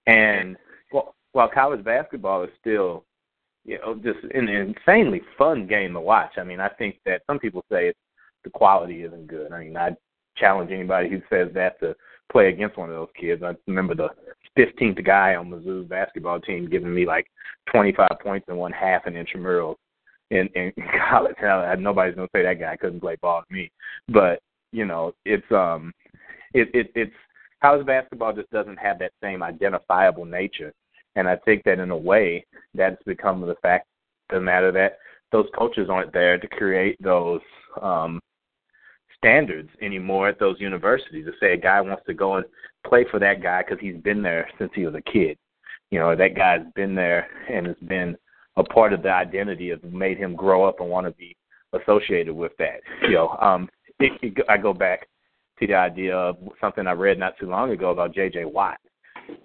And 0.07 0.57
well, 0.91 1.15
while 1.33 1.49
college 1.49 1.83
basketball 1.83 2.43
is 2.43 2.49
still, 2.59 3.05
you 3.63 3.77
know, 3.79 3.95
just 3.95 4.23
an 4.33 4.47
insanely 4.47 5.21
fun 5.37 5.67
game 5.67 5.93
to 5.93 5.99
watch. 5.99 6.33
I 6.37 6.43
mean, 6.43 6.59
I 6.59 6.69
think 6.69 6.97
that 7.05 7.21
some 7.27 7.39
people 7.39 7.63
say 7.71 7.89
it's 7.89 7.99
the 8.43 8.49
quality 8.49 9.03
isn't 9.03 9.27
good. 9.27 9.51
I 9.51 9.59
mean, 9.59 9.77
I 9.77 9.95
challenge 10.37 10.71
anybody 10.71 11.09
who 11.09 11.21
says 11.29 11.49
that 11.53 11.79
to 11.79 11.95
play 12.31 12.49
against 12.49 12.77
one 12.77 12.89
of 12.89 12.95
those 12.95 13.09
kids. 13.19 13.43
I 13.43 13.53
remember 13.67 13.95
the 13.95 14.09
15th 14.57 15.03
guy 15.05 15.35
on 15.35 15.49
Mizzou's 15.49 15.87
basketball 15.87 16.39
team 16.39 16.69
giving 16.69 16.93
me 16.93 17.05
like 17.05 17.27
25 17.71 18.07
points 18.21 18.45
in 18.49 18.55
one 18.57 18.71
half 18.71 19.05
an 19.05 19.15
intramural 19.15 19.77
in 20.31 20.49
in 20.55 20.71
college. 21.09 21.35
I, 21.41 21.75
nobody's 21.75 22.15
gonna 22.15 22.27
say 22.35 22.43
that 22.43 22.59
guy 22.59 22.75
couldn't 22.77 23.01
play 23.01 23.17
ball 23.21 23.41
with 23.41 23.51
me, 23.51 23.71
but 24.09 24.39
you 24.71 24.85
know, 24.85 25.13
it's 25.25 25.49
um, 25.51 25.93
it 26.53 26.69
it 26.73 26.91
it's 26.95 27.15
college 27.61 27.85
basketball 27.85 28.33
just 28.33 28.49
doesn't 28.51 28.77
have 28.77 28.99
that 28.99 29.11
same 29.21 29.43
identifiable 29.43 30.25
nature, 30.25 30.73
and 31.15 31.27
I 31.27 31.37
think 31.37 31.63
that 31.63 31.79
in 31.79 31.91
a 31.91 31.97
way 31.97 32.45
that's 32.73 33.01
become 33.03 33.41
the 33.41 33.55
fact 33.61 33.87
the 34.29 34.39
matter 34.39 34.71
that 34.71 34.97
those 35.31 35.47
coaches 35.57 35.89
aren't 35.89 36.13
there 36.13 36.37
to 36.37 36.47
create 36.47 36.97
those 37.01 37.41
um 37.81 38.19
standards 39.17 39.69
anymore 39.81 40.29
at 40.29 40.39
those 40.39 40.59
universities 40.59 41.25
to 41.25 41.31
say 41.39 41.53
a 41.53 41.57
guy 41.57 41.81
wants 41.81 42.03
to 42.07 42.13
go 42.13 42.35
and 42.35 42.45
play 42.87 43.05
for 43.09 43.19
that 43.19 43.41
guy 43.41 43.63
because 43.63 43.79
he's 43.79 44.01
been 44.01 44.21
there 44.21 44.49
since 44.57 44.71
he 44.75 44.85
was 44.85 44.95
a 44.95 45.11
kid. 45.11 45.37
You 45.91 45.99
know, 45.99 46.15
that 46.15 46.35
guy's 46.35 46.65
been 46.75 46.95
there 46.95 47.27
and 47.49 47.67
has 47.67 47.75
been 47.87 48.17
a 48.57 48.63
part 48.63 48.93
of 48.93 49.03
the 49.03 49.11
identity 49.11 49.69
of 49.71 49.83
made 49.83 50.17
him 50.17 50.35
grow 50.35 50.65
up 50.65 50.79
and 50.79 50.89
want 50.89 51.07
to 51.07 51.11
be 51.13 51.35
associated 51.73 52.33
with 52.33 52.53
that. 52.57 52.81
You 53.03 53.13
know, 53.13 53.29
um, 53.41 53.69
it, 53.99 54.13
it, 54.21 54.45
I 54.49 54.57
go 54.57 54.73
back 54.73 55.07
to 55.59 55.67
the 55.67 55.75
idea 55.75 56.15
of 56.15 56.37
something 56.59 56.87
I 56.87 56.91
read 56.91 57.19
not 57.19 57.37
too 57.39 57.49
long 57.49 57.71
ago 57.71 57.91
about 57.91 58.13
J.J. 58.13 58.45
Watt, 58.45 58.77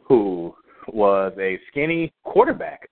who 0.04 0.54
was 0.88 1.32
a 1.38 1.58
skinny 1.68 2.12
quarterback 2.24 2.88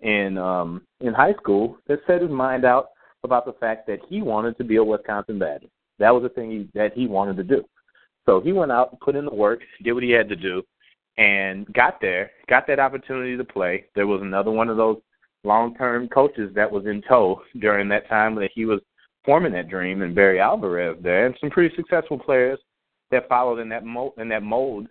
in 0.00 0.38
um, 0.38 0.82
in 1.00 1.12
high 1.12 1.34
school 1.34 1.76
that 1.86 2.00
set 2.06 2.22
his 2.22 2.30
mind 2.30 2.64
out 2.64 2.88
about 3.24 3.44
the 3.44 3.52
fact 3.54 3.86
that 3.86 4.00
he 4.08 4.20
wanted 4.20 4.56
to 4.58 4.64
be 4.64 4.76
a 4.76 4.84
Wisconsin 4.84 5.38
Badger. 5.38 5.68
That 5.98 6.10
was 6.10 6.22
the 6.22 6.28
thing 6.28 6.50
he, 6.50 6.68
that 6.74 6.94
he 6.94 7.06
wanted 7.06 7.36
to 7.36 7.44
do. 7.44 7.64
So 8.26 8.40
he 8.40 8.52
went 8.52 8.72
out, 8.72 8.90
and 8.92 9.00
put 9.00 9.16
in 9.16 9.24
the 9.24 9.34
work, 9.34 9.60
did 9.82 9.92
what 9.92 10.02
he 10.02 10.10
had 10.10 10.28
to 10.28 10.36
do, 10.36 10.62
and 11.18 11.70
got 11.72 12.00
there, 12.00 12.30
got 12.48 12.66
that 12.66 12.80
opportunity 12.80 13.36
to 13.36 13.44
play. 13.44 13.86
There 13.94 14.06
was 14.06 14.22
another 14.22 14.50
one 14.50 14.68
of 14.68 14.76
those 14.76 14.98
long-term 15.44 16.08
coaches 16.08 16.50
that 16.54 16.70
was 16.70 16.86
in 16.86 17.02
tow 17.08 17.42
during 17.60 17.88
that 17.88 18.08
time 18.08 18.34
that 18.36 18.50
he 18.54 18.64
was 18.64 18.80
forming 19.24 19.52
that 19.52 19.68
dream, 19.68 20.02
and 20.02 20.14
Barry 20.14 20.40
Alvarez 20.40 20.96
there, 21.02 21.26
and 21.26 21.36
some 21.40 21.50
pretty 21.50 21.74
successful 21.76 22.18
players 22.18 22.58
that 23.10 23.28
followed 23.28 23.58
in 23.58 23.68
that 23.68 23.84
mold, 23.84 24.14
in 24.18 24.28
that 24.28 24.42
mold 24.42 24.88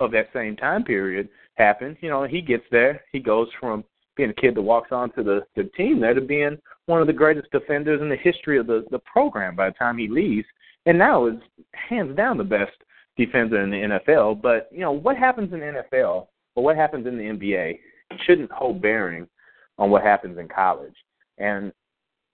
of 0.00 0.10
that 0.10 0.28
same 0.32 0.56
time 0.56 0.82
period 0.84 1.28
happened. 1.54 1.96
You 2.00 2.10
know, 2.10 2.24
he 2.24 2.40
gets 2.40 2.64
there, 2.70 3.02
he 3.12 3.20
goes 3.20 3.48
from 3.58 3.84
being 4.20 4.30
a 4.30 4.34
kid 4.34 4.54
that 4.54 4.60
walks 4.60 4.92
onto 4.92 5.24
the, 5.24 5.40
the 5.56 5.64
team 5.76 5.98
there 5.98 6.12
to 6.12 6.20
being 6.20 6.58
one 6.84 7.00
of 7.00 7.06
the 7.06 7.12
greatest 7.12 7.50
defenders 7.50 8.02
in 8.02 8.10
the 8.10 8.16
history 8.16 8.58
of 8.58 8.66
the, 8.66 8.84
the 8.90 8.98
program 8.98 9.56
by 9.56 9.70
the 9.70 9.74
time 9.76 9.96
he 9.96 10.08
leaves 10.08 10.46
and 10.84 10.98
now 10.98 11.26
is 11.26 11.36
hands 11.72 12.14
down 12.16 12.36
the 12.36 12.44
best 12.44 12.72
defender 13.16 13.62
in 13.62 13.70
the 13.70 13.98
NFL. 13.98 14.42
But 14.42 14.68
you 14.70 14.80
know 14.80 14.92
what 14.92 15.16
happens 15.16 15.54
in 15.54 15.60
the 15.60 15.82
NFL 15.94 16.26
or 16.54 16.64
what 16.64 16.76
happens 16.76 17.06
in 17.06 17.16
the 17.16 17.24
NBA 17.24 17.78
shouldn't 18.26 18.50
hold 18.50 18.82
bearing 18.82 19.26
on 19.78 19.90
what 19.90 20.02
happens 20.02 20.38
in 20.38 20.48
college. 20.48 20.94
And 21.38 21.72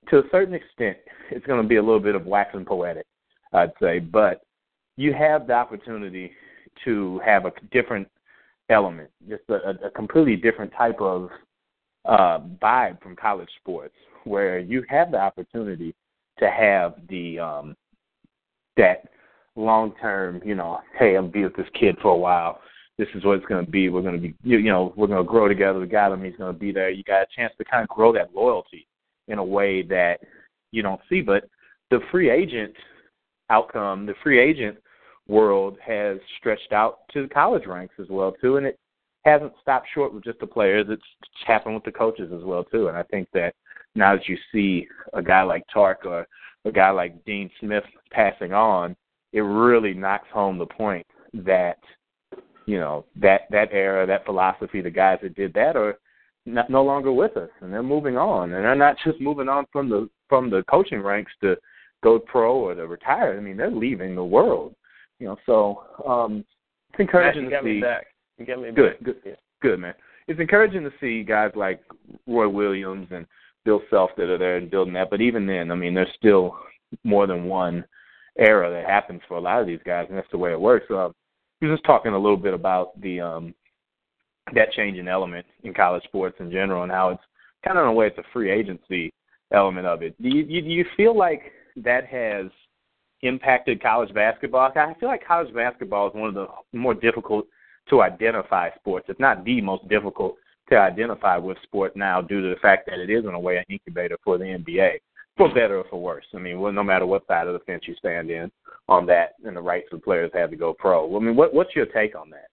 to 0.09 0.19
a 0.19 0.29
certain 0.33 0.55
extent, 0.55 0.97
it's 1.31 1.47
going 1.47 1.63
to 1.63 1.69
be 1.69 1.77
a 1.77 1.83
little 1.83 2.01
bit 2.01 2.17
of 2.17 2.27
waxing 2.27 2.65
poetic, 2.65 3.07
I'd 3.53 3.73
say. 3.81 4.01
But 4.01 4.43
you 4.97 5.13
have 5.13 5.47
the 5.47 5.53
opportunity 5.53 6.33
to 6.85 7.21
have 7.25 7.45
a 7.47 7.53
different 7.71 8.09
element, 8.71 9.09
just 9.29 9.43
a, 9.49 9.87
a 9.87 9.91
completely 9.91 10.35
different 10.35 10.73
type 10.77 11.01
of 11.01 11.31
uh, 12.07 12.41
vibe 12.63 13.03
from 13.03 13.17
college 13.17 13.49
sports, 13.61 13.95
where 14.25 14.59
you 14.59 14.85
have 14.89 15.11
the 15.11 15.19
opportunity 15.19 15.95
to 16.39 16.51
have 16.51 16.95
the 17.09 17.39
um, 17.39 17.77
that 18.77 19.09
long 19.57 19.95
term, 20.01 20.41
you 20.45 20.55
know, 20.55 20.81
hey, 20.99 21.17
I'm 21.17 21.31
be 21.31 21.45
with 21.45 21.57
this 21.57 21.67
kid 21.79 21.97
for 22.03 22.11
a 22.13 22.17
while. 22.17 22.61
This 22.99 23.09
is 23.15 23.25
what 23.25 23.39
it's 23.39 23.47
going 23.47 23.65
to 23.65 23.71
be. 23.71 23.89
We're 23.89 24.03
going 24.03 24.15
to 24.15 24.21
be, 24.21 24.35
you, 24.43 24.59
you 24.59 24.71
know, 24.71 24.93
we're 24.97 25.07
going 25.07 25.23
to 25.23 25.29
grow 25.29 25.49
together. 25.49 25.79
We 25.79 25.87
got 25.87 26.13
him. 26.13 26.25
He's 26.25 26.37
going 26.37 26.53
to 26.53 26.59
be 26.59 26.73
there. 26.73 26.91
You 26.91 27.05
got 27.05 27.23
a 27.23 27.27
chance 27.35 27.53
to 27.59 27.65
kind 27.65 27.83
of 27.83 27.89
grow 27.89 28.13
that 28.13 28.35
loyalty 28.35 28.87
in 29.29 29.39
a 29.39 29.45
way 29.45 29.83
that 29.83 30.21
you 30.73 30.83
don't 30.83 31.01
see. 31.09 31.21
But 31.21 31.49
the 31.91 32.01
free 32.11 32.31
agent 32.31 32.75
outcome, 33.51 34.07
the 34.07 34.15
free 34.23 34.39
agent 34.39 34.79
world 35.29 35.77
has 35.85 36.19
stretched 36.39 36.73
out 36.73 37.01
to 37.13 37.23
the 37.23 37.29
college 37.29 37.67
ranks 37.67 37.95
as 38.01 38.07
well 38.09 38.33
too, 38.41 38.57
and 38.57 38.67
it 38.67 38.79
hasn't 39.27 39.53
stopped 39.61 39.89
short 39.93 40.15
with 40.15 40.25
just 40.25 40.39
the 40.39 40.47
players. 40.47 40.87
It's 40.89 41.03
happened 41.47 41.75
with 41.75 41.85
the 41.85 41.93
coaches 41.93 42.31
as 42.35 42.45
well 42.45 42.65
too. 42.65 42.89
And 42.89 42.97
I 42.97 43.03
think 43.03 43.29
that 43.35 43.55
now 43.97 44.15
that 44.15 44.29
you 44.29 44.37
see 44.53 44.87
a 45.15 45.23
guy 45.23 45.43
like 45.43 45.65
Tark 45.73 46.07
or 46.07 46.27
a 46.65 46.73
guy 46.73 46.91
like 46.91 47.25
Dean 47.25 47.51
Smith 47.61 47.85
passing 48.11 48.53
on, 48.53 48.97
it 49.33 49.41
really 49.41 49.95
knocks 49.95 50.29
home 50.33 50.59
the 50.59 50.67
point 50.67 51.07
that 51.35 51.79
you 52.67 52.79
know 52.79 53.05
that 53.21 53.43
that 53.51 53.69
era, 53.73 54.07
that 54.07 54.25
philosophy, 54.25 54.81
the 54.81 54.91
guys 54.91 55.19
that 55.23 55.35
did 55.35 55.53
that 55.55 55.77
are 55.77 55.99
not, 56.47 56.71
no 56.71 56.85
longer 56.85 57.13
with 57.13 57.37
us, 57.37 57.51
and 57.61 57.73
they're 57.73 57.83
moving 57.83 58.17
on, 58.17 58.53
and 58.53 58.65
they're 58.65 58.75
not 58.77 58.97
just 59.05 59.21
moving 59.21 59.49
on 59.49 59.67
from 59.73 59.89
the 59.89 60.09
from 60.29 60.51
the 60.51 60.63
coaching 60.71 61.01
ranks 61.01 61.33
to 61.41 61.57
go 62.05 62.19
pro 62.19 62.55
or 62.57 62.75
to 62.75 62.87
retire. 62.87 63.37
I 63.37 63.41
mean, 63.41 63.57
they're 63.57 63.71
leaving 63.71 64.15
the 64.15 64.25
world. 64.25 64.75
You 65.19 65.29
know, 65.29 65.37
so 65.47 65.83
um, 66.09 66.45
it's 66.91 67.01
encouraging 67.01 67.51
Matt, 67.51 67.63
to 67.63 67.69
see. 67.69 67.81
You 68.39 68.47
got 68.47 68.61
me 68.61 68.71
good, 68.73 68.93
back. 68.93 69.03
good, 69.03 69.17
yeah. 69.25 69.33
good, 69.63 69.79
man. 69.79 69.95
It's 70.29 70.41
encouraging 70.41 70.83
to 70.83 70.91
see 71.01 71.23
guys 71.23 71.53
like 71.55 71.81
Roy 72.27 72.49
Williams 72.49 73.09
and 73.11 73.27
Bill 73.65 73.81
Self 73.91 74.11
that 74.17 74.29
are 74.29 74.39
there 74.39 74.57
and 74.57 74.71
building 74.71 74.95
that. 74.95 75.11
But 75.11 75.21
even 75.21 75.47
then, 75.47 75.71
I 75.71 75.75
mean, 75.75 75.95
there's 75.95 76.09
still 76.17 76.57
more 77.05 77.27
than 77.27 77.45
one 77.45 77.85
era 78.39 78.71
that 78.71 78.89
happens 78.89 79.23
for 79.27 79.37
a 79.37 79.41
lot 79.41 79.61
of 79.61 79.67
these 79.67 79.81
guys, 79.85 80.07
and 80.09 80.19
that's 80.19 80.31
the 80.31 80.39
way 80.39 80.53
it 80.53 80.61
works. 80.61 80.87
Uh, 80.91 81.09
we 81.61 81.69
was 81.69 81.79
just 81.79 81.87
talking 81.87 82.13
a 82.13 82.19
little 82.19 82.37
bit 82.37 82.55
about 82.55 83.01
the 83.01 83.21
um, 83.21 83.55
that 84.55 84.73
changing 84.73 85.09
element 85.09 85.47
in 85.65 85.75
college 85.75 86.05
sports 86.05 86.37
in 86.39 86.51
general 86.51 86.83
and 86.83 86.93
how 86.93 87.11
it's 87.11 87.23
kind 87.65 87.79
of 87.79 87.85
in 87.85 87.91
a 87.91 87.93
way 87.93 88.07
it's 88.07 88.19
a 88.19 88.33
free 88.33 88.51
agency 88.51 89.13
element 89.53 89.87
of 89.87 90.03
it. 90.03 90.21
Do 90.23 90.29
you, 90.29 90.45
you, 90.45 90.63
do 90.63 90.69
you 90.69 90.85
feel 90.97 91.17
like 91.17 91.43
that 91.77 92.07
has 92.07 92.47
impacted 93.23 93.83
college 93.83 94.13
basketball? 94.15 94.71
I 94.77 94.95
feel 95.01 95.09
like 95.09 95.27
college 95.27 95.53
basketball 95.55 96.09
is 96.09 96.15
one 96.15 96.29
of 96.29 96.35
the 96.35 96.47
more 96.73 96.95
difficult 96.95 97.47
to 97.89 98.03
identify 98.03 98.71
sports, 98.75 99.07
if 99.09 99.19
not 99.19 99.45
the 99.45 99.61
most 99.61 99.87
difficult 99.89 100.37
to 100.69 100.77
identify 100.77 101.37
with 101.37 101.57
sport 101.63 101.97
now 101.97 102.21
due 102.21 102.43
to 102.43 102.49
the 102.49 102.61
fact 102.61 102.87
that 102.87 102.99
it 102.99 103.11
is 103.11 103.25
in 103.25 103.35
a 103.35 103.41
way 103.41 103.57
an 103.57 103.65
incubator 103.69 104.17
for 104.25 104.39
the 104.39 104.45
NBA, 104.45 104.99
for 105.37 105.49
better 105.49 105.79
or 105.79 105.85
for 105.89 106.01
worse. 106.01 106.25
I 106.35 106.39
mean, 106.39 106.61
well, 106.61 106.73
no 106.73 106.83
matter 106.83 107.07
what 107.07 107.27
side 107.27 107.47
of 107.47 107.53
the 107.53 107.61
fence 107.61 107.85
you 107.87 107.95
stand 107.95 108.31
in 108.31 108.51
on 108.89 109.07
that 109.07 109.35
and 109.45 109.57
the 109.57 109.61
rights 109.61 109.89
of 109.93 110.03
players 110.03 110.31
have 110.35 110.51
to 110.51 110.57
go 110.57 110.73
pro. 110.73 111.17
I 111.17 111.21
mean, 111.21 111.37
what, 111.37 111.55
what's 111.55 111.75
your 111.77 111.87
take 111.87 112.17
on 112.17 112.31
that? 112.31 112.49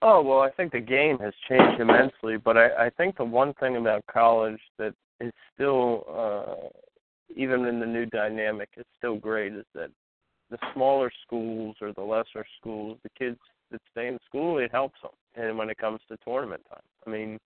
Oh 0.00 0.22
well, 0.22 0.40
I 0.40 0.50
think 0.50 0.72
the 0.72 0.80
game 0.80 1.18
has 1.18 1.34
changed 1.48 1.80
immensely, 1.80 2.36
but 2.36 2.56
I, 2.56 2.86
I 2.86 2.90
think 2.90 3.16
the 3.16 3.24
one 3.24 3.52
thing 3.54 3.76
about 3.76 4.04
college 4.08 4.60
that 4.78 4.94
is 5.20 5.32
still, 5.54 6.04
uh, 6.08 6.68
even 7.34 7.64
in 7.64 7.80
the 7.80 7.86
new 7.86 8.06
dynamic, 8.06 8.68
is 8.76 8.86
still 8.96 9.16
great 9.16 9.54
is 9.54 9.64
that 9.74 9.90
the 10.50 10.58
smaller 10.74 11.10
schools 11.26 11.76
or 11.80 11.92
the 11.92 12.02
lesser 12.02 12.46
schools, 12.60 12.98
the 13.02 13.10
kids 13.18 13.38
that 13.70 13.80
stay 13.92 14.08
in 14.08 14.18
school, 14.26 14.58
it 14.58 14.70
helps 14.70 14.96
them. 15.02 15.10
And 15.34 15.58
when 15.58 15.70
it 15.70 15.78
comes 15.78 16.00
to 16.08 16.16
tournament 16.24 16.62
time, 16.70 16.80
I 17.06 17.10
mean, 17.10 17.38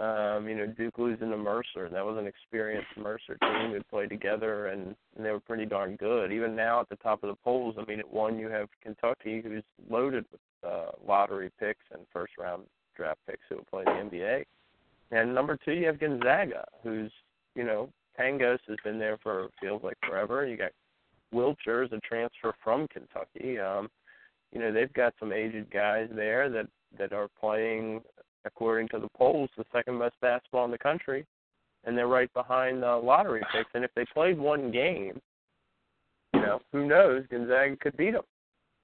um, 0.00 0.48
you 0.48 0.54
know, 0.54 0.66
Duke 0.66 0.96
losing 0.96 1.30
to 1.30 1.36
Mercer, 1.36 1.88
that 1.90 2.04
was 2.04 2.16
an 2.16 2.26
experienced 2.26 2.88
Mercer 2.96 3.36
team 3.42 3.72
who 3.72 3.82
played 3.90 4.08
together, 4.08 4.68
and, 4.68 4.94
and 5.16 5.26
they 5.26 5.30
were 5.30 5.40
pretty 5.40 5.66
darn 5.66 5.96
good. 5.96 6.32
Even 6.32 6.56
now 6.56 6.80
at 6.80 6.88
the 6.88 6.96
top 6.96 7.22
of 7.22 7.28
the 7.28 7.36
polls, 7.44 7.74
I 7.78 7.84
mean, 7.84 7.98
at 7.98 8.10
one 8.10 8.38
you 8.38 8.48
have 8.48 8.68
Kentucky, 8.82 9.42
who's 9.42 9.64
loaded 9.90 10.24
with 10.32 10.40
uh, 10.66 10.92
lottery 11.06 11.50
picks 11.60 11.84
and 11.92 12.02
first 12.10 12.32
round 12.38 12.62
draft 12.96 13.18
picks 13.26 13.42
who 13.48 13.56
will 13.56 13.64
play 13.64 13.84
the 13.84 13.90
NBA. 13.90 14.44
And 15.10 15.34
number 15.34 15.58
two, 15.62 15.72
you 15.72 15.86
have 15.86 16.00
Gonzaga, 16.00 16.64
who's 16.82 17.12
you 17.54 17.64
know 17.64 17.90
Pangos 18.18 18.58
has 18.68 18.78
been 18.82 18.98
there 18.98 19.18
for 19.22 19.48
feels 19.60 19.82
like 19.82 19.98
forever. 20.06 20.46
You 20.46 20.56
got 20.56 20.72
Wiltjer 21.32 21.84
as 21.84 21.92
a 21.92 22.00
transfer 22.00 22.54
from 22.62 22.86
Kentucky. 22.88 23.58
Um, 23.58 23.88
you 24.52 24.60
know 24.60 24.72
they've 24.72 24.92
got 24.92 25.14
some 25.18 25.32
aged 25.32 25.70
guys 25.70 26.08
there 26.14 26.48
that 26.50 26.66
that 26.98 27.12
are 27.12 27.28
playing 27.40 28.02
according 28.44 28.88
to 28.88 28.98
the 28.98 29.08
polls 29.16 29.50
the 29.56 29.64
second 29.72 29.98
best 29.98 30.14
basketball 30.20 30.64
in 30.64 30.70
the 30.70 30.78
country, 30.78 31.24
and 31.84 31.96
they're 31.96 32.08
right 32.08 32.32
behind 32.34 32.82
the 32.82 32.96
lottery 32.96 33.42
picks. 33.52 33.70
And 33.74 33.84
if 33.84 33.90
they 33.94 34.04
played 34.12 34.38
one 34.38 34.70
game, 34.70 35.20
you 36.34 36.40
know 36.40 36.60
who 36.72 36.86
knows 36.86 37.24
Gonzaga 37.30 37.76
could 37.76 37.96
beat 37.96 38.12
them. 38.12 38.22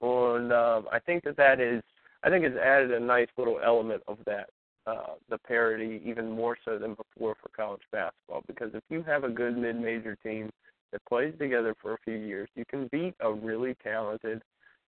And 0.00 0.52
um, 0.52 0.86
I 0.92 0.98
think 0.98 1.24
that 1.24 1.36
that 1.36 1.60
is, 1.60 1.82
I 2.22 2.30
think 2.30 2.44
it's 2.44 2.56
added 2.56 2.92
a 2.92 3.00
nice 3.00 3.28
little 3.36 3.58
element 3.64 4.02
of 4.06 4.18
that, 4.26 4.48
uh, 4.86 5.14
the 5.28 5.38
parity, 5.38 6.00
even 6.04 6.30
more 6.30 6.56
so 6.64 6.78
than 6.78 6.94
before 6.94 7.34
for 7.42 7.48
college 7.54 7.82
basketball. 7.90 8.42
Because 8.46 8.70
if 8.74 8.82
you 8.90 9.02
have 9.02 9.24
a 9.24 9.28
good 9.28 9.56
mid-major 9.56 10.16
team 10.22 10.50
that 10.92 11.04
plays 11.06 11.34
together 11.38 11.74
for 11.80 11.94
a 11.94 11.98
few 12.04 12.14
years, 12.14 12.48
you 12.54 12.64
can 12.68 12.88
beat 12.90 13.14
a 13.20 13.32
really 13.32 13.74
talented 13.82 14.42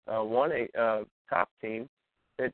uh, 0.09 0.23
one 0.23 0.51
a 0.53 0.81
uh, 0.81 1.05
top 1.29 1.49
team 1.61 1.89
that 2.39 2.53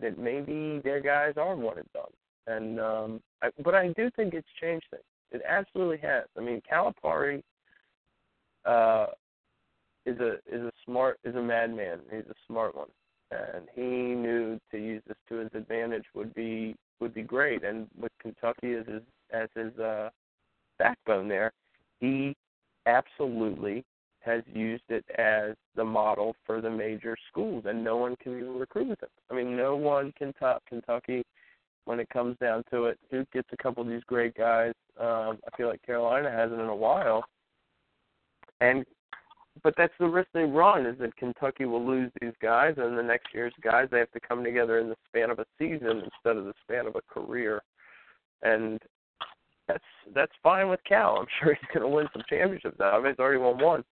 that 0.00 0.18
maybe 0.18 0.80
their 0.84 1.00
guys 1.00 1.34
are 1.36 1.56
one 1.56 1.78
and 1.78 1.88
done. 1.92 2.04
And 2.46 2.80
um, 2.80 3.20
I, 3.42 3.50
but 3.62 3.74
I 3.74 3.88
do 3.96 4.10
think 4.16 4.34
it's 4.34 4.48
changed 4.60 4.86
things. 4.90 5.02
It 5.32 5.42
absolutely 5.48 5.98
has. 5.98 6.24
I 6.36 6.40
mean, 6.40 6.60
Calipari 6.70 7.42
uh, 8.64 9.06
is 10.06 10.18
a 10.20 10.34
is 10.46 10.62
a 10.62 10.72
smart 10.84 11.18
is 11.24 11.34
a 11.34 11.42
madman. 11.42 12.00
He's 12.10 12.26
a 12.30 12.34
smart 12.46 12.76
one, 12.76 12.88
and 13.30 13.66
he 13.74 13.80
knew 13.80 14.58
to 14.70 14.78
use 14.78 15.02
this 15.06 15.16
to 15.28 15.36
his 15.36 15.50
advantage 15.54 16.04
would 16.14 16.34
be 16.34 16.76
would 17.00 17.14
be 17.14 17.22
great. 17.22 17.64
And 17.64 17.88
with 18.00 18.12
Kentucky 18.20 18.74
as 18.74 18.86
his 18.86 19.02
as 19.32 19.48
his 19.54 19.76
uh, 19.78 20.10
backbone 20.78 21.28
there, 21.28 21.52
he 22.00 22.36
absolutely 22.86 23.84
has 24.20 24.42
used 24.52 24.84
it 24.88 25.04
as 25.18 25.54
the 25.76 25.84
model 25.84 26.34
for 26.46 26.60
the 26.60 26.70
major 26.70 27.16
schools, 27.30 27.64
and 27.66 27.84
no 27.84 27.96
one 27.96 28.16
can 28.16 28.36
even 28.38 28.58
recruit 28.58 28.88
with 28.88 29.02
him. 29.02 29.10
I 29.30 29.34
mean, 29.34 29.56
no 29.56 29.76
one 29.76 30.12
can 30.16 30.32
top 30.34 30.62
Kentucky 30.66 31.22
when 31.84 32.00
it 32.00 32.08
comes 32.08 32.36
down 32.38 32.64
to 32.70 32.84
it. 32.84 32.98
Duke 33.10 33.30
gets 33.32 33.48
a 33.52 33.62
couple 33.62 33.82
of 33.82 33.88
these 33.88 34.02
great 34.06 34.34
guys. 34.34 34.72
Um, 34.98 35.38
I 35.46 35.56
feel 35.56 35.68
like 35.68 35.82
Carolina 35.82 36.30
hasn't 36.30 36.60
in 36.60 36.68
a 36.68 36.74
while, 36.74 37.24
and 38.60 38.84
but 39.62 39.74
that's 39.76 39.94
the 40.00 40.06
risk 40.06 40.28
they 40.34 40.44
run 40.44 40.84
is 40.84 40.98
that 40.98 41.16
Kentucky 41.16 41.64
will 41.64 41.84
lose 41.84 42.10
these 42.20 42.32
guys, 42.42 42.74
and 42.76 42.98
the 42.98 43.02
next 43.02 43.28
year's 43.32 43.52
guys 43.62 43.88
they 43.90 43.98
have 43.98 44.10
to 44.12 44.20
come 44.20 44.42
together 44.42 44.78
in 44.78 44.88
the 44.88 44.96
span 45.06 45.30
of 45.30 45.38
a 45.38 45.46
season 45.58 46.02
instead 46.02 46.36
of 46.36 46.44
the 46.44 46.54
span 46.62 46.86
of 46.86 46.96
a 46.96 47.02
career, 47.12 47.62
and 48.42 48.80
that's 49.68 49.84
that's 50.14 50.32
fine 50.42 50.68
with 50.68 50.80
Cal. 50.86 51.16
I'm 51.18 51.26
sure 51.40 51.54
he's 51.54 51.68
going 51.72 51.88
to 51.88 51.94
win 51.94 52.06
some 52.12 52.22
championships 52.28 52.80
out 52.80 52.98
of 52.98 53.04
it. 53.04 53.10
He's 53.10 53.18
already 53.18 53.38
won 53.38 53.58
one, 53.58 53.84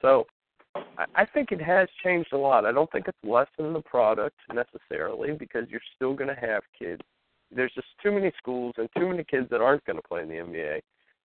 so 0.00 0.26
I, 0.74 1.04
I 1.14 1.24
think 1.26 1.52
it 1.52 1.60
has 1.60 1.88
changed 2.02 2.32
a 2.32 2.38
lot. 2.38 2.64
I 2.64 2.72
don't 2.72 2.90
think 2.92 3.06
it's 3.08 3.18
lessened 3.22 3.74
the 3.74 3.82
product 3.82 4.36
necessarily 4.52 5.32
because 5.32 5.64
you're 5.68 5.80
still 5.96 6.14
going 6.14 6.34
to 6.34 6.40
have 6.40 6.62
kids. 6.78 7.02
There's 7.54 7.72
just 7.74 7.88
too 8.02 8.12
many 8.12 8.32
schools 8.36 8.74
and 8.76 8.88
too 8.96 9.08
many 9.08 9.24
kids 9.24 9.48
that 9.50 9.60
aren't 9.60 9.84
going 9.84 9.96
to 9.96 10.06
play 10.06 10.22
in 10.22 10.28
the 10.28 10.34
NBA. 10.34 10.80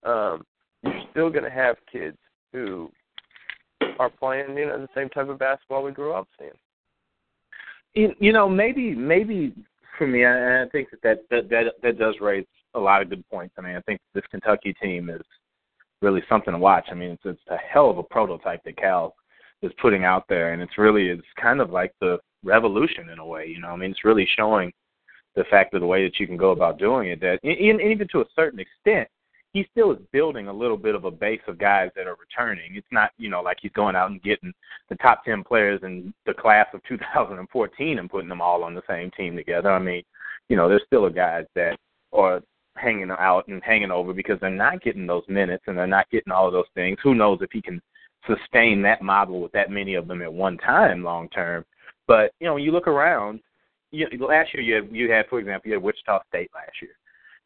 Um, 0.05 0.45
you're 0.83 1.03
still 1.11 1.31
going 1.31 1.45
to 1.45 1.51
have 1.51 1.77
kids 1.91 2.17
who 2.53 2.91
are 3.99 4.11
playing, 4.11 4.57
you 4.57 4.67
know, 4.67 4.79
the 4.79 4.89
same 4.95 5.09
type 5.09 5.29
of 5.29 5.39
basketball 5.39 5.83
we 5.83 5.93
grew 5.93 6.13
up 6.13 6.29
seeing. 6.39 6.51
You, 7.95 8.15
you 8.19 8.33
know, 8.33 8.49
maybe 8.49 8.95
maybe 8.95 9.55
for 9.99 10.07
me, 10.07 10.25
I, 10.25 10.65
I 10.65 10.69
think 10.71 10.91
that 10.91 11.01
that, 11.03 11.29
that 11.31 11.49
that 11.51 11.65
that 11.83 11.99
does 11.99 12.17
raise 12.21 12.47
a 12.75 12.81
lot 12.81 13.03
of 13.03 13.11
good 13.11 13.25
points. 13.31 13.55
I 13.59 13.63
mean, 13.63 13.77
I 13.77 13.81
think 13.83 14.01
this 14.15 14.25
Kentucky 14.31 14.75
team 14.83 15.11
is 15.11 15.23
really 16.03 16.23
something 16.29 16.53
to 16.53 16.59
watch. 16.59 16.87
I 16.91 16.95
mean, 16.95 17.11
it's 17.11 17.23
it's 17.25 17.41
a 17.49 17.57
hell 17.57 17.91
of 17.91 17.99
a 17.99 18.03
prototype 18.03 18.63
that 18.65 18.77
Cal 18.77 19.15
is 19.63 19.73
putting 19.81 20.05
out 20.05 20.25
there, 20.29 20.53
and 20.53 20.63
it's 20.63 20.79
really 20.79 21.09
it's 21.09 21.23
kind 21.41 21.61
of 21.61 21.71
like 21.71 21.93
the 22.01 22.19
revolution 22.45 23.09
in 23.11 23.19
a 23.19 23.27
way. 23.27 23.47
You 23.47 23.61
know, 23.61 23.69
I 23.69 23.77
mean, 23.77 23.91
it's 23.91 24.05
really 24.05 24.29
showing 24.37 24.73
the 25.35 25.45
fact 25.51 25.75
of 25.75 25.81
the 25.81 25.87
way 25.87 26.05
that 26.05 26.19
you 26.19 26.27
can 26.27 26.37
go 26.37 26.51
about 26.51 26.79
doing 26.79 27.11
it. 27.11 27.21
That 27.21 27.39
and 27.43 27.81
even 27.81 28.09
to 28.09 28.21
a 28.21 28.27
certain 28.37 28.61
extent, 28.61 29.09
he 29.55 29.67
still 29.71 29.93
is 29.93 29.99
building 30.13 30.49
a 30.49 30.53
little 30.53 30.77
bit 30.77 30.97
of 30.97 31.05
a 31.05 31.11
base 31.11 31.41
of 31.47 31.59
guys 31.59 31.91
that 31.97 32.09
are 32.09 32.17
returning. 32.17 32.75
It's 32.75 32.87
not, 32.91 33.13
you 33.19 33.31
know, 33.31 33.41
like 33.41 33.59
he's 33.63 33.73
going 33.73 33.95
out 33.95 34.11
and 34.11 34.23
getting 34.23 34.53
the 34.89 34.97
top 34.97 35.25
10 35.25 35.45
players 35.45 35.81
in 35.85 36.13
the 36.27 36.35
class 36.35 36.67
of 36.75 36.83
2014 36.89 37.99
and 37.99 38.11
putting 38.11 38.29
them 38.29 38.43
all 38.43 38.65
on 38.65 38.75
the 38.75 38.83
same 38.89 39.13
team 39.13 39.37
together. 39.37 39.71
I 39.71 39.79
mean, 39.79 40.03
you 40.49 40.57
know, 40.57 40.69
there's 40.69 40.83
still 40.87 41.07
a 41.07 41.11
guys 41.11 41.45
that 41.55 41.77
are 42.13 42.43
hanging 42.77 43.11
out 43.11 43.47
and 43.49 43.63
hanging 43.63 43.91
over 43.91 44.13
because 44.13 44.39
they're 44.41 44.51
not 44.51 44.83
getting 44.83 45.07
those 45.07 45.25
minutes 45.29 45.65
and 45.67 45.77
they're 45.77 45.87
not 45.87 46.11
getting 46.11 46.33
all 46.33 46.47
of 46.47 46.53
those 46.53 46.65
things. 46.75 46.99
Who 47.03 47.15
knows 47.15 47.39
if 47.41 47.51
he 47.53 47.63
can 47.63 47.81
sustain 48.27 48.83
that 48.83 49.03
model 49.03 49.41
with 49.41 49.53
that 49.53 49.71
many 49.71 49.95
of 49.95 50.09
them 50.09 50.23
at 50.23 50.33
one 50.33 50.59
time 50.59 51.03
long 51.03 51.29
term. 51.29 51.65
But, 52.07 52.33
you 52.41 52.47
know, 52.47 52.57
you 52.57 52.73
look 52.73 52.89
around, 52.89 53.41
you, 53.91 54.07
last 54.27 54.53
year 54.53 54.63
you 54.63 54.75
had, 54.75 54.89
you 54.91 55.11
had, 55.11 55.27
for 55.29 55.39
example, 55.39 55.69
you 55.69 55.75
had 55.75 55.83
Wichita 55.83 56.21
State 56.29 56.51
last 56.55 56.73
year 56.83 56.93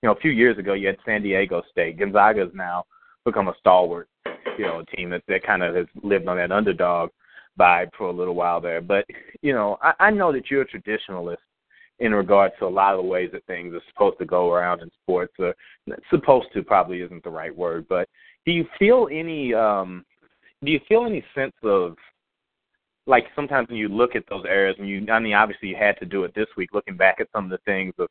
you 0.03 0.09
know, 0.09 0.12
a 0.12 0.20
few 0.20 0.31
years 0.31 0.59
ago 0.59 0.74
you 0.74 0.87
had 0.87 0.97
San 1.05 1.22
Diego 1.22 1.62
State. 1.70 1.99
Gonzaga 1.99 2.41
has 2.41 2.51
now 2.55 2.85
become 3.24 3.49
a 3.49 3.55
stalwart, 3.59 4.09
you 4.57 4.64
know, 4.64 4.81
a 4.81 4.97
team 4.97 5.11
that 5.11 5.22
that 5.29 5.43
kind 5.45 5.62
of 5.62 5.74
has 5.74 5.87
lived 6.03 6.29
on 6.29 6.37
that 6.37 6.53
underdog 6.53 7.11
vibe 7.59 7.89
for 7.97 8.09
a 8.09 8.12
little 8.12 8.35
while 8.35 8.61
there. 8.61 8.81
But 8.81 9.05
you 9.43 9.53
know, 9.53 9.79
I, 9.83 9.93
I 9.99 10.11
know 10.11 10.33
that 10.33 10.51
you're 10.51 10.62
a 10.62 10.66
traditionalist 10.66 11.39
in 12.01 12.14
regards 12.14 12.55
to 12.59 12.66
a 12.66 12.68
lot 12.68 12.94
of 12.94 13.03
the 13.03 13.09
ways 13.09 13.30
that 13.32 13.44
things 13.46 13.74
are 13.74 13.82
supposed 13.92 14.18
to 14.18 14.24
go 14.24 14.53
around 14.53 14.82
in 14.82 14.90
sports. 15.03 15.32
Or 15.38 15.55
supposed 16.11 16.49
to 16.55 16.62
probably 16.62 17.01
isn't 17.03 17.24
the 17.24 17.30
right 17.30 17.55
word, 17.55 17.86
but 17.88 18.09
do 18.46 18.53
you 18.53 18.66
feel 18.78 19.09
any 19.12 19.53
um 19.55 20.05
do 20.64 20.70
you 20.70 20.80
feel 20.88 21.05
any 21.05 21.24
sense 21.34 21.55
of 21.62 21.96
like 23.07 23.24
sometimes 23.34 23.68
when 23.68 23.78
you 23.78 23.88
look 23.88 24.14
at 24.14 24.24
those 24.28 24.44
areas 24.49 24.76
and 24.78 24.88
you 24.88 25.07
I 25.11 25.18
mean 25.18 25.34
obviously 25.34 25.68
you 25.68 25.76
had 25.76 25.99
to 25.99 26.07
do 26.07 26.24
it 26.24 26.34
this 26.34 26.49
week 26.57 26.70
looking 26.72 26.96
back 26.96 27.16
at 27.20 27.28
some 27.34 27.44
of 27.44 27.51
the 27.51 27.59
things 27.64 27.94
of 27.99 28.09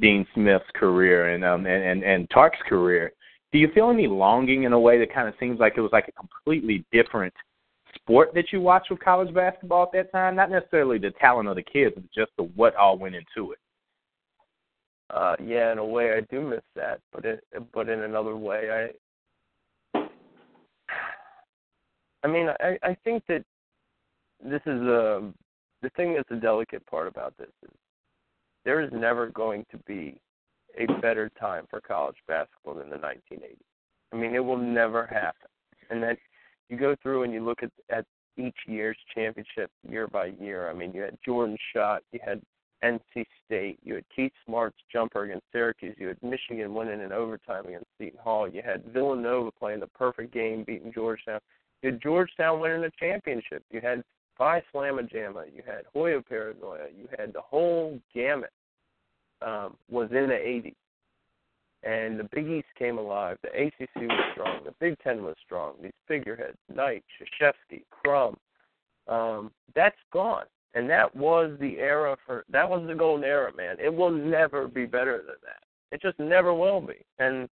Dean 0.00 0.26
Smith's 0.34 0.64
career 0.74 1.34
and 1.34 1.44
um 1.44 1.66
and, 1.66 1.82
and, 1.82 2.02
and 2.04 2.30
Tark's 2.30 2.58
career, 2.68 3.12
do 3.52 3.58
you 3.58 3.68
feel 3.74 3.90
any 3.90 4.06
longing 4.06 4.64
in 4.64 4.72
a 4.72 4.80
way 4.80 4.98
that 4.98 5.12
kind 5.12 5.28
of 5.28 5.34
seems 5.40 5.58
like 5.58 5.74
it 5.76 5.80
was 5.80 5.92
like 5.92 6.08
a 6.08 6.12
completely 6.12 6.84
different 6.92 7.34
sport 8.10 8.34
that 8.34 8.52
you 8.52 8.60
watched 8.60 8.90
with 8.90 8.98
college 9.00 9.32
basketball 9.32 9.84
at 9.84 9.92
that 9.92 10.12
time? 10.12 10.34
Not 10.34 10.50
necessarily 10.50 10.98
the 10.98 11.12
talent 11.20 11.48
of 11.48 11.54
the 11.54 11.62
kids, 11.62 11.94
but 11.94 12.04
just 12.12 12.32
the 12.36 12.44
what 12.56 12.74
all 12.74 12.98
went 12.98 13.14
into 13.14 13.52
it. 13.52 13.58
Uh, 15.10 15.36
yeah, 15.44 15.72
in 15.72 15.78
a 15.78 15.84
way, 15.84 16.12
I 16.12 16.20
do 16.32 16.40
miss 16.40 16.62
that, 16.76 17.00
but 17.12 17.24
it, 17.24 17.44
but 17.72 17.88
in 17.88 18.02
another 18.02 18.36
way, 18.36 18.90
I, 19.94 20.00
I 22.22 22.28
mean, 22.28 22.48
I, 22.60 22.78
I 22.82 22.96
think 23.04 23.24
that 23.28 23.44
this 24.44 24.60
is 24.66 24.80
a 24.82 25.16
um, 25.16 25.34
the 25.82 25.90
thing 25.90 26.14
that's 26.14 26.30
a 26.30 26.36
delicate 26.36 26.84
part 26.86 27.08
about 27.08 27.36
this 27.38 27.48
is 27.64 27.70
there 28.64 28.80
is 28.80 28.90
never 28.92 29.28
going 29.28 29.64
to 29.70 29.78
be 29.78 30.20
a 30.78 30.86
better 31.00 31.30
time 31.40 31.66
for 31.70 31.80
college 31.80 32.16
basketball 32.28 32.74
than 32.74 32.90
the 32.90 32.96
1980s. 32.96 33.56
I 34.12 34.16
mean, 34.16 34.34
it 34.34 34.44
will 34.44 34.58
never 34.58 35.06
happen. 35.06 35.48
And 35.88 36.02
then 36.02 36.16
you 36.70 36.78
go 36.78 36.96
through 37.02 37.24
and 37.24 37.32
you 37.32 37.44
look 37.44 37.62
at 37.62 37.70
at 37.90 38.06
each 38.36 38.56
year's 38.66 38.96
championship 39.14 39.70
year 39.88 40.06
by 40.06 40.32
year. 40.40 40.70
I 40.70 40.72
mean, 40.72 40.92
you 40.92 41.02
had 41.02 41.18
Jordan 41.24 41.58
Shot, 41.74 42.02
you 42.12 42.20
had 42.24 42.40
NC 42.82 43.26
State, 43.44 43.78
you 43.82 43.94
had 43.96 44.04
Keith 44.14 44.32
Smart's 44.46 44.78
jumper 44.90 45.24
against 45.24 45.44
Syracuse, 45.52 45.96
you 45.98 46.08
had 46.08 46.22
Michigan 46.22 46.72
winning 46.72 47.02
in 47.02 47.12
overtime 47.12 47.66
against 47.66 47.86
Seton 47.98 48.18
Hall, 48.22 48.48
you 48.48 48.62
had 48.64 48.84
Villanova 48.86 49.50
playing 49.50 49.80
the 49.80 49.86
perfect 49.88 50.32
game, 50.32 50.64
beating 50.64 50.92
Georgetown, 50.92 51.40
you 51.82 51.90
had 51.90 52.00
Georgetown 52.00 52.60
winning 52.60 52.80
the 52.80 52.92
championship, 52.98 53.62
you 53.70 53.80
had 53.82 54.02
Phi 54.38 54.62
Slama 54.72 55.06
you 55.12 55.62
had 55.66 55.82
Hoya 55.92 56.22
Paranoia, 56.22 56.86
you 56.96 57.06
had 57.18 57.34
the 57.34 57.42
whole 57.42 58.00
gamut 58.14 58.52
um, 59.42 59.76
was 59.90 60.08
in 60.10 60.28
the 60.28 60.34
80s. 60.34 60.74
And 61.82 62.20
the 62.20 62.28
Big 62.32 62.46
East 62.46 62.66
came 62.78 62.98
alive. 62.98 63.38
The 63.42 63.48
ACC 63.48 63.88
was 63.96 64.24
strong. 64.32 64.60
The 64.64 64.74
Big 64.80 64.98
Ten 65.02 65.22
was 65.22 65.34
strong. 65.44 65.74
These 65.82 65.92
figureheads, 66.06 66.58
Knight, 66.74 67.04
Krzyzewski, 67.40 67.82
Crum, 67.90 68.36
um, 69.08 69.50
that's 69.74 69.96
gone. 70.12 70.44
And 70.74 70.88
that 70.90 71.14
was 71.16 71.56
the 71.58 71.78
era 71.78 72.16
for 72.24 72.44
that 72.50 72.68
was 72.68 72.86
the 72.86 72.94
golden 72.94 73.24
era, 73.24 73.50
man. 73.56 73.76
It 73.82 73.92
will 73.92 74.10
never 74.10 74.68
be 74.68 74.86
better 74.86 75.18
than 75.18 75.36
that. 75.42 75.62
It 75.90 76.00
just 76.00 76.18
never 76.18 76.54
will 76.54 76.80
be. 76.80 77.04
And 77.18 77.48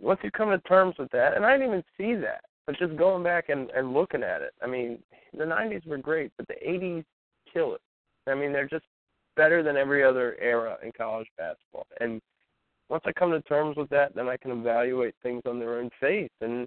once 0.00 0.20
you 0.24 0.30
come 0.30 0.50
to 0.50 0.58
terms 0.60 0.96
with 0.98 1.10
that, 1.12 1.36
and 1.36 1.44
I 1.44 1.52
didn't 1.52 1.68
even 1.68 1.84
see 1.96 2.14
that, 2.20 2.42
but 2.66 2.78
just 2.78 2.96
going 2.96 3.22
back 3.22 3.48
and, 3.48 3.70
and 3.70 3.94
looking 3.94 4.24
at 4.24 4.42
it, 4.42 4.52
I 4.62 4.66
mean, 4.66 4.98
the 5.36 5.44
90s 5.44 5.86
were 5.86 5.98
great, 5.98 6.32
but 6.36 6.48
the 6.48 6.54
80s 6.54 7.04
kill 7.52 7.74
it. 7.74 7.80
I 8.26 8.34
mean, 8.34 8.52
they're 8.52 8.68
just 8.68 8.84
better 9.36 9.62
than 9.62 9.76
every 9.76 10.02
other 10.02 10.36
era 10.40 10.76
in 10.82 10.90
college 10.92 11.28
basketball. 11.38 11.86
And 12.00 12.20
once 12.88 13.02
I 13.06 13.12
come 13.12 13.30
to 13.32 13.40
terms 13.42 13.76
with 13.76 13.88
that, 13.90 14.14
then 14.14 14.28
I 14.28 14.36
can 14.36 14.50
evaluate 14.50 15.14
things 15.22 15.42
on 15.46 15.58
their 15.58 15.78
own 15.78 15.90
face. 16.00 16.30
And 16.40 16.66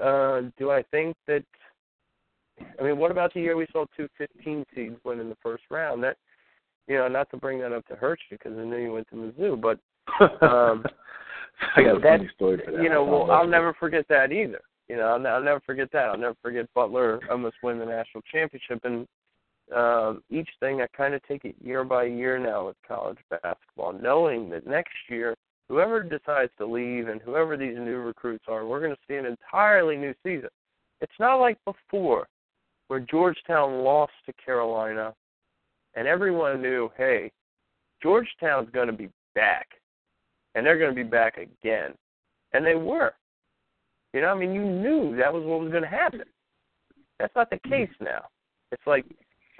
uh, 0.00 0.42
do 0.58 0.70
I 0.70 0.82
think 0.90 1.16
that? 1.26 1.44
I 2.78 2.82
mean, 2.82 2.98
what 2.98 3.10
about 3.10 3.32
the 3.32 3.40
year 3.40 3.56
we 3.56 3.66
saw 3.72 3.86
two 3.96 4.08
15 4.18 4.64
seeds 4.74 4.96
win 5.04 5.20
in 5.20 5.28
the 5.28 5.36
first 5.42 5.64
round? 5.70 6.02
That, 6.02 6.16
you 6.86 6.96
know, 6.96 7.08
not 7.08 7.30
to 7.30 7.36
bring 7.36 7.60
that 7.60 7.72
up 7.72 7.86
to 7.86 7.96
hurt 7.96 8.18
you 8.30 8.38
because 8.38 8.56
I 8.58 8.64
know 8.64 8.76
you 8.76 8.92
went 8.92 9.08
to 9.08 9.16
Mizzou, 9.16 9.60
but 9.60 9.78
um, 10.44 10.84
I 11.76 11.82
got 11.82 11.96
a 11.96 12.00
that, 12.00 12.18
funny 12.18 12.30
story 12.34 12.60
for 12.64 12.72
that. 12.72 12.82
You 12.82 12.88
know, 12.88 13.04
well, 13.04 13.30
I'll 13.30 13.46
never 13.46 13.74
forget 13.74 14.06
that 14.08 14.32
either. 14.32 14.60
You 14.88 14.96
know, 14.96 15.04
I'll, 15.04 15.26
I'll 15.26 15.42
never 15.42 15.60
forget 15.60 15.90
that. 15.92 16.08
I'll 16.08 16.18
never 16.18 16.36
forget 16.42 16.66
Butler 16.74 17.20
almost 17.30 17.56
win 17.62 17.78
the 17.78 17.86
national 17.86 18.22
championship, 18.30 18.80
and 18.84 19.06
um, 19.74 20.22
each 20.30 20.48
thing 20.60 20.80
I 20.80 20.86
kind 20.96 21.14
of 21.14 21.22
take 21.22 21.44
it 21.44 21.54
year 21.62 21.84
by 21.84 22.04
year 22.04 22.38
now 22.38 22.66
with 22.66 22.76
college 22.86 23.18
basketball, 23.30 23.92
knowing 23.92 24.50
that 24.50 24.66
next 24.66 24.94
year, 25.08 25.34
whoever 25.68 26.02
decides 26.02 26.52
to 26.58 26.66
leave 26.66 27.08
and 27.08 27.20
whoever 27.22 27.56
these 27.56 27.76
new 27.76 27.98
recruits 27.98 28.44
are, 28.48 28.66
we're 28.66 28.80
going 28.80 28.92
to 28.92 29.00
see 29.08 29.16
an 29.16 29.26
entirely 29.26 29.96
new 29.96 30.14
season. 30.22 30.50
It's 31.00 31.12
not 31.18 31.36
like 31.36 31.58
before, 31.64 32.26
where 32.88 33.00
Georgetown 33.00 33.82
lost 33.82 34.12
to 34.26 34.32
Carolina, 34.44 35.14
and 35.94 36.06
everyone 36.06 36.60
knew, 36.60 36.90
hey, 36.96 37.30
Georgetown's 38.02 38.68
going 38.70 38.88
to 38.88 38.92
be 38.92 39.08
back, 39.34 39.66
and 40.54 40.66
they're 40.66 40.78
going 40.78 40.94
to 40.94 41.04
be 41.04 41.08
back 41.08 41.38
again, 41.38 41.92
and 42.52 42.66
they 42.66 42.74
were. 42.74 43.12
You 44.12 44.20
know, 44.20 44.28
I 44.28 44.34
mean, 44.34 44.52
you 44.52 44.62
knew 44.62 45.16
that 45.16 45.32
was 45.32 45.42
what 45.44 45.60
was 45.60 45.70
going 45.70 45.84
to 45.84 45.88
happen. 45.88 46.24
That's 47.18 47.34
not 47.34 47.48
the 47.48 47.60
case 47.68 47.88
now. 48.00 48.26
It's 48.72 48.86
like 48.86 49.06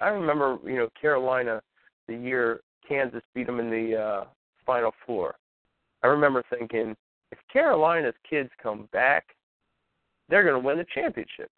I 0.02 0.08
remember, 0.08 0.58
you 0.64 0.76
know, 0.76 0.88
Carolina 1.00 1.62
the 2.08 2.14
year 2.14 2.60
Kansas 2.86 3.22
beat 3.34 3.46
them 3.46 3.60
in 3.60 3.70
the 3.70 3.96
uh, 3.96 4.24
Final 4.66 4.92
Four. 5.06 5.36
I 6.02 6.08
remember 6.08 6.42
thinking, 6.50 6.96
if 7.30 7.38
Carolina's 7.52 8.14
kids 8.28 8.50
come 8.62 8.88
back, 8.92 9.24
they're 10.28 10.42
going 10.42 10.60
to 10.60 10.66
win 10.66 10.78
the 10.78 10.86
championship. 10.94 11.50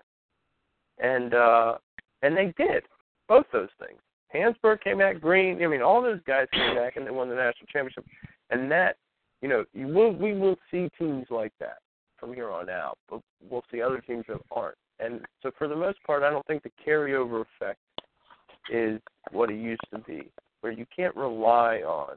And 0.98 1.34
uh, 1.34 1.78
and 2.22 2.36
they 2.36 2.54
did 2.56 2.84
both 3.28 3.46
those 3.52 3.68
things. 3.78 3.98
Hansbrough 4.34 4.82
came 4.82 4.98
back, 4.98 5.20
Green. 5.20 5.62
I 5.62 5.66
mean, 5.66 5.82
all 5.82 6.02
those 6.02 6.20
guys 6.26 6.46
came 6.52 6.74
back 6.74 6.96
and 6.96 7.06
they 7.06 7.10
won 7.10 7.28
the 7.28 7.34
national 7.34 7.66
championship. 7.72 8.04
And 8.50 8.70
that, 8.70 8.96
you 9.42 9.48
know, 9.48 9.64
you 9.72 9.88
will 9.88 10.12
we 10.12 10.34
will 10.34 10.56
see 10.70 10.88
teams 10.98 11.26
like 11.30 11.52
that 11.60 11.78
from 12.18 12.34
here 12.34 12.50
on 12.50 12.68
out, 12.68 12.98
but 13.08 13.20
we'll 13.48 13.64
see 13.72 13.82
other 13.82 14.00
teams 14.00 14.24
that 14.28 14.38
aren't. 14.50 14.78
And 15.00 15.20
so, 15.42 15.50
for 15.58 15.66
the 15.66 15.76
most 15.76 15.98
part, 16.06 16.22
I 16.22 16.30
don't 16.30 16.46
think 16.46 16.62
the 16.62 16.70
carryover 16.86 17.42
effect 17.42 17.80
is 18.70 19.00
what 19.32 19.50
it 19.50 19.56
used 19.60 19.80
to 19.92 19.98
be, 20.00 20.30
where 20.60 20.72
you 20.72 20.86
can't 20.94 21.14
rely 21.16 21.78
on 21.78 22.16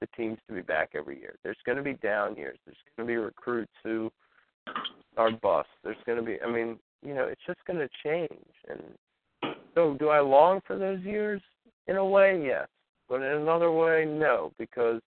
the 0.00 0.06
teams 0.16 0.38
to 0.48 0.54
be 0.54 0.62
back 0.62 0.90
every 0.94 1.18
year. 1.18 1.36
There's 1.42 1.56
going 1.64 1.78
to 1.78 1.84
be 1.84 1.94
down 1.94 2.36
years. 2.36 2.58
There's 2.64 2.76
going 2.96 3.06
to 3.06 3.12
be 3.12 3.16
recruits 3.16 3.72
who 3.82 4.10
are 5.16 5.30
bust. 5.30 5.68
There's 5.82 5.96
going 6.06 6.18
to 6.18 6.24
be, 6.24 6.38
I 6.44 6.50
mean, 6.50 6.78
you 7.02 7.14
know, 7.14 7.24
it's 7.24 7.40
just 7.46 7.64
going 7.66 7.78
to 7.78 7.88
change. 8.02 8.30
And 8.68 9.56
so, 9.74 9.96
do 9.98 10.08
I 10.08 10.20
long 10.20 10.60
for 10.66 10.78
those 10.78 11.00
years? 11.00 11.40
In 11.86 11.96
a 11.96 12.04
way, 12.04 12.42
yes, 12.44 12.66
but 13.08 13.16
in 13.16 13.42
another 13.42 13.70
way, 13.70 14.06
no, 14.06 14.52
because 14.58 15.02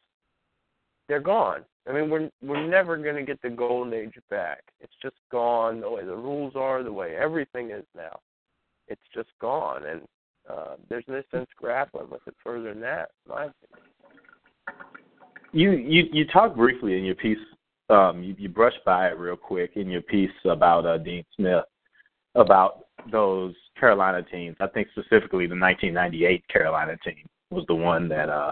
they're 1.08 1.20
gone. 1.20 1.64
I 1.88 1.94
mean, 1.94 2.10
we're 2.10 2.30
we're 2.44 2.68
never 2.68 2.98
going 2.98 3.16
to 3.16 3.24
get 3.24 3.42
the 3.42 3.50
golden 3.50 3.94
age 3.94 4.14
back. 4.30 4.62
It's 4.80 4.94
just 5.02 5.16
gone. 5.32 5.82
The 5.82 5.90
way 5.90 6.06
the 6.06 6.16
rules 6.16 6.54
are, 6.56 6.84
the 6.84 6.92
way 6.92 7.16
everything 7.16 7.72
is 7.72 7.86
now, 7.96 8.20
it's 8.88 9.02
just 9.14 9.30
gone. 9.40 9.86
And 9.86 10.02
uh, 10.50 10.76
there's 10.90 11.06
no 11.08 11.22
sense 11.32 11.48
grappling 11.58 12.10
with 12.10 12.22
it 12.28 12.36
further 12.44 12.74
than 12.74 12.82
that. 12.82 13.10
my. 13.28 13.50
You 15.54 15.72
you 15.72 16.06
you 16.12 16.26
talked 16.28 16.58
briefly 16.58 16.98
in 16.98 17.04
your 17.04 17.16
piece. 17.16 17.38
Um, 17.90 18.22
you, 18.22 18.36
you 18.38 18.50
brushed 18.50 18.84
by 18.86 19.08
it 19.08 19.18
real 19.18 19.38
quick 19.38 19.72
in 19.76 19.90
your 19.90 20.02
piece 20.02 20.30
about 20.44 20.86
uh, 20.86 20.98
Dean 20.98 21.24
Smith 21.36 21.64
about 22.36 22.86
those 23.12 23.56
Carolina 23.80 24.24
teams. 24.24 24.58
I 24.60 24.68
think 24.68 24.90
specifically 24.92 25.48
the 25.48 25.56
1998 25.56 26.48
Carolina 26.50 26.98
team 27.04 27.26
was 27.50 27.66
the 27.68 27.76
one 27.76 28.10
that 28.10 28.30
uh 28.30 28.52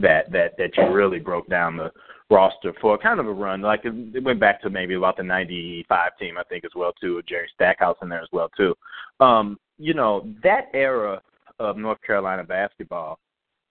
that 0.00 0.30
that 0.32 0.56
that 0.58 0.76
you 0.76 0.92
really 0.92 1.18
broke 1.18 1.48
down 1.48 1.76
the 1.76 1.90
roster 2.30 2.72
for 2.80 2.96
kind 2.98 3.20
of 3.20 3.26
a 3.26 3.32
run. 3.32 3.60
Like 3.60 3.84
it, 3.84 3.94
it 4.14 4.24
went 4.24 4.40
back 4.40 4.60
to 4.62 4.70
maybe 4.70 4.94
about 4.94 5.16
the 5.16 5.22
'95 5.22 6.18
team, 6.18 6.38
I 6.38 6.44
think, 6.44 6.64
as 6.64 6.72
well 6.74 6.92
too. 7.00 7.22
Jerry 7.28 7.48
Stackhouse 7.54 7.96
in 8.02 8.08
there 8.08 8.22
as 8.22 8.28
well 8.32 8.48
too. 8.56 8.74
Um, 9.20 9.58
you 9.78 9.94
know, 9.94 10.28
that 10.42 10.66
era 10.74 11.20
of 11.58 11.76
North 11.76 12.00
Carolina 12.02 12.44
basketball 12.44 13.18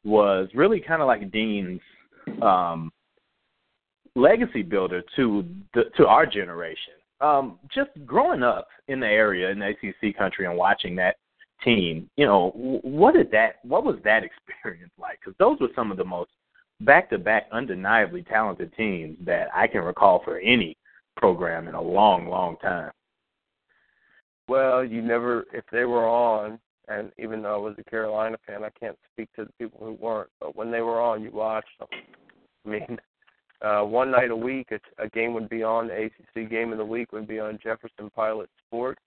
was 0.03 0.49
really 0.55 0.79
kind 0.79 1.01
of 1.01 1.07
like 1.07 1.31
Dean's 1.31 1.81
um 2.41 2.91
legacy 4.15 4.61
builder 4.61 5.01
to 5.15 5.45
the, 5.73 5.83
to 5.97 6.05
our 6.07 6.25
generation. 6.25 6.93
Um, 7.21 7.59
just 7.73 7.91
growing 8.05 8.43
up 8.43 8.67
in 8.87 8.99
the 8.99 9.07
area 9.07 9.49
in 9.51 9.59
the 9.59 9.69
ACC 9.69 10.17
country 10.17 10.45
and 10.45 10.57
watching 10.57 10.95
that 10.95 11.17
team, 11.63 12.09
you 12.17 12.25
know, 12.25 12.51
what 12.83 13.13
did 13.13 13.31
that 13.31 13.55
what 13.63 13.83
was 13.83 13.97
that 14.03 14.23
experience 14.47 14.91
like? 14.99 15.19
Because 15.19 15.37
those 15.37 15.59
were 15.59 15.69
some 15.75 15.91
of 15.91 15.97
the 15.97 16.05
most 16.05 16.31
back-to-back 16.81 17.47
undeniably 17.51 18.23
talented 18.23 18.73
teams 18.75 19.15
that 19.23 19.47
I 19.53 19.67
can 19.67 19.81
recall 19.81 20.21
for 20.23 20.39
any 20.39 20.75
program 21.15 21.67
in 21.67 21.75
a 21.75 21.81
long, 21.81 22.27
long 22.27 22.57
time. 22.57 22.91
Well, 24.51 24.83
you 24.83 25.01
never 25.01 25.45
if 25.53 25.63
they 25.71 25.85
were 25.85 26.05
on, 26.05 26.59
and 26.89 27.13
even 27.17 27.41
though 27.41 27.53
I 27.53 27.57
was 27.57 27.75
a 27.77 27.89
Carolina 27.89 28.35
fan, 28.45 28.65
I 28.65 28.69
can't 28.77 28.97
speak 29.13 29.29
to 29.37 29.45
the 29.45 29.51
people 29.57 29.79
who 29.79 29.93
weren't. 29.93 30.29
But 30.41 30.57
when 30.57 30.69
they 30.71 30.81
were 30.81 30.99
on, 30.99 31.23
you 31.23 31.31
watched 31.31 31.69
them. 31.79 31.87
I 32.65 32.69
mean, 32.69 32.99
uh, 33.61 33.83
one 33.83 34.11
night 34.11 34.29
a 34.29 34.35
week, 34.35 34.73
a, 34.73 35.01
a 35.01 35.07
game 35.07 35.33
would 35.35 35.47
be 35.47 35.63
on. 35.63 35.87
The 35.87 36.09
ACC 36.35 36.49
game 36.49 36.73
of 36.73 36.79
the 36.79 36.85
week 36.85 37.13
would 37.13 37.29
be 37.29 37.39
on 37.39 37.59
Jefferson 37.63 38.09
Pilot 38.13 38.49
Sports, 38.67 38.99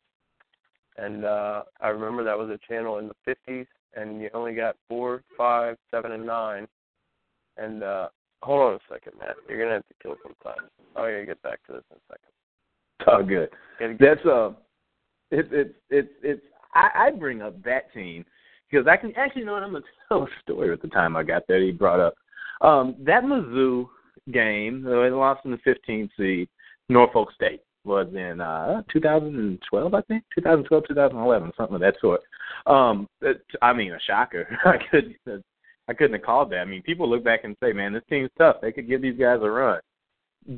and 0.97 1.27
uh, 1.27 1.65
I 1.79 1.89
remember 1.89 2.25
that 2.25 2.39
was 2.39 2.49
a 2.49 2.59
channel 2.67 2.97
in 2.97 3.09
the 3.09 3.37
50s, 3.47 3.67
and 3.95 4.23
you 4.23 4.31
only 4.33 4.55
got 4.55 4.77
four, 4.89 5.23
five, 5.37 5.77
seven, 5.91 6.13
and 6.13 6.25
nine. 6.25 6.67
And 7.59 7.83
uh, 7.83 8.09
hold 8.43 8.63
on 8.63 8.75
a 8.77 8.79
second, 8.91 9.13
Matt. 9.19 9.37
You're 9.47 9.59
gonna 9.59 9.75
have 9.75 9.89
to 9.89 9.95
kill 10.03 10.17
some 10.23 10.37
time. 10.43 10.71
I 10.97 11.01
gotta 11.01 11.27
get 11.27 11.43
back 11.43 11.63
to 11.67 11.75
this 11.75 11.85
in 11.91 11.99
a 11.99 12.01
second. 12.09 12.31
Oh, 13.07 13.23
good. 13.23 13.51
That's 14.01 14.25
uh, 14.25 14.53
it's 15.53 15.75
it's 15.91 16.09
it's. 16.23 16.43
I, 16.75 17.07
I 17.07 17.11
bring 17.11 17.43
up 17.43 17.63
that 17.63 17.93
team 17.93 18.25
because 18.71 18.87
I 18.87 18.97
can 18.97 19.15
actually 19.17 19.45
know 19.45 19.53
what 19.53 19.63
I'm 19.63 19.73
gonna 19.73 19.85
tell 20.09 20.23
a 20.25 20.27
story 20.43 20.73
at 20.73 20.83
the 20.83 20.89
time 20.89 21.17
I 21.17 21.23
got 21.23 21.43
there. 21.49 21.63
He 21.63 21.73
brought 21.73 22.01
up 22.01 22.15
um 22.61 22.97
that 23.01 23.25
Mizzou 23.25 23.87
game. 24.33 24.83
They 24.83 24.91
lost 25.11 25.45
in 25.45 25.51
the 25.51 25.59
15th 25.59 26.11
seed. 26.17 26.49
Norfolk 26.89 27.33
State 27.35 27.63
was 27.85 28.09
in 28.15 28.41
uh 28.41 28.83
2012, 28.93 29.95
I 29.95 30.01
think, 30.03 30.25
2012, 30.35 30.85
2011, 30.89 31.53
something 31.57 31.75
of 31.75 31.81
that 31.81 31.95
sort. 32.01 32.21
Um, 32.67 33.09
it, 33.21 33.43
I 33.63 33.73
mean, 33.73 33.93
a 33.93 34.01
shocker. 34.01 34.47
I 34.65 34.77
could 34.91 35.15
I 35.89 35.93
couldn't 35.93 36.15
have 36.15 36.23
called 36.23 36.51
that. 36.51 36.61
I 36.61 36.65
mean, 36.65 36.83
people 36.83 37.09
look 37.09 37.25
back 37.25 37.45
and 37.45 37.57
say, 37.63 37.73
man, 37.73 37.93
this 37.93 38.03
team's 38.09 38.31
tough. 38.39 38.57
They 38.63 38.73
could 38.73 38.89
give 38.89 39.03
these 39.03 39.19
guys 39.19 39.41
a 39.43 39.51
run. 39.51 39.81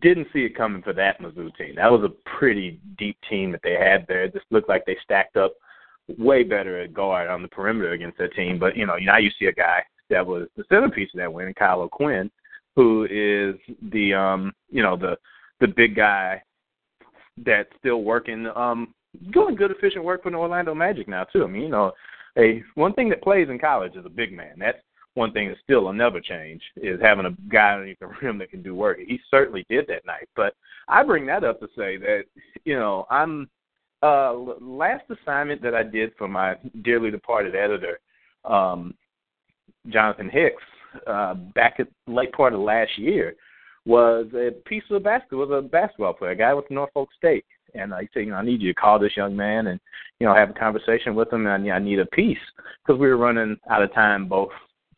Didn't 0.01 0.29
see 0.33 0.41
it 0.41 0.57
coming 0.57 0.83
for 0.83 0.93
that 0.95 1.21
Mizzou 1.21 1.55
team. 1.57 1.77
That 1.77 1.93
was 1.93 2.03
a 2.03 2.29
pretty 2.39 2.81
deep 2.99 3.17
team 3.31 3.53
that 3.53 3.61
they 3.63 3.75
had 3.75 4.05
there. 4.09 4.25
It 4.25 4.33
just 4.33 4.47
looked 4.51 4.69
like 4.69 4.85
they 4.85 4.97
stacked 5.05 5.37
up 5.37 5.55
way 6.19 6.43
better 6.43 6.81
at 6.81 6.95
guard 6.95 7.29
on 7.29 7.43
the 7.43 7.49
perimeter 7.49 7.93
against 7.93 8.19
that 8.19 8.35
team. 8.35 8.59
But 8.59 8.77
you 8.77 8.87
know, 8.87 8.97
now 8.97 9.19
you 9.19 9.31
see 9.39 9.47
a 9.47 9.53
guy 9.53 9.83
that 10.11 10.27
was 10.27 10.49
the 10.57 10.65
centerpiece 10.69 11.11
of 11.15 11.19
that 11.19 11.33
win, 11.33 11.55
Kyle 11.55 11.83
O'Quinn, 11.83 12.31
who 12.75 13.05
is 13.05 13.55
the 13.91 14.15
um, 14.15 14.53
you 14.71 14.83
know, 14.83 14.97
the 14.97 15.17
the 15.61 15.69
big 15.69 15.97
guy 15.97 16.43
that's 17.45 17.69
still 17.79 18.03
working, 18.03 18.47
um, 18.55 18.95
doing 19.33 19.55
good 19.55 19.71
efficient 19.71 20.05
work 20.05 20.23
for 20.23 20.31
the 20.31 20.37
Orlando 20.37 20.75
Magic 20.75 21.09
now 21.09 21.25
too. 21.25 21.45
I 21.45 21.47
mean, 21.47 21.63
you 21.63 21.69
know, 21.69 21.93
a 22.39 22.63
one 22.75 22.93
thing 22.95 23.09
that 23.11 23.23
plays 23.23 23.49
in 23.49 23.59
college 23.59 23.97
is 23.97 24.05
a 24.05 24.11
big 24.11 24.33
man. 24.33 24.55
That's 24.59 24.79
one 25.17 25.33
thing 25.33 25.49
that 25.49 25.57
still 25.65 25.85
will 25.85 25.93
never 25.93 26.21
change 26.21 26.61
is 26.77 27.01
having 27.01 27.27
a 27.27 27.37
guy 27.51 27.73
underneath 27.73 27.99
the 27.99 28.07
rim 28.23 28.39
that 28.39 28.51
can 28.51 28.63
do 28.63 28.75
work. 28.75 28.99
He 28.99 29.19
certainly 29.31 29.65
did 29.69 29.87
that 29.89 30.07
night. 30.07 30.29
But 30.37 30.55
I 30.89 31.03
bring 31.03 31.27
that 31.27 31.45
up 31.45 31.59
to 31.61 31.69
say 31.77 31.97
that 31.97 32.25
you 32.65 32.77
know 32.77 33.07
I'm 33.11 33.49
uh 34.03 34.35
last 34.61 35.05
assignment 35.11 35.63
that 35.63 35.75
I 35.75 35.83
did 35.83 36.13
for 36.19 36.29
my 36.29 36.57
dearly 36.83 37.11
departed 37.11 37.57
editor, 37.57 37.99
um, 38.45 38.95
Jonathan 39.89 40.29
Hicks, 40.29 40.63
uh, 41.07 41.35
back 41.55 41.77
at 41.79 41.89
late 42.07 42.33
part 42.33 42.53
of 42.53 42.61
last 42.61 42.99
year, 42.99 43.35
was 43.87 44.27
a 44.35 44.51
piece 44.69 44.83
of 44.91 45.03
basketball 45.03 45.47
was 45.47 45.65
a 45.65 45.67
basketball 45.67 46.13
player, 46.13 46.33
a 46.33 46.37
guy 46.37 46.53
with 46.53 46.71
Norfolk 46.71 47.09
State. 47.17 47.45
And 47.75 47.93
I 47.93 48.09
said, 48.13 48.21
you 48.21 48.31
know, 48.31 48.37
I 48.37 48.45
need 48.45 48.63
you 48.63 48.73
to 48.73 48.81
call 48.81 48.99
this 48.99 49.17
young 49.17 49.37
man 49.37 49.67
and, 49.67 49.79
you 50.19 50.27
know, 50.27 50.35
have 50.35 50.51
a 50.51 50.55
conversation 50.55 51.15
with 51.15 51.31
him. 51.33 51.47
And 51.47 51.71
I 51.71 51.79
need 51.79 51.99
a 51.99 52.07
piece 52.07 52.39
because 52.85 52.99
we 52.99 53.07
were 53.07 53.19
running 53.19 53.57
out 53.69 53.83
of 53.83 53.93
time 53.93 54.29
both 54.29 54.51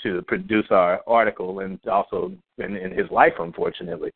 to 0.03 0.23
produce 0.23 0.67
our 0.71 1.01
article 1.07 1.61
and 1.61 1.79
also 1.87 2.33
in, 2.59 2.77
in 2.77 2.91
his 2.97 3.11
life, 3.11 3.35
unfortunately. 3.39 4.11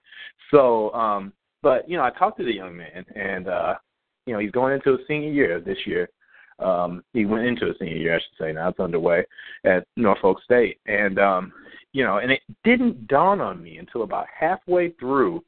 So, 0.51 0.93
um, 0.93 1.33
but 1.63 1.89
you 1.89 1.97
know, 1.97 2.05
I 2.05 2.11
talked 2.11 2.39
to 2.39 2.45
the 2.45 2.55
young 2.55 2.77
man, 2.77 3.05
and 3.15 3.49
uh, 3.49 3.75
you 4.27 4.35
know, 4.35 4.41
he's 4.41 4.51
going 4.51 4.75
into 4.75 4.95
a 4.95 5.05
senior 5.07 5.31
year 5.31 5.61
this 5.61 5.79
year. 5.87 6.09
Um, 6.59 7.03
he 7.13 7.25
went 7.25 7.47
into 7.47 7.67
a 7.67 7.75
senior 7.79 7.97
year, 7.97 8.17
I 8.17 8.19
should 8.19 8.45
say. 8.45 8.53
Now 8.53 8.69
it's 8.69 8.81
underway 8.81 9.25
at 9.65 9.87
Norfolk 9.97 10.39
State, 10.45 10.79
and 10.87 11.19
um, 11.19 11.53
you 11.93 12.05
know, 12.05 12.19
and 12.19 12.31
it 12.31 12.41
didn't 12.65 13.07
dawn 13.09 13.41
on 13.41 13.63
me 13.63 13.79
until 13.79 14.03
about 14.03 14.27
halfway 14.39 14.91
through 14.93 15.43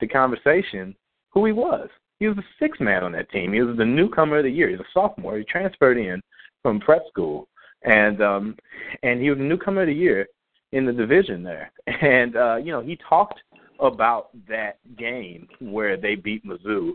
the 0.00 0.06
conversation 0.06 0.94
who 1.30 1.44
he 1.44 1.52
was. 1.52 1.88
He 2.18 2.26
was 2.26 2.36
the 2.36 2.42
sixth 2.58 2.80
man 2.80 3.04
on 3.04 3.12
that 3.12 3.30
team. 3.30 3.52
He 3.52 3.60
was 3.60 3.76
the 3.76 3.84
newcomer 3.84 4.38
of 4.38 4.44
the 4.44 4.50
year. 4.50 4.68
He's 4.68 4.80
a 4.80 4.84
sophomore. 4.92 5.38
He 5.38 5.44
transferred 5.44 5.98
in 5.98 6.20
from 6.62 6.80
prep 6.80 7.02
school, 7.08 7.48
and 7.82 8.22
um 8.22 8.56
and 9.02 9.20
he 9.20 9.30
was 9.30 9.38
a 9.38 9.42
newcomer 9.42 9.82
of 9.82 9.88
the 9.88 9.94
year 9.94 10.26
in 10.72 10.84
the 10.84 10.92
division 10.92 11.42
there. 11.42 11.72
And 12.02 12.36
uh, 12.36 12.56
you 12.56 12.72
know, 12.72 12.80
he 12.80 12.98
talked 13.08 13.40
about 13.80 14.28
that 14.48 14.78
game 14.96 15.48
where 15.60 15.96
they 15.96 16.14
beat 16.14 16.44
Mizzou 16.44 16.92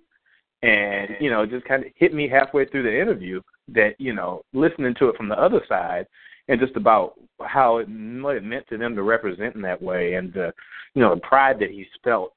and, 0.62 1.10
you 1.20 1.30
know, 1.30 1.46
just 1.46 1.66
kind 1.66 1.86
of 1.86 1.92
hit 1.96 2.14
me 2.14 2.28
halfway 2.28 2.66
through 2.66 2.84
the 2.84 3.02
interview 3.02 3.42
that, 3.70 3.96
you 4.00 4.14
know, 4.14 4.42
listening 4.54 4.94
to 5.00 5.10
it 5.10 5.18
from 5.18 5.30
the 5.30 5.40
other 5.40 5.62
side 5.68 6.06
and 6.48 6.60
just 6.60 6.76
about 6.76 7.14
how 7.42 7.78
it, 7.78 7.88
what 8.22 8.36
it 8.36 8.44
meant 8.44 8.66
to 8.70 8.78
them 8.78 8.96
to 8.96 9.04
represent 9.04 9.56
in 9.56 9.62
that 9.62 9.82
way 9.82 10.14
and 10.14 10.34
the 10.34 10.54
you 10.94 11.02
know, 11.02 11.16
the 11.16 11.22
pride 11.22 11.60
that 11.60 11.72
he's 11.72 11.88
felt 12.04 12.34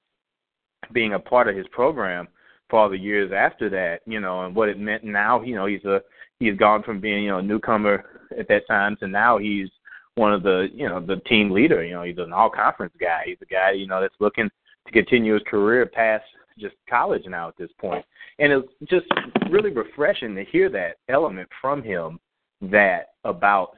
being 0.92 1.14
a 1.14 1.18
part 1.18 1.48
of 1.48 1.56
his 1.56 1.66
program 1.68 2.26
for 2.68 2.80
all 2.80 2.88
the 2.88 2.98
years 2.98 3.30
after 3.34 3.68
that, 3.68 4.00
you 4.06 4.20
know, 4.20 4.44
and 4.44 4.54
what 4.54 4.68
it 4.68 4.78
meant 4.78 5.04
now, 5.04 5.42
you 5.42 5.54
know, 5.54 5.66
he's 5.66 5.84
a 5.84 6.00
he's 6.38 6.56
gone 6.56 6.82
from 6.82 7.00
being, 7.00 7.24
you 7.24 7.30
know, 7.30 7.38
a 7.38 7.42
newcomer 7.42 8.15
at 8.38 8.48
that 8.48 8.66
time 8.66 8.96
to 9.00 9.08
now 9.08 9.38
he's 9.38 9.68
one 10.14 10.32
of 10.32 10.42
the, 10.42 10.68
you 10.72 10.88
know, 10.88 11.00
the 11.00 11.16
team 11.28 11.50
leader. 11.50 11.84
You 11.84 11.94
know, 11.94 12.02
he's 12.02 12.18
an 12.18 12.32
all 12.32 12.50
conference 12.50 12.94
guy. 13.00 13.22
He's 13.26 13.38
a 13.42 13.46
guy, 13.46 13.72
you 13.72 13.86
know, 13.86 14.00
that's 14.00 14.14
looking 14.20 14.48
to 14.86 14.92
continue 14.92 15.34
his 15.34 15.42
career 15.46 15.86
past 15.86 16.24
just 16.58 16.74
college 16.88 17.22
now 17.26 17.48
at 17.48 17.56
this 17.56 17.70
point. 17.78 18.04
And 18.38 18.52
it's 18.52 18.68
just 18.88 19.06
really 19.50 19.70
refreshing 19.70 20.34
to 20.34 20.44
hear 20.44 20.70
that 20.70 20.96
element 21.08 21.48
from 21.60 21.82
him 21.82 22.18
that 22.62 23.08
about 23.24 23.70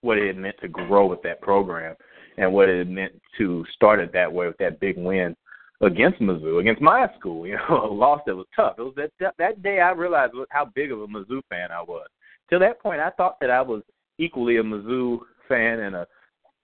what 0.00 0.18
it 0.18 0.36
meant 0.36 0.56
to 0.60 0.68
grow 0.68 1.06
with 1.06 1.22
that 1.22 1.40
program 1.40 1.94
and 2.38 2.52
what 2.52 2.68
it 2.68 2.88
meant 2.88 3.12
to 3.38 3.64
start 3.74 4.00
it 4.00 4.12
that 4.12 4.32
way 4.32 4.46
with 4.46 4.58
that 4.58 4.80
big 4.80 4.96
win 4.96 5.36
against 5.80 6.20
Mizzou, 6.20 6.60
against 6.60 6.80
my 6.80 7.06
school. 7.18 7.46
You 7.52 7.56
know, 7.56 7.84
a 7.84 7.92
loss 7.92 8.20
that 8.26 8.36
was 8.36 8.46
tough. 8.54 8.76
It 8.78 8.82
was 8.82 8.94
that, 8.96 9.34
that 9.38 9.62
day 9.62 9.80
I 9.80 9.90
realized 9.90 10.32
how 10.50 10.66
big 10.74 10.92
of 10.92 11.00
a 11.00 11.06
Mizzou 11.06 11.40
fan 11.48 11.70
I 11.70 11.82
was. 11.82 12.06
Till 12.52 12.60
that 12.60 12.82
point, 12.82 13.00
I 13.00 13.08
thought 13.08 13.40
that 13.40 13.48
I 13.48 13.62
was 13.62 13.82
equally 14.18 14.58
a 14.58 14.62
Mizzou 14.62 15.20
fan 15.48 15.80
and 15.80 15.96
a 15.96 16.06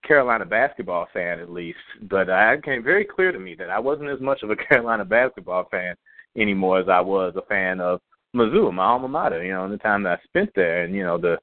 Carolina 0.07 0.45
basketball 0.45 1.09
fan 1.15 1.41
at 1.41 1.51
least. 1.51 1.79
But 2.03 2.29
uh, 2.29 2.53
it 2.53 2.61
became 2.61 2.85
very 2.85 3.07
clear 3.07 3.33
to 3.33 3.39
me 3.39 3.55
that 3.55 3.71
I 3.71 3.79
wasn't 3.79 4.11
as 4.11 4.21
much 4.21 4.43
of 4.43 4.51
a 4.51 4.57
Carolina 4.69 5.07
basketball 5.07 5.67
fan 5.71 5.95
anymore 6.37 6.79
as 6.79 6.91
I 6.91 7.01
was 7.01 7.33
a 7.37 7.47
fan 7.49 7.81
of 7.81 8.03
Mizzou, 8.37 8.71
my 8.71 8.85
alma 8.85 9.09
mater. 9.09 9.43
You 9.43 9.55
know, 9.55 9.65
in 9.65 9.71
the 9.71 9.79
time 9.79 10.03
that 10.03 10.19
I 10.19 10.25
spent 10.25 10.51
there, 10.55 10.85
and 10.85 10.95
you 10.95 11.05
know 11.05 11.17
the 11.17 11.39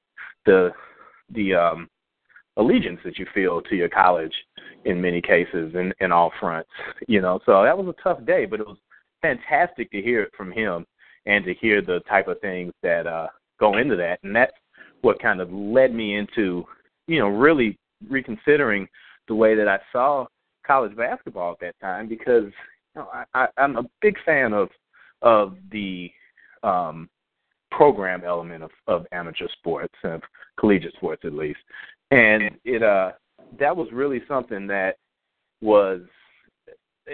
the 0.45 0.69
the 1.33 1.55
um 1.55 1.89
allegiance 2.57 2.99
that 3.03 3.17
you 3.17 3.25
feel 3.33 3.63
to 3.63 3.75
your 3.75 3.89
college 3.89 4.35
in 4.85 5.01
many 5.01 5.23
cases 5.23 5.73
in, 5.73 5.91
in 6.01 6.11
all 6.11 6.31
fronts. 6.39 6.69
You 7.07 7.19
know, 7.19 7.39
so 7.47 7.63
that 7.63 7.75
was 7.75 7.87
a 7.87 8.03
tough 8.03 8.23
day, 8.27 8.45
but 8.45 8.59
it 8.59 8.67
was 8.67 8.77
fantastic 9.23 9.89
to 9.89 10.03
hear 10.03 10.21
it 10.21 10.33
from 10.37 10.51
him 10.51 10.85
and 11.25 11.43
to 11.45 11.53
hear 11.55 11.81
the 11.81 12.01
type 12.01 12.27
of 12.27 12.39
things 12.41 12.71
that 12.83 13.07
uh 13.07 13.29
go 13.59 13.77
into 13.77 13.95
that. 13.95 14.19
And 14.23 14.35
that's 14.35 14.53
what 15.01 15.21
kind 15.21 15.41
of 15.41 15.51
led 15.51 15.93
me 15.93 16.15
into, 16.15 16.65
you 17.07 17.19
know, 17.19 17.27
really 17.27 17.77
reconsidering 18.09 18.87
the 19.27 19.35
way 19.35 19.55
that 19.55 19.67
I 19.67 19.79
saw 19.91 20.25
college 20.65 20.95
basketball 20.95 21.51
at 21.51 21.59
that 21.59 21.79
time 21.79 22.07
because 22.07 22.45
you 22.95 23.01
know, 23.01 23.09
I, 23.13 23.23
I, 23.33 23.47
I'm 23.57 23.77
a 23.77 23.83
big 24.01 24.15
fan 24.25 24.53
of 24.53 24.69
of 25.21 25.55
the 25.71 26.09
um 26.63 27.09
program 27.71 28.23
element 28.25 28.63
of, 28.63 28.71
of 28.87 29.05
amateur 29.11 29.47
sports, 29.57 29.93
of 30.03 30.21
collegiate 30.59 30.93
sports 30.95 31.21
at 31.25 31.33
least. 31.33 31.59
And 32.11 32.51
it 32.63 32.83
uh 32.83 33.11
that 33.59 33.75
was 33.75 33.87
really 33.91 34.21
something 34.27 34.67
that 34.67 34.97
was 35.61 36.01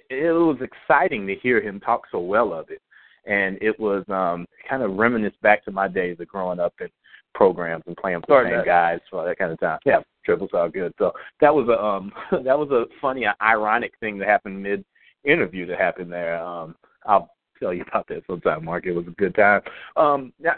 it 0.10 0.32
was 0.32 0.58
exciting 0.62 1.28
to 1.28 1.36
hear 1.36 1.62
him 1.62 1.80
talk 1.80 2.04
so 2.12 2.20
well 2.20 2.54
of 2.54 2.70
it. 2.70 2.82
And 3.26 3.58
it 3.62 3.80
was 3.80 4.04
um 4.10 4.46
kind 4.70 4.84
of 4.84 4.98
reminisce 4.98 5.34
back 5.42 5.64
to 5.66 5.72
my 5.72 5.88
days 5.88 6.18
of 6.20 6.28
growing 6.28 6.60
up 6.60 6.74
in 6.80 6.88
programs 7.34 7.84
and 7.88 7.96
playing 7.98 8.18
with 8.18 8.28
the 8.28 8.44
same 8.44 8.66
guys 8.66 9.00
for 9.10 9.26
that 9.26 9.38
kind 9.38 9.52
of 9.52 9.60
time. 9.60 9.80
Yeah, 9.86 10.00
triples 10.26 10.50
all 10.54 10.70
good. 10.70 10.94
So 10.98 11.12
that 11.40 11.54
was 11.54 11.68
a 11.70 11.82
um 11.82 12.12
that 12.44 12.58
was 12.58 12.70
a 12.72 12.86
funny 13.00 13.26
ironic 13.42 13.94
thing 14.00 14.18
that 14.20 14.28
happened 14.28 14.62
mid 14.62 14.84
interview 15.24 15.66
that 15.68 15.80
happened 15.80 16.12
there. 16.12 16.42
Um 16.42 16.76
I'll 17.06 17.30
tell 17.60 17.74
you 17.74 17.84
about 17.88 18.08
that 18.08 18.24
sometime, 18.28 18.66
Mark. 18.66 18.86
It 18.86 18.94
was 18.94 19.08
a 19.08 19.12
good 19.12 19.36
time. 19.36 19.62
Um 19.96 20.34
now, 20.40 20.54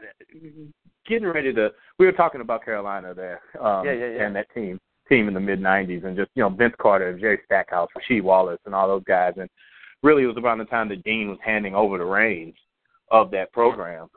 getting 1.07 1.27
ready 1.27 1.53
to 1.53 1.69
we 1.99 2.05
were 2.05 2.11
talking 2.11 2.41
about 2.41 2.65
Carolina 2.65 3.13
there. 3.13 3.41
Um 3.59 3.85
yeah, 3.85 3.93
yeah, 3.93 4.09
yeah. 4.09 4.25
and 4.25 4.35
that 4.35 4.53
team 4.53 4.79
team 5.09 5.27
in 5.27 5.33
the 5.33 5.39
mid 5.39 5.61
nineties 5.61 6.03
and 6.05 6.15
just, 6.15 6.31
you 6.35 6.41
know, 6.41 6.49
Vince 6.49 6.75
Carter, 6.81 7.17
Jerry 7.19 7.39
Stackhouse, 7.45 7.89
Rasheed 7.97 8.23
Wallace 8.23 8.59
and 8.65 8.73
all 8.73 8.87
those 8.87 9.03
guys 9.03 9.33
and 9.37 9.49
really 10.03 10.23
it 10.23 10.27
was 10.27 10.37
around 10.37 10.59
the 10.59 10.65
time 10.65 10.89
that 10.89 11.03
Dean 11.03 11.29
was 11.29 11.39
handing 11.43 11.73
over 11.73 11.97
the 11.97 12.05
reins 12.05 12.55
of 13.11 13.31
that 13.31 13.51
program. 13.51 14.09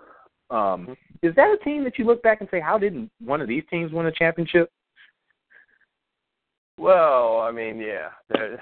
Um, 0.50 0.96
is 1.22 1.34
that 1.36 1.56
a 1.60 1.64
team 1.64 1.84
that 1.84 1.98
you 1.98 2.04
look 2.04 2.22
back 2.22 2.40
and 2.40 2.48
say, 2.50 2.60
how 2.60 2.78
didn't 2.78 3.10
one 3.20 3.40
of 3.40 3.48
these 3.48 3.64
teams 3.70 3.92
win 3.92 4.06
a 4.06 4.12
championship? 4.12 4.70
Well, 6.78 7.40
I 7.40 7.50
mean, 7.52 7.78
yeah, 7.78 8.08
that 8.28 8.58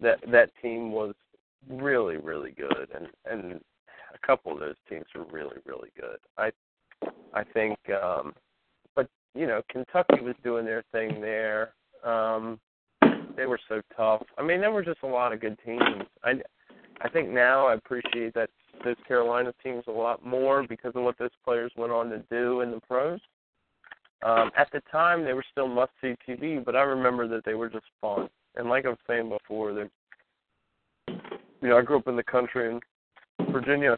that 0.00 0.18
that 0.30 0.50
team 0.60 0.92
was 0.92 1.14
really, 1.68 2.16
really 2.16 2.52
good, 2.52 2.88
and 2.94 3.08
and 3.24 3.60
a 4.14 4.26
couple 4.26 4.52
of 4.52 4.60
those 4.60 4.76
teams 4.88 5.06
were 5.14 5.24
really, 5.32 5.56
really 5.64 5.90
good. 5.98 6.18
I 6.36 6.50
I 7.32 7.44
think, 7.44 7.78
um, 7.90 8.34
but 8.94 9.08
you 9.34 9.46
know, 9.46 9.62
Kentucky 9.70 10.20
was 10.20 10.34
doing 10.44 10.64
their 10.64 10.84
thing 10.92 11.20
there. 11.20 11.72
Um, 12.04 12.60
so 13.68 13.80
tough. 13.96 14.22
I 14.36 14.42
mean, 14.42 14.60
there 14.60 14.72
were 14.72 14.84
just 14.84 15.02
a 15.02 15.06
lot 15.06 15.32
of 15.32 15.40
good 15.40 15.58
teams. 15.64 15.82
I 16.24 16.34
I 17.00 17.08
think 17.08 17.28
now 17.28 17.68
I 17.68 17.74
appreciate 17.74 18.34
that 18.34 18.50
those 18.84 18.96
Carolina 19.06 19.52
teams 19.62 19.84
a 19.86 19.92
lot 19.92 20.24
more 20.24 20.64
because 20.66 20.92
of 20.94 21.02
what 21.02 21.18
those 21.18 21.30
players 21.44 21.72
went 21.76 21.92
on 21.92 22.10
to 22.10 22.18
do 22.30 22.60
in 22.60 22.70
the 22.70 22.80
pros. 22.80 23.20
Um, 24.22 24.50
at 24.56 24.68
the 24.72 24.80
time, 24.90 25.24
they 25.24 25.32
were 25.32 25.44
still 25.50 25.68
must 25.68 25.92
see 26.00 26.16
TV, 26.28 26.64
but 26.64 26.74
I 26.74 26.82
remember 26.82 27.28
that 27.28 27.44
they 27.44 27.54
were 27.54 27.68
just 27.68 27.86
fun. 28.00 28.28
And 28.56 28.68
like 28.68 28.84
I 28.84 28.88
was 28.88 28.98
saying 29.06 29.28
before, 29.28 29.72
they, 29.72 31.14
you 31.62 31.68
know, 31.68 31.78
I 31.78 31.82
grew 31.82 31.98
up 31.98 32.08
in 32.08 32.16
the 32.16 32.24
country 32.24 32.68
in 32.68 33.52
Virginia, 33.52 33.96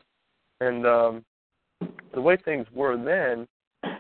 and 0.61 0.87
um, 0.87 1.25
the 2.13 2.21
way 2.21 2.37
things 2.37 2.67
were 2.75 2.97
then, 3.03 3.47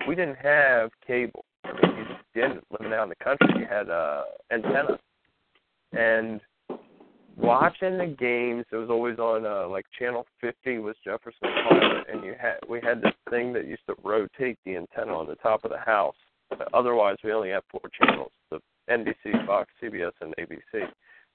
we 0.07 0.14
didn't 0.14 0.37
have 0.37 0.91
cable. 1.07 1.45
I 1.64 1.73
mean, 1.73 2.07
you 2.35 2.43
didn't 2.43 2.64
living 2.71 2.93
out 2.93 3.05
in 3.05 3.09
the 3.09 3.25
country. 3.25 3.49
You 3.61 3.66
had 3.66 3.89
uh, 3.89 4.25
antenna, 4.53 4.99
and 5.93 6.41
watching 7.36 7.99
the 7.99 8.07
games, 8.07 8.64
it 8.70 8.76
was 8.76 8.91
always 8.91 9.18
on 9.18 9.47
uh, 9.47 9.68
like 9.68 9.86
channel 9.99 10.26
50 10.41 10.78
was 10.78 10.97
Jefferson 11.05 11.49
Pilot, 11.68 12.07
and 12.12 12.24
you 12.24 12.34
had 12.41 12.59
we 12.68 12.80
had 12.82 13.01
this 13.03 13.14
thing 13.30 13.53
that 13.55 13.66
used 13.66 13.86
to 13.86 13.95
rotate 14.05 14.59
the 14.64 14.76
antenna 14.76 15.16
on 15.16 15.26
the 15.26 15.36
top 15.36 15.64
of 15.64 15.70
the 15.70 15.78
house. 15.78 16.14
Otherwise, 16.74 17.16
we 17.24 17.32
only 17.32 17.51
had 17.51 17.62
four 17.70 17.82
channels: 18.01 18.30
the 18.51 18.61
NBC, 18.91 19.47
Fox, 19.47 19.70
CBS, 19.82 20.12
and 20.20 20.34
ABC. 20.38 20.88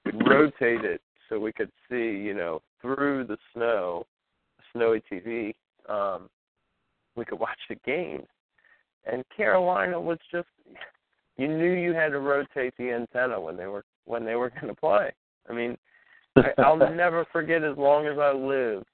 We'd 0.04 0.28
rotate 0.28 0.84
it 0.84 1.00
so 1.28 1.38
we 1.40 1.52
could 1.52 1.70
see, 1.90 1.96
you 1.96 2.34
know, 2.34 2.60
through 2.80 3.24
the 3.24 3.38
snow, 3.52 4.06
snowy 4.72 5.02
TV. 5.10 5.54
Um, 5.88 6.28
we 7.16 7.24
could 7.24 7.38
watch 7.38 7.58
the 7.68 7.76
games, 7.86 8.26
and 9.10 9.24
Carolina 9.36 10.00
was 10.00 10.18
just. 10.30 10.48
You 11.36 11.48
knew 11.48 11.72
you 11.72 11.92
had 11.92 12.12
to 12.12 12.20
rotate 12.20 12.74
the 12.78 12.90
antenna 12.90 13.40
when 13.40 13.56
they 13.56 13.66
were 13.66 13.84
when 14.04 14.24
they 14.24 14.34
were 14.34 14.50
going 14.60 14.68
to 14.68 14.74
play. 14.74 15.12
I 15.48 15.52
mean, 15.52 15.76
I, 16.36 16.52
I'll 16.58 16.76
never 16.94 17.26
forget 17.32 17.62
as 17.62 17.76
long 17.76 18.06
as 18.06 18.18
I 18.18 18.32
live. 18.32 18.84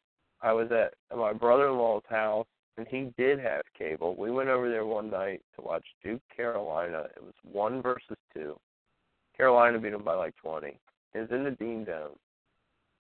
I 0.41 0.53
was 0.53 0.69
at 0.73 0.95
my 1.17 1.33
brother-in-law's 1.33 2.03
house, 2.09 2.47
and 2.77 2.87
he 2.89 3.13
did 3.17 3.39
have 3.39 3.63
cable. 3.79 4.17
We 4.17 4.31
went 4.31 4.49
over 4.49 4.69
there 4.69 4.85
one 4.85 5.09
night 5.09 5.41
to 5.55 5.63
watch 5.63 5.85
Duke 6.03 6.23
Carolina. 6.35 7.05
It 7.17 7.23
was 7.23 7.35
one 7.45 7.81
versus 7.81 8.17
two. 8.35 8.57
Carolina 9.37 9.79
beat 9.79 9.93
them 9.93 10.03
by 10.03 10.15
like 10.15 10.35
20. 10.37 10.69
It 11.15 11.19
was 11.19 11.29
in 11.31 11.45
the 11.45 11.53
Dean 11.53 11.85
Dome, 11.85 12.17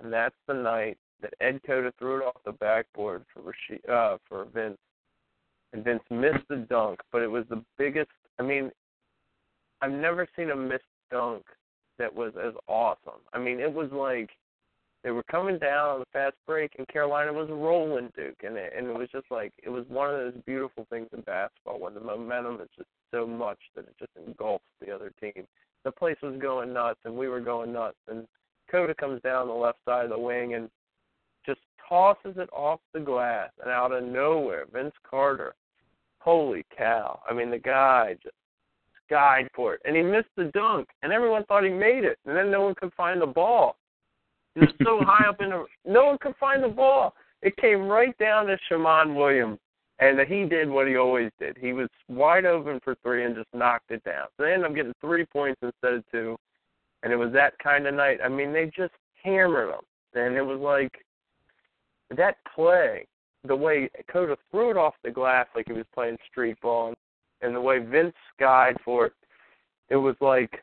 and 0.02 0.12
that's 0.12 0.36
the 0.46 0.54
night 0.54 0.98
that 1.20 1.34
Ed 1.40 1.60
Cota 1.66 1.92
threw 1.98 2.18
it 2.18 2.24
off 2.24 2.36
the 2.44 2.52
backboard 2.52 3.24
for 3.32 3.42
Rasheed, 3.42 3.88
uh, 3.88 4.18
for 4.28 4.46
Vince, 4.54 4.78
and 5.72 5.84
Vince 5.84 6.02
missed 6.10 6.46
the 6.48 6.56
dunk, 6.68 7.00
but 7.10 7.22
it 7.22 7.30
was 7.30 7.44
the 7.48 7.62
biggest. 7.78 8.10
I 8.38 8.42
mean, 8.42 8.70
I've 9.82 9.90
never 9.90 10.28
seen 10.36 10.50
a 10.50 10.56
missed 10.56 10.84
dunk 11.10 11.42
that 11.98 12.14
was 12.14 12.32
as 12.42 12.54
awesome. 12.68 13.20
I 13.32 13.38
mean, 13.38 13.58
it 13.58 13.72
was 13.72 13.90
like 13.90 14.30
they 15.02 15.10
were 15.10 15.24
coming 15.24 15.58
down 15.58 15.88
on 15.90 15.98
the 15.98 16.06
fast 16.12 16.36
break, 16.46 16.76
and 16.78 16.86
Carolina 16.86 17.32
was 17.32 17.48
rolling 17.50 18.12
Duke, 18.16 18.44
and 18.44 18.56
it, 18.56 18.72
and 18.76 18.86
it 18.86 18.96
was 18.96 19.08
just 19.10 19.26
like 19.30 19.52
it 19.62 19.68
was 19.68 19.84
one 19.88 20.08
of 20.08 20.16
those 20.16 20.42
beautiful 20.46 20.86
things 20.88 21.08
in 21.12 21.20
basketball 21.22 21.80
when 21.80 21.94
the 21.94 22.00
momentum 22.00 22.60
is 22.60 22.68
just 22.76 22.88
so 23.10 23.26
much 23.26 23.58
that 23.74 23.82
it 23.82 23.94
just 23.98 24.12
engulfs 24.24 24.64
the 24.80 24.92
other 24.94 25.12
team. 25.20 25.44
The 25.84 25.90
place 25.90 26.16
was 26.22 26.38
going 26.40 26.72
nuts, 26.72 27.00
and 27.04 27.16
we 27.16 27.28
were 27.28 27.40
going 27.40 27.72
nuts, 27.72 27.98
and 28.08 28.26
Cota 28.70 28.94
comes 28.94 29.20
down 29.22 29.48
the 29.48 29.52
left 29.52 29.78
side 29.84 30.04
of 30.04 30.10
the 30.10 30.18
wing 30.18 30.54
and 30.54 30.70
just 31.44 31.60
tosses 31.88 32.36
it 32.36 32.48
off 32.52 32.78
the 32.94 33.00
glass, 33.00 33.50
and 33.60 33.70
out 33.70 33.90
of 33.90 34.04
nowhere, 34.04 34.66
Vince 34.72 34.94
Carter. 35.08 35.56
Holy 36.20 36.64
cow! 36.76 37.20
I 37.28 37.34
mean, 37.34 37.50
the 37.50 37.58
guy 37.58 38.14
just 38.22 38.36
guide 39.12 39.46
for 39.54 39.74
it, 39.74 39.80
and 39.84 39.94
he 39.94 40.02
missed 40.02 40.30
the 40.38 40.44
dunk, 40.54 40.88
and 41.02 41.12
everyone 41.12 41.44
thought 41.44 41.64
he 41.64 41.70
made 41.70 42.02
it, 42.02 42.18
and 42.24 42.34
then 42.34 42.50
no 42.50 42.62
one 42.62 42.74
could 42.74 42.92
find 42.94 43.20
the 43.20 43.26
ball. 43.26 43.76
He 44.54 44.60
was 44.60 44.70
so 44.82 45.00
high 45.06 45.28
up 45.28 45.42
in 45.42 45.50
the, 45.50 45.66
no 45.84 46.06
one 46.06 46.16
could 46.18 46.34
find 46.40 46.64
the 46.64 46.68
ball. 46.68 47.12
It 47.42 47.54
came 47.58 47.88
right 47.88 48.16
down 48.16 48.46
to 48.46 48.56
Shammond 48.70 49.14
Williams, 49.14 49.58
and 49.98 50.18
that 50.18 50.28
he 50.28 50.46
did 50.46 50.70
what 50.70 50.88
he 50.88 50.96
always 50.96 51.30
did. 51.38 51.58
He 51.60 51.74
was 51.74 51.88
wide 52.08 52.46
open 52.46 52.80
for 52.82 52.96
three 53.02 53.26
and 53.26 53.36
just 53.36 53.48
knocked 53.52 53.90
it 53.90 54.02
down. 54.04 54.28
So 54.36 54.44
they 54.44 54.54
ended 54.54 54.70
up 54.70 54.74
getting 54.74 54.94
three 55.02 55.26
points 55.26 55.60
instead 55.62 55.92
of 55.92 56.04
two, 56.10 56.36
and 57.02 57.12
it 57.12 57.16
was 57.16 57.34
that 57.34 57.52
kind 57.62 57.86
of 57.86 57.92
night. 57.92 58.18
I 58.24 58.30
mean, 58.30 58.50
they 58.50 58.70
just 58.74 58.94
hammered 59.22 59.74
them, 59.74 59.84
and 60.14 60.36
it 60.36 60.42
was 60.42 60.58
like 60.58 61.04
that 62.16 62.36
play, 62.54 63.06
the 63.44 63.56
way 63.56 63.90
Cota 64.10 64.38
threw 64.50 64.70
it 64.70 64.78
off 64.78 64.94
the 65.04 65.10
glass 65.10 65.46
like 65.54 65.66
he 65.66 65.74
was 65.74 65.84
playing 65.92 66.16
street 66.30 66.56
ball, 66.62 66.88
and 66.88 66.96
the 67.50 67.60
way 67.60 67.78
Vince 67.78 68.14
skied 68.34 68.76
for 68.84 69.06
it, 69.06 69.12
it 69.88 69.96
was 69.96 70.16
like 70.20 70.62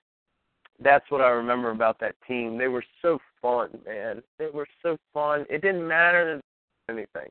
that's 0.82 1.10
what 1.10 1.22
I 1.22 1.30
remember 1.30 1.72
about 1.72 2.00
that 2.00 2.16
team. 2.28 2.58
They 2.58 2.68
were 2.68 2.84
so 3.02 3.20
fun, 3.42 3.70
man. 3.86 4.22
They 4.38 4.48
were 4.48 4.68
so 4.82 4.98
fun. 5.14 5.46
It 5.50 5.62
didn't 5.62 5.88
matter 5.88 6.42
anything. 6.90 7.30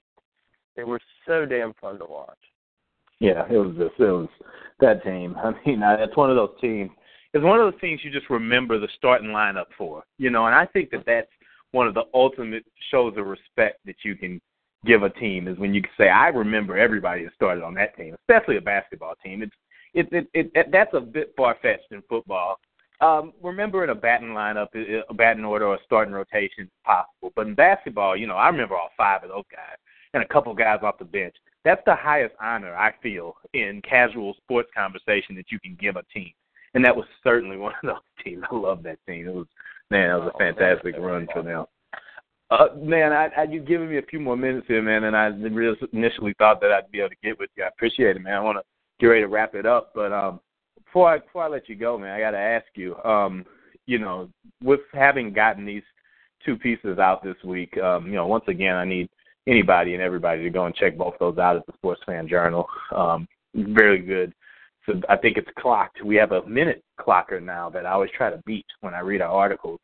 They 0.77 0.85
were 0.85 1.01
so 1.27 1.47
damn 1.47 1.75
fun 1.81 1.99
to 1.99 2.05
watch. 2.05 2.39
Yeah, 3.21 3.45
it 3.51 3.57
was 3.57 3.75
just 3.77 3.99
it 3.99 4.13
was 4.13 4.29
that 4.81 5.03
team. 5.03 5.37
I 5.43 5.51
mean, 5.67 5.83
it's 5.83 6.17
one 6.17 6.31
of 6.31 6.37
those 6.37 6.55
teams. 6.61 6.91
It's 7.35 7.45
one 7.45 7.59
of 7.59 7.73
those 7.73 7.81
teams 7.81 8.01
you 8.05 8.11
just 8.11 8.31
remember 8.31 8.79
the 8.79 8.89
starting 8.97 9.31
lineup 9.31 9.67
for, 9.77 10.05
you 10.19 10.31
know. 10.31 10.47
And 10.47 10.55
I 10.55 10.67
think 10.67 10.91
that 10.91 11.05
that's 11.05 11.31
one 11.73 11.87
of 11.87 11.95
the 11.95 12.05
ultimate 12.15 12.65
shows 12.91 13.15
of 13.17 13.27
respect 13.27 13.81
that 13.87 13.97
you 14.05 14.15
can 14.15 14.41
give 14.85 15.03
a 15.03 15.11
team 15.11 15.49
is 15.49 15.59
when 15.59 15.75
you 15.75 15.83
can 15.83 15.91
say, 15.99 16.09
I 16.09 16.29
remember 16.29 16.79
everybody 16.79 17.25
that 17.25 17.35
started 17.35 17.65
on 17.65 17.75
that 17.75 17.97
team, 17.97 18.15
especially 18.15 18.57
a 18.57 18.61
basketball 18.61 19.15
team. 19.25 19.43
It's 19.43 19.53
it 19.95 20.09
it, 20.13 20.29
it, 20.35 20.51
it 20.55 20.67
that's 20.73 20.93
a 20.95 21.01
bit 21.01 21.35
far 21.37 21.57
fetched 21.63 21.91
in 21.91 22.03
football. 22.09 22.59
Um, 23.01 23.33
remembering 23.43 23.91
a 23.91 23.95
batting 23.95 24.31
lineup, 24.31 24.69
a 24.75 25.15
batting 25.15 25.45
order, 25.45 25.67
or 25.67 25.75
a 25.77 25.85
starting 25.85 26.13
rotation 26.13 26.65
is 26.65 26.69
possible. 26.85 27.33
But 27.37 27.47
in 27.47 27.55
basketball, 27.55 28.17
you 28.17 28.27
know, 28.27 28.35
I 28.35 28.49
remember 28.49 28.75
all 28.75 28.91
five 28.97 29.23
of 29.23 29.29
those 29.29 29.45
guys 29.53 29.77
and 30.15 30.23
a 30.23 30.29
couple 30.29 30.53
guys 30.55 30.81
off 30.83 30.99
the 30.99 31.05
bench. 31.05 31.35
That's 31.65 31.83
the 31.87 31.95
highest 31.95 32.35
honor 32.41 32.75
I 32.75 32.93
feel 33.03 33.37
in 33.55 33.83
casual 33.89 34.35
sports 34.43 34.71
conversation 34.77 35.37
that 35.37 35.53
you 35.53 35.61
can 35.61 35.77
give 35.81 35.97
a 35.97 36.03
team. 36.13 36.33
And 36.75 36.85
that 36.85 36.97
was 36.97 37.07
certainly 37.23 37.57
one 37.59 37.75
of 37.83 37.89
those 37.89 38.25
teams. 38.25 38.43
I 38.51 38.55
love 38.55 38.83
that 38.83 38.99
team. 39.07 39.29
It 39.29 39.35
was 39.35 39.47
man, 39.91 40.11
it 40.11 40.15
was 40.15 40.33
a 40.33 40.35
oh, 40.35 40.39
fantastic 40.39 40.97
run 40.99 41.29
for 41.33 41.43
them. 41.43 41.67
Uh, 42.51 42.69
man, 42.79 43.13
I, 43.13 43.29
I 43.37 43.43
you 43.45 43.61
giving 43.61 43.91
me 43.91 43.99
a 43.99 44.03
few 44.03 44.21
more 44.21 44.37
minutes 44.37 44.67
here, 44.67 44.81
man, 44.81 45.05
and 45.05 45.17
I 45.17 45.27
really 45.27 45.77
initially 45.93 46.35
thought 46.39 46.61
that 46.63 46.73
I'd 46.73 46.91
be 46.91 47.01
able 47.01 47.11
to 47.11 47.17
get 47.23 47.39
with 47.39 47.51
you. 47.57 47.65
I 47.65 47.69
appreciate 47.69 48.17
it, 48.17 48.23
man. 48.23 48.35
I 48.35 48.41
want 48.41 48.57
to 48.57 48.65
get 49.01 49.07
ready 49.07 49.21
to 49.23 49.29
wrap 49.29 49.55
it 49.55 49.67
up, 49.67 49.93
but 49.95 50.13
um, 50.13 50.41
before 50.83 51.13
I 51.13 51.19
before 51.19 51.45
I 51.45 51.49
let 51.49 51.69
you 51.69 51.77
go, 51.77 51.99
man, 51.99 52.15
I 52.15 52.21
got 52.21 52.31
to 52.31 52.39
ask 52.39 52.67
you, 52.75 52.97
um, 53.05 53.45
you 53.87 53.99
know, 53.99 54.31
with 54.63 54.81
having 54.95 55.33
gotten 55.33 55.67
these 55.67 55.83
two 56.45 56.57
pieces 56.57 56.99
out 56.99 57.23
this 57.23 57.37
week, 57.45 57.77
um, 57.79 58.07
you 58.07 58.15
know, 58.15 58.27
once 58.27 58.45
again, 58.49 58.77
I 58.77 58.87
need 58.87 59.11
anybody 59.47 59.93
and 59.93 60.03
everybody 60.03 60.43
to 60.43 60.51
go 60.51 60.65
and 60.65 60.75
check 60.75 60.97
both 60.97 61.15
those 61.21 61.37
out 61.37 61.57
at 61.57 61.67
the 61.67 61.73
Sports 61.75 62.01
Fan 62.07 62.29
Journal. 62.29 62.67
Um, 62.95 63.29
very 63.55 64.01
good. 64.01 64.33
So 64.87 64.95
I 65.11 65.17
think 65.17 65.37
it's 65.37 65.49
clocked. 65.59 66.03
We 66.03 66.17
have 66.17 66.33
a 66.33 66.47
minute 66.47 66.83
clocker 66.99 67.43
now 67.43 67.69
that 67.71 67.85
I 67.85 67.91
always 67.91 68.11
try 68.17 68.31
to 68.31 68.43
beat 68.47 68.67
when 68.81 68.95
I 68.95 69.01
read 69.01 69.21
our 69.21 69.31
articles 69.31 69.81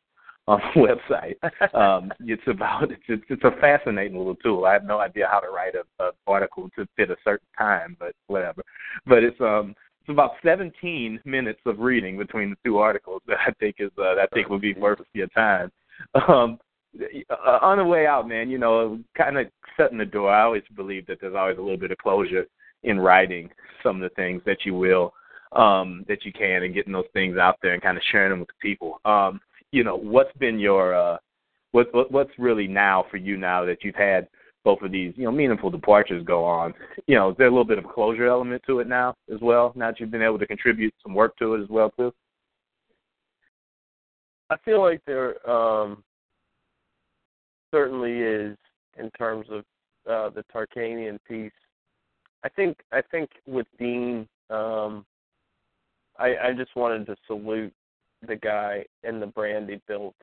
on 0.47 0.61
the 0.73 0.81
website. 1.11 1.75
Um, 1.75 2.11
it's 2.19 2.43
about 2.47 2.91
it's, 2.91 3.23
it's 3.29 3.43
a 3.43 3.59
fascinating 3.59 4.17
little 4.17 4.35
tool. 4.35 4.65
I 4.65 4.73
have 4.73 4.83
no 4.83 4.99
idea 4.99 5.27
how 5.29 5.39
to 5.39 5.49
write 5.49 5.73
a, 5.75 6.03
a 6.03 6.11
article 6.27 6.69
to 6.75 6.87
fit 6.95 7.11
a 7.11 7.15
certain 7.23 7.47
time, 7.57 7.97
but 7.99 8.13
whatever. 8.27 8.61
But 9.05 9.23
it's 9.23 9.39
um 9.41 9.75
it's 10.01 10.11
about 10.11 10.33
17 10.43 11.19
minutes 11.25 11.61
of 11.65 11.79
reading 11.79 12.15
between 12.15 12.51
the 12.51 12.57
two 12.63 12.77
articles 12.77 13.23
that 13.27 13.37
I 13.47 13.51
think 13.59 13.77
is 13.79 13.89
uh, 13.97 14.15
that 14.15 14.29
I 14.31 14.35
think 14.35 14.49
would 14.49 14.61
be 14.61 14.73
worth 14.73 14.99
your 15.13 15.27
time. 15.27 15.71
Um, 16.27 16.59
uh, 17.29 17.59
on 17.61 17.77
the 17.77 17.83
way 17.83 18.05
out, 18.05 18.27
man, 18.27 18.49
you 18.49 18.57
know, 18.57 18.99
kind 19.17 19.37
of 19.37 19.47
setting 19.75 19.97
the 19.97 20.05
door. 20.05 20.29
I 20.29 20.43
always 20.43 20.63
believe 20.75 21.07
that 21.07 21.17
there's 21.19 21.35
always 21.35 21.57
a 21.57 21.61
little 21.61 21.77
bit 21.77 21.91
of 21.91 21.97
closure 21.97 22.45
in 22.83 22.99
writing 22.99 23.49
some 23.83 24.01
of 24.01 24.01
the 24.01 24.15
things 24.15 24.41
that 24.45 24.59
you 24.63 24.75
will, 24.75 25.13
um, 25.53 26.05
that 26.07 26.23
you 26.23 26.31
can, 26.31 26.63
and 26.63 26.73
getting 26.73 26.93
those 26.93 27.05
things 27.13 27.37
out 27.37 27.57
there 27.61 27.73
and 27.73 27.81
kind 27.81 27.97
of 27.97 28.03
sharing 28.11 28.29
them 28.29 28.39
with 28.39 28.49
the 28.49 28.53
people. 28.61 28.99
Um, 29.05 29.39
you 29.75 29.83
know, 29.83 29.97
what's 29.97 30.35
been 30.37 30.57
your 30.57 30.95
uh, 30.95 31.17
what, 31.71 31.93
what 31.93 32.09
what's 32.09 32.31
really 32.39 32.65
now 32.65 33.05
for 33.11 33.17
you 33.17 33.35
now 33.35 33.65
that 33.65 33.83
you've 33.83 33.95
had 33.95 34.27
both 34.63 34.81
of 34.81 34.91
these, 34.91 35.13
you 35.17 35.25
know, 35.25 35.31
meaningful 35.31 35.69
departures 35.69 36.23
go 36.23 36.45
on. 36.45 36.73
You 37.07 37.15
know, 37.15 37.31
is 37.31 37.37
there 37.37 37.47
a 37.47 37.51
little 37.51 37.65
bit 37.65 37.77
of 37.77 37.83
closure 37.83 38.25
element 38.25 38.63
to 38.67 38.79
it 38.79 38.87
now 38.87 39.13
as 39.31 39.41
well? 39.41 39.73
Now 39.75 39.91
that 39.91 39.99
you've 39.99 40.09
been 40.09 40.21
able 40.21 40.39
to 40.39 40.47
contribute 40.47 40.93
some 41.03 41.13
work 41.13 41.37
to 41.37 41.55
it 41.55 41.61
as 41.61 41.69
well, 41.69 41.91
too. 41.91 42.13
I 44.49 44.55
feel 44.63 44.81
like 44.81 45.01
there, 45.05 45.47
um, 45.49 46.03
certainly 47.69 48.13
is 48.13 48.57
in 48.97 49.11
terms 49.11 49.45
of 49.51 49.59
uh, 50.09 50.29
the 50.29 50.45
Tarkanian 50.55 51.19
piece. 51.27 51.51
I 52.45 52.49
think 52.49 52.77
I 52.93 53.01
think 53.01 53.29
with 53.45 53.67
Dean, 53.77 54.27
um, 54.49 55.05
I, 56.17 56.35
I 56.43 56.53
just 56.55 56.75
wanted 56.75 57.05
to 57.07 57.15
salute 57.27 57.73
the 58.27 58.35
guy 58.35 58.85
and 59.03 59.21
the 59.21 59.27
brand 59.27 59.69
he 59.69 59.79
built 59.87 60.15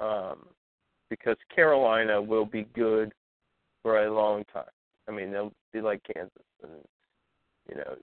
um, 0.00 0.46
because 1.10 1.36
Carolina 1.54 2.20
will 2.20 2.44
be 2.44 2.66
good 2.74 3.12
for 3.82 4.04
a 4.04 4.14
long 4.14 4.44
time. 4.52 4.64
I 5.08 5.12
mean, 5.12 5.32
they'll 5.32 5.52
be 5.72 5.80
like 5.80 6.02
Kansas, 6.14 6.32
and 6.62 6.72
you 7.68 7.76
know, 7.76 7.96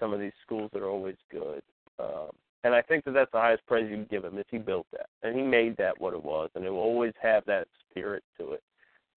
some 0.00 0.12
of 0.12 0.20
these 0.20 0.32
schools 0.44 0.70
that 0.72 0.82
are 0.82 0.88
always 0.88 1.16
good. 1.30 1.62
Um, 1.98 2.30
and 2.64 2.74
I 2.74 2.82
think 2.82 3.04
that 3.04 3.12
that's 3.12 3.30
the 3.32 3.38
highest 3.38 3.66
praise 3.66 3.88
you 3.88 3.96
can 3.96 4.06
give 4.10 4.24
him 4.24 4.38
is 4.38 4.44
he 4.50 4.58
built 4.58 4.86
that 4.92 5.06
and 5.22 5.36
he 5.36 5.42
made 5.42 5.76
that 5.76 5.98
what 6.00 6.14
it 6.14 6.22
was, 6.22 6.50
and 6.54 6.64
it 6.64 6.70
will 6.70 6.78
always 6.78 7.14
have 7.22 7.44
that 7.46 7.68
spirit 7.90 8.22
to 8.38 8.52
it. 8.52 8.62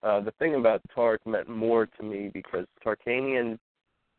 Uh, 0.03 0.19
the 0.19 0.31
thing 0.39 0.55
about 0.55 0.81
Tark 0.93 1.25
meant 1.27 1.47
more 1.47 1.85
to 1.85 2.03
me 2.03 2.29
because 2.33 2.65
Tarkanian 2.85 3.59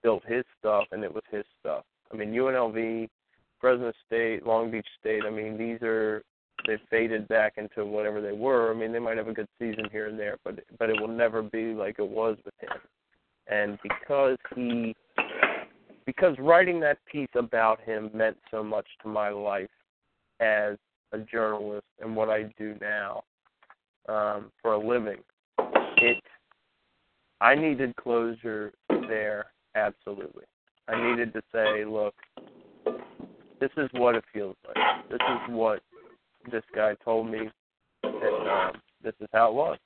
built 0.02 0.22
his 0.26 0.44
stuff 0.58 0.84
and 0.92 1.02
it 1.02 1.12
was 1.12 1.24
his 1.30 1.44
stuff. 1.60 1.84
I 2.12 2.16
mean, 2.16 2.32
UNLV, 2.32 3.08
Fresno 3.62 3.92
State, 4.04 4.44
Long 4.44 4.70
Beach 4.70 4.86
State. 5.00 5.22
I 5.24 5.30
mean, 5.30 5.56
these 5.56 5.80
are 5.82 6.22
they've 6.66 6.80
faded 6.90 7.26
back 7.28 7.54
into 7.56 7.86
whatever 7.86 8.20
they 8.20 8.32
were. 8.32 8.70
I 8.70 8.74
mean, 8.74 8.92
they 8.92 8.98
might 8.98 9.16
have 9.16 9.28
a 9.28 9.32
good 9.32 9.48
season 9.58 9.88
here 9.90 10.08
and 10.08 10.18
there, 10.18 10.36
but 10.44 10.58
but 10.78 10.90
it 10.90 11.00
will 11.00 11.08
never 11.08 11.42
be 11.42 11.72
like 11.72 11.98
it 11.98 12.08
was 12.08 12.36
with 12.44 12.54
him. 12.60 12.76
And 13.46 13.78
because 13.82 14.36
he 14.54 14.94
because 16.04 16.36
writing 16.38 16.80
that 16.80 16.98
piece 17.10 17.30
about 17.36 17.80
him 17.80 18.10
meant 18.12 18.36
so 18.50 18.62
much 18.62 18.86
to 19.02 19.08
my 19.08 19.28
life 19.30 19.70
as 20.40 20.76
a 21.12 21.18
journalist 21.18 21.86
and 22.00 22.16
what 22.16 22.28
I 22.28 22.52
do 22.58 22.74
now 22.80 23.22
um, 24.08 24.50
for 24.60 24.72
a 24.72 24.78
living, 24.78 25.20
it 25.98 26.22
I 27.40 27.54
needed 27.54 27.94
closure 27.96 28.72
there 28.88 29.46
absolutely. 29.76 30.44
I 30.88 31.10
needed 31.10 31.32
to 31.34 31.42
say, 31.52 31.84
look, 31.84 32.14
this 33.62 33.70
is 33.76 33.88
what 33.92 34.16
it 34.16 34.24
feels 34.32 34.56
like. 34.66 34.76
This 35.08 35.20
is 35.20 35.54
what 35.54 35.80
this 36.50 36.64
guy 36.74 36.96
told 37.04 37.30
me, 37.30 37.48
and 38.02 38.48
um, 38.48 38.82
this 39.04 39.14
is 39.20 39.28
how 39.32 39.50
it 39.50 39.54
was. 39.54 39.78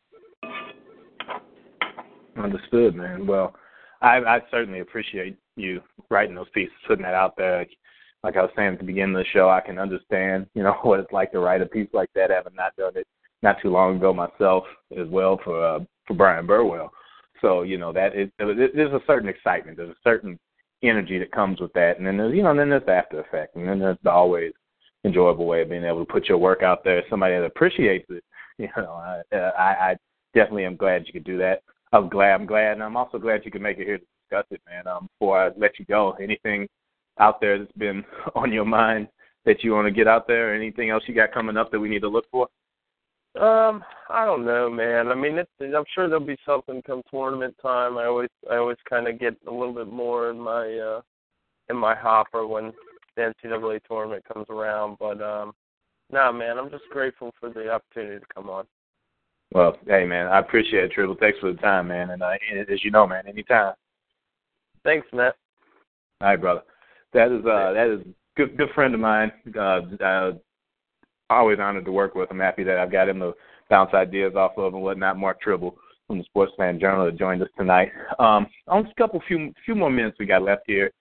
Understood, 2.42 2.94
man. 2.94 3.26
Well, 3.26 3.54
I, 4.00 4.16
I 4.16 4.38
certainly 4.50 4.80
appreciate 4.80 5.36
you 5.56 5.82
writing 6.08 6.34
those 6.34 6.48
pieces, 6.54 6.72
putting 6.88 7.02
that 7.02 7.12
out 7.12 7.36
there. 7.36 7.66
Like 8.24 8.36
I 8.36 8.42
was 8.42 8.50
saying 8.56 8.72
at 8.72 8.78
the 8.78 8.84
beginning 8.84 9.14
of 9.14 9.20
the 9.20 9.30
show, 9.34 9.50
I 9.50 9.60
can 9.60 9.78
understand, 9.78 10.46
you 10.54 10.62
know, 10.62 10.72
what 10.82 11.00
it's 11.00 11.12
like 11.12 11.32
to 11.32 11.40
write 11.40 11.60
a 11.60 11.66
piece 11.66 11.88
like 11.92 12.08
that, 12.14 12.30
having 12.30 12.54
not 12.54 12.74
done 12.76 12.92
it 12.96 13.06
not 13.42 13.56
too 13.60 13.68
long 13.68 13.96
ago 13.96 14.14
myself 14.14 14.64
as 14.98 15.06
well 15.08 15.38
for 15.44 15.62
uh, 15.62 15.80
for 16.06 16.14
Bryan 16.14 16.46
Burwell. 16.46 16.90
So 17.42 17.60
you 17.60 17.76
know 17.76 17.92
that 17.92 18.16
is 18.16 18.30
there's 18.38 18.92
a 18.92 19.04
certain 19.06 19.28
excitement, 19.28 19.76
there's 19.76 19.90
a 19.90 20.02
certain 20.02 20.38
energy 20.88 21.18
that 21.18 21.32
comes 21.32 21.60
with 21.60 21.72
that, 21.74 21.98
and 21.98 22.06
then 22.06 22.16
there's 22.16 22.34
you 22.34 22.42
know 22.42 22.54
then 22.54 22.70
there's 22.70 22.84
the 22.86 22.92
after 22.92 23.20
effect, 23.20 23.56
and 23.56 23.68
then 23.68 23.78
there's 23.78 23.98
the 24.02 24.10
always 24.10 24.52
enjoyable 25.04 25.46
way 25.46 25.62
of 25.62 25.70
being 25.70 25.84
able 25.84 26.04
to 26.04 26.12
put 26.12 26.28
your 26.28 26.38
work 26.38 26.62
out 26.62 26.84
there. 26.84 27.02
Somebody 27.08 27.34
that 27.34 27.44
appreciates 27.44 28.06
it, 28.10 28.24
you 28.58 28.68
know, 28.76 28.92
I, 28.92 29.36
I, 29.36 29.90
I 29.90 29.96
definitely 30.34 30.64
am 30.64 30.76
glad 30.76 31.06
you 31.06 31.12
could 31.12 31.24
do 31.24 31.38
that. 31.38 31.62
I'm 31.92 32.08
glad, 32.08 32.32
I'm 32.32 32.46
glad, 32.46 32.72
and 32.72 32.82
I'm 32.82 32.96
also 32.96 33.18
glad 33.18 33.44
you 33.44 33.50
could 33.50 33.62
make 33.62 33.78
it 33.78 33.86
here 33.86 33.98
to 33.98 34.04
discuss 34.22 34.46
it, 34.50 34.60
man. 34.68 34.86
Um, 34.86 35.08
before 35.18 35.40
I 35.40 35.50
let 35.56 35.78
you 35.78 35.84
go, 35.84 36.12
anything 36.20 36.68
out 37.18 37.40
there 37.40 37.58
that's 37.58 37.72
been 37.72 38.04
on 38.34 38.52
your 38.52 38.64
mind 38.64 39.08
that 39.44 39.62
you 39.62 39.72
want 39.72 39.86
to 39.86 39.92
get 39.92 40.08
out 40.08 40.26
there? 40.26 40.54
Anything 40.54 40.90
else 40.90 41.04
you 41.06 41.14
got 41.14 41.32
coming 41.32 41.56
up 41.56 41.70
that 41.70 41.80
we 41.80 41.88
need 41.88 42.02
to 42.02 42.08
look 42.08 42.26
for? 42.30 42.48
Um, 43.40 43.84
I 44.08 44.24
don't 44.24 44.46
know, 44.46 44.70
man. 44.70 45.08
I 45.08 45.14
mean, 45.14 45.36
it's, 45.36 45.50
I'm 45.60 45.84
sure 45.94 46.08
there'll 46.08 46.24
be 46.24 46.38
something 46.46 46.80
come 46.82 47.02
tournament 47.10 47.54
time. 47.60 47.98
I 47.98 48.06
always, 48.06 48.30
I 48.50 48.56
always 48.56 48.78
kind 48.88 49.08
of 49.08 49.20
get 49.20 49.36
a 49.46 49.50
little 49.50 49.74
bit 49.74 49.88
more 49.88 50.30
in 50.30 50.38
my, 50.38 50.78
uh, 50.78 51.00
in 51.68 51.76
my 51.76 51.94
hopper 51.94 52.46
when 52.46 52.72
the 53.16 53.32
NCAA 53.44 53.80
tournament 53.86 54.24
comes 54.32 54.46
around. 54.48 54.96
But 54.98 55.20
um, 55.20 55.52
nah, 56.10 56.32
man, 56.32 56.58
I'm 56.58 56.70
just 56.70 56.84
grateful 56.90 57.32
for 57.38 57.50
the 57.50 57.70
opportunity 57.70 58.20
to 58.20 58.26
come 58.34 58.48
on. 58.48 58.64
Well, 59.52 59.76
hey, 59.86 60.04
man, 60.04 60.26
I 60.26 60.38
appreciate 60.38 60.84
it, 60.84 60.92
Trible. 60.96 61.18
Thanks 61.18 61.38
for 61.38 61.52
the 61.52 61.58
time, 61.58 61.88
man. 61.88 62.10
And 62.10 62.22
uh, 62.22 62.32
as 62.70 62.82
you 62.84 62.90
know, 62.90 63.06
man, 63.06 63.26
anytime. 63.28 63.74
Thanks, 64.84 65.06
Matt. 65.12 65.34
All 66.20 66.28
right, 66.28 66.40
brother. 66.40 66.62
That 67.12 67.32
is 67.32 67.44
uh, 67.44 67.72
that 67.72 67.88
is 67.88 68.06
good 68.36 68.56
good 68.56 68.70
friend 68.74 68.94
of 68.94 69.00
mine. 69.00 69.32
Uh, 69.56 69.80
uh, 70.02 70.32
always 71.30 71.58
honored 71.60 71.84
to 71.84 71.92
work 71.92 72.14
with. 72.14 72.30
I'm 72.30 72.40
happy 72.40 72.64
that 72.64 72.78
I've 72.78 72.92
got 72.92 73.08
him 73.08 73.20
to 73.20 73.34
bounce 73.68 73.94
ideas 73.94 74.34
off 74.36 74.52
of 74.56 74.74
and 74.74 74.82
whatnot. 74.82 75.18
Mark 75.18 75.38
Trible 75.42 75.74
from 76.06 76.18
the 76.18 76.24
Sports 76.24 76.52
Fan 76.56 76.78
Journal 76.78 77.06
that 77.06 77.18
joined 77.18 77.42
us 77.42 77.48
tonight. 77.56 77.90
Um, 78.18 78.46
on 78.68 78.86
a 78.86 78.94
couple 78.94 79.20
few 79.26 79.52
few 79.64 79.74
more 79.74 79.90
minutes 79.90 80.16
we 80.18 80.26
got 80.26 80.42
left 80.42 80.62
here 80.66 80.92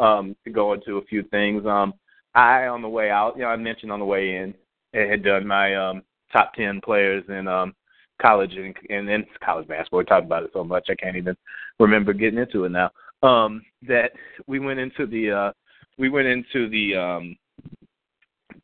um, 0.00 0.34
to 0.44 0.50
go 0.50 0.72
into 0.72 0.98
a 0.98 1.04
few 1.04 1.22
things. 1.24 1.66
Um, 1.66 1.94
I 2.34 2.66
on 2.66 2.82
the 2.82 2.88
way 2.88 3.10
out, 3.10 3.36
you 3.36 3.42
know, 3.42 3.48
I 3.48 3.56
mentioned 3.56 3.92
on 3.92 4.00
the 4.00 4.04
way 4.04 4.36
in, 4.36 4.54
I 4.94 5.08
had 5.08 5.22
done 5.22 5.46
my 5.46 5.74
um, 5.74 6.02
top 6.32 6.54
ten 6.54 6.80
players 6.80 7.24
in 7.28 7.46
um, 7.46 7.74
college 8.20 8.54
and, 8.54 8.74
and 9.08 9.26
college 9.44 9.68
basketball. 9.68 9.98
We 9.98 10.04
talked 10.04 10.26
about 10.26 10.44
it 10.44 10.50
so 10.52 10.64
much 10.64 10.86
I 10.88 10.94
can't 10.94 11.16
even 11.16 11.36
remember 11.78 12.12
getting 12.12 12.38
into 12.38 12.64
it 12.64 12.70
now. 12.70 12.90
Um, 13.22 13.62
that 13.86 14.12
we 14.46 14.58
went 14.58 14.80
into 14.80 15.06
the 15.06 15.30
uh, 15.30 15.52
we 15.98 16.08
went 16.08 16.26
into 16.26 16.68
the 16.68 16.96
um, 16.96 17.36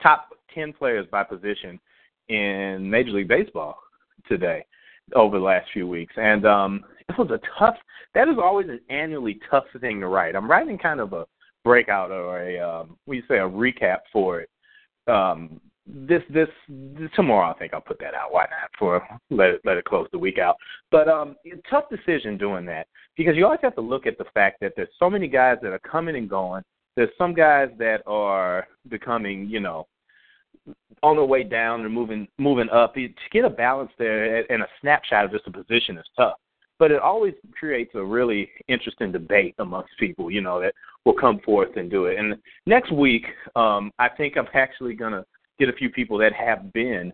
top 0.02 0.30
10 0.54 0.72
players 0.72 1.06
by 1.10 1.24
position 1.24 1.78
in 2.28 2.88
Major 2.88 3.10
League 3.10 3.28
Baseball 3.28 3.76
today 4.28 4.64
over 5.14 5.38
the 5.38 5.44
last 5.44 5.68
few 5.72 5.88
weeks. 5.88 6.14
And 6.16 6.46
um, 6.46 6.84
it 7.08 7.18
was 7.18 7.30
a 7.30 7.40
tough, 7.58 7.76
that 8.14 8.28
is 8.28 8.36
always 8.42 8.68
an 8.68 8.80
annually 8.88 9.40
tough 9.50 9.64
thing 9.80 10.00
to 10.00 10.06
write. 10.06 10.36
I'm 10.36 10.50
writing 10.50 10.78
kind 10.78 11.00
of 11.00 11.12
a 11.12 11.26
breakout 11.64 12.10
or 12.10 12.40
a, 12.40 12.58
um, 12.58 12.96
you 13.06 13.22
say, 13.28 13.38
a 13.38 13.48
recap 13.48 13.98
for 14.12 14.40
it. 14.40 14.50
Um, 15.06 15.60
this, 15.86 16.22
this, 16.30 16.48
this 16.68 17.10
tomorrow, 17.16 17.50
I 17.50 17.58
think 17.58 17.74
I'll 17.74 17.80
put 17.80 17.98
that 17.98 18.14
out. 18.14 18.32
Why 18.32 18.42
not? 18.42 18.70
For 18.78 19.02
let 19.30 19.50
it, 19.50 19.60
let 19.64 19.76
it 19.76 19.84
close 19.84 20.06
the 20.12 20.18
week 20.18 20.38
out. 20.38 20.56
But 20.90 21.08
um, 21.08 21.36
tough 21.68 21.84
decision 21.90 22.38
doing 22.38 22.64
that 22.66 22.86
because 23.16 23.34
you 23.36 23.44
always 23.44 23.60
have 23.62 23.74
to 23.74 23.80
look 23.80 24.06
at 24.06 24.18
the 24.18 24.24
fact 24.32 24.58
that 24.60 24.72
there's 24.76 24.88
so 24.98 25.10
many 25.10 25.26
guys 25.26 25.58
that 25.62 25.72
are 25.72 25.80
coming 25.80 26.16
and 26.16 26.30
going. 26.30 26.62
There's 26.96 27.10
some 27.18 27.34
guys 27.34 27.70
that 27.78 28.02
are 28.06 28.66
becoming, 28.88 29.48
you 29.48 29.60
know, 29.60 29.86
on 31.02 31.16
the 31.16 31.24
way 31.24 31.42
down 31.42 31.82
and 31.82 31.92
moving 31.92 32.28
moving 32.38 32.68
up. 32.70 32.94
To 32.94 33.08
get 33.32 33.44
a 33.44 33.50
balance 33.50 33.90
there 33.98 34.44
and 34.52 34.62
a 34.62 34.68
snapshot 34.80 35.24
of 35.24 35.32
just 35.32 35.46
a 35.46 35.50
position 35.50 35.98
is 35.98 36.06
tough. 36.16 36.36
But 36.78 36.90
it 36.90 37.00
always 37.00 37.34
creates 37.58 37.90
a 37.94 38.02
really 38.02 38.50
interesting 38.68 39.12
debate 39.12 39.54
amongst 39.58 39.90
people, 39.98 40.30
you 40.30 40.40
know, 40.40 40.60
that 40.60 40.74
will 41.04 41.14
come 41.14 41.38
forth 41.40 41.76
and 41.76 41.90
do 41.90 42.06
it. 42.06 42.18
And 42.18 42.36
next 42.66 42.90
week, 42.92 43.26
um, 43.54 43.90
I 43.98 44.08
think 44.08 44.36
I'm 44.36 44.48
actually 44.54 44.94
gonna 44.94 45.24
get 45.58 45.68
a 45.68 45.74
few 45.74 45.90
people 45.90 46.16
that 46.18 46.32
have 46.32 46.72
been 46.72 47.12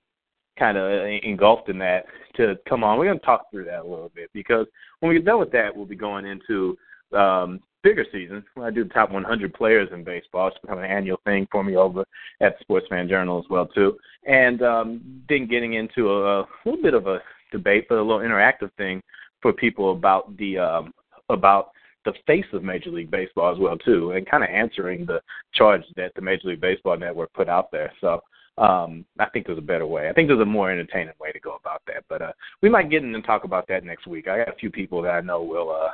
kind 0.58 0.78
of 0.78 0.90
engulfed 1.22 1.68
in 1.68 1.78
that 1.78 2.06
to 2.36 2.56
come 2.68 2.82
on. 2.82 2.98
We're 2.98 3.06
going 3.06 3.18
to 3.18 3.24
talk 3.24 3.50
through 3.50 3.64
that 3.64 3.80
a 3.80 3.88
little 3.88 4.10
bit 4.14 4.30
because 4.32 4.66
when 5.00 5.10
we 5.10 5.16
get 5.16 5.26
done 5.26 5.38
with 5.38 5.52
that, 5.52 5.74
we'll 5.74 5.86
be 5.86 5.96
going 5.96 6.26
into 6.26 6.76
um, 7.16 7.60
bigger 7.86 8.04
season. 8.10 8.44
When 8.54 8.66
I 8.66 8.70
do 8.70 8.82
the 8.82 8.90
top 8.90 9.12
100 9.12 9.54
players 9.54 9.88
in 9.92 10.02
baseball. 10.02 10.48
It's 10.48 10.58
become 10.58 10.78
an 10.78 10.90
annual 10.90 11.20
thing 11.24 11.46
for 11.52 11.62
me 11.62 11.76
over 11.76 12.04
at 12.40 12.58
the 12.58 12.62
Sports 12.62 12.86
Fan 12.90 13.08
Journal 13.08 13.38
as 13.38 13.48
well 13.48 13.66
too. 13.66 13.96
And 14.26 14.60
um, 14.62 15.22
then 15.28 15.46
getting 15.46 15.74
into 15.74 16.10
a, 16.10 16.40
a 16.40 16.48
little 16.64 16.82
bit 16.82 16.94
of 16.94 17.06
a 17.06 17.20
debate, 17.52 17.86
but 17.88 17.98
a 17.98 18.02
little 18.02 18.18
interactive 18.18 18.72
thing 18.76 19.00
for 19.40 19.52
people 19.52 19.92
about 19.92 20.36
the 20.36 20.58
um, 20.58 20.92
about 21.28 21.70
the 22.04 22.12
face 22.26 22.44
of 22.52 22.64
Major 22.64 22.90
League 22.90 23.10
Baseball 23.10 23.52
as 23.52 23.60
well 23.60 23.76
too, 23.76 24.12
and 24.12 24.28
kind 24.28 24.42
of 24.42 24.50
answering 24.50 25.06
the 25.06 25.20
charge 25.54 25.82
that 25.96 26.12
the 26.16 26.22
Major 26.22 26.48
League 26.48 26.60
Baseball 26.60 26.96
Network 26.96 27.32
put 27.34 27.48
out 27.48 27.70
there. 27.70 27.92
So 28.00 28.20
um, 28.58 29.04
I 29.20 29.26
think 29.30 29.46
there's 29.46 29.58
a 29.58 29.62
better 29.62 29.86
way. 29.86 30.08
I 30.08 30.12
think 30.12 30.28
there's 30.28 30.40
a 30.40 30.44
more 30.44 30.72
entertaining 30.72 31.14
way 31.20 31.30
to 31.30 31.40
go 31.40 31.56
about 31.60 31.82
that. 31.86 32.04
But 32.08 32.22
uh, 32.22 32.32
we 32.62 32.68
might 32.68 32.90
get 32.90 33.04
in 33.04 33.14
and 33.14 33.24
talk 33.24 33.44
about 33.44 33.68
that 33.68 33.84
next 33.84 34.06
week. 34.06 34.26
I 34.26 34.38
got 34.38 34.54
a 34.54 34.58
few 34.58 34.70
people 34.70 35.02
that 35.02 35.10
I 35.10 35.20
know 35.20 35.42
will 35.42 35.70
uh, 35.70 35.90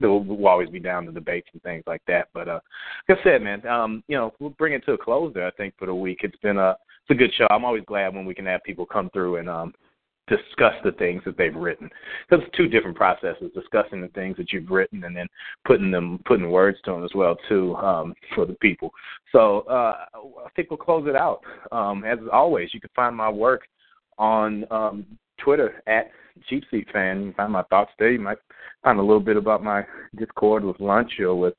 will, 0.00 0.24
will 0.24 0.46
always 0.46 0.70
be 0.70 0.80
down 0.80 1.06
to 1.06 1.12
debates 1.12 1.48
and 1.52 1.62
things 1.62 1.84
like 1.86 2.02
that. 2.06 2.28
But 2.32 2.48
uh, 2.48 2.60
like 3.08 3.18
I 3.18 3.22
said, 3.22 3.42
man, 3.42 3.66
um, 3.66 4.02
you 4.08 4.16
know, 4.16 4.32
we'll 4.38 4.50
bring 4.50 4.72
it 4.72 4.84
to 4.86 4.92
a 4.92 4.98
close 4.98 5.32
there. 5.34 5.46
I 5.46 5.50
think 5.52 5.74
for 5.78 5.86
the 5.86 5.94
week, 5.94 6.20
it's 6.22 6.36
been 6.38 6.58
a 6.58 6.70
it's 7.08 7.10
a 7.10 7.14
good 7.14 7.32
show. 7.36 7.46
I'm 7.50 7.64
always 7.64 7.84
glad 7.86 8.14
when 8.14 8.24
we 8.24 8.34
can 8.34 8.46
have 8.46 8.62
people 8.64 8.86
come 8.86 9.10
through 9.10 9.36
and 9.36 9.48
um, 9.48 9.74
discuss 10.26 10.72
the 10.82 10.92
things 10.92 11.20
that 11.26 11.36
they've 11.36 11.54
written 11.54 11.90
because 12.28 12.44
it's 12.44 12.56
two 12.56 12.68
different 12.68 12.96
processes: 12.96 13.50
discussing 13.54 14.00
the 14.00 14.08
things 14.08 14.36
that 14.36 14.52
you've 14.52 14.70
written 14.70 15.04
and 15.04 15.14
then 15.14 15.26
putting 15.66 15.90
them 15.90 16.20
putting 16.24 16.50
words 16.50 16.78
to 16.84 16.92
them 16.92 17.04
as 17.04 17.10
well 17.14 17.36
too 17.48 17.74
um, 17.76 18.14
for 18.34 18.46
the 18.46 18.54
people. 18.54 18.90
So 19.32 19.60
uh, 19.62 20.06
I 20.14 20.50
think 20.56 20.70
we'll 20.70 20.78
close 20.78 21.06
it 21.08 21.16
out. 21.16 21.40
Um, 21.72 22.04
as 22.04 22.18
always, 22.32 22.72
you 22.72 22.80
can 22.80 22.90
find 22.96 23.14
my 23.14 23.28
work 23.28 23.62
on 24.18 24.64
um, 24.70 25.06
Twitter 25.44 25.82
at 25.86 26.10
Cheap 26.48 26.64
Seat 26.70 26.88
Fan. 26.92 27.20
You 27.20 27.24
can 27.26 27.34
find 27.34 27.52
my 27.52 27.62
thoughts 27.64 27.92
there. 27.98 28.10
You 28.10 28.20
might 28.20 28.38
find 28.82 28.98
a 28.98 29.02
little 29.02 29.20
bit 29.20 29.36
about 29.36 29.62
my 29.62 29.84
discord 30.16 30.64
with 30.64 30.80
lunch 30.80 31.12
or 31.20 31.38
with 31.38 31.54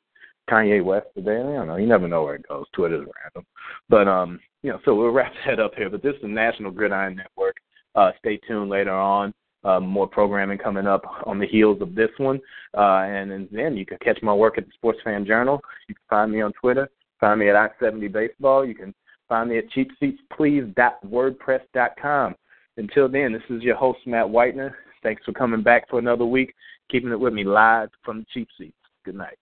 Kanye 0.50 0.84
West 0.84 1.08
today. 1.16 1.38
I 1.38 1.44
don't 1.44 1.68
know. 1.68 1.78
You 1.78 1.88
never 1.88 2.08
know 2.08 2.24
where 2.24 2.36
it 2.36 2.48
goes. 2.48 2.66
Twitter's 2.74 3.08
random. 3.24 3.46
But 3.88 4.08
um, 4.08 4.40
you 4.64 4.72
know, 4.72 4.80
so 4.84 4.96
we'll 4.96 5.12
wrap 5.12 5.32
that 5.48 5.60
up 5.60 5.76
here. 5.76 5.90
But 5.90 6.04
this 6.04 6.16
is 6.16 6.22
the 6.24 6.28
National 6.28 6.72
Gridiron 6.72 7.16
Network. 7.16 7.56
Uh, 7.96 8.12
stay 8.20 8.38
tuned 8.48 8.70
later 8.70 8.94
on. 8.94 9.34
uh, 9.66 9.80
more 9.80 10.08
programming 10.08 10.60
coming 10.60 10.86
up 10.86 11.04
on 11.26 11.40
the 11.40 11.48
heels 11.48 11.82
of 11.82 11.96
this 11.96 12.12
one. 12.18 12.40
Uh, 12.78 13.04
and, 13.08 13.32
and 13.32 13.48
then 13.52 13.76
you 13.76 13.86
can 13.86 13.98
catch 13.98 14.22
my 14.22 14.34
work 14.34 14.58
at 14.58 14.66
the 14.66 14.72
Sports 14.76 15.00
Fan 15.04 15.26
Journal. 15.26 15.60
You 15.88 15.96
can 15.96 16.04
find 16.10 16.32
me 16.32 16.40
on 16.42 16.54
Twitter. 16.54 16.88
Find 17.20 17.40
me 17.40 17.50
at 17.50 17.56
I-70 17.56 18.12
Baseball. 18.12 18.64
You 18.66 18.76
can 18.76 18.94
find 19.28 19.50
me 19.50 19.58
at 19.58 19.66
cheapseatsplease.wordpress.com. 19.72 22.36
Until 22.78 23.08
then, 23.08 23.32
this 23.32 23.44
is 23.50 23.64
your 23.64 23.76
host, 23.76 24.00
Matt 24.06 24.26
Whitener. 24.26 24.74
Thanks 25.02 25.24
for 25.24 25.32
coming 25.32 25.62
back 25.62 25.90
for 25.90 26.00
another 26.00 26.26
week, 26.26 26.54
keeping 26.92 27.12
it 27.12 27.20
with 27.20 27.34
me 27.34 27.44
live 27.44 27.90
from 28.04 28.20
the 28.20 28.26
cheap 28.34 28.48
seats. 28.58 28.76
Good 29.06 29.16
night. 29.16 29.38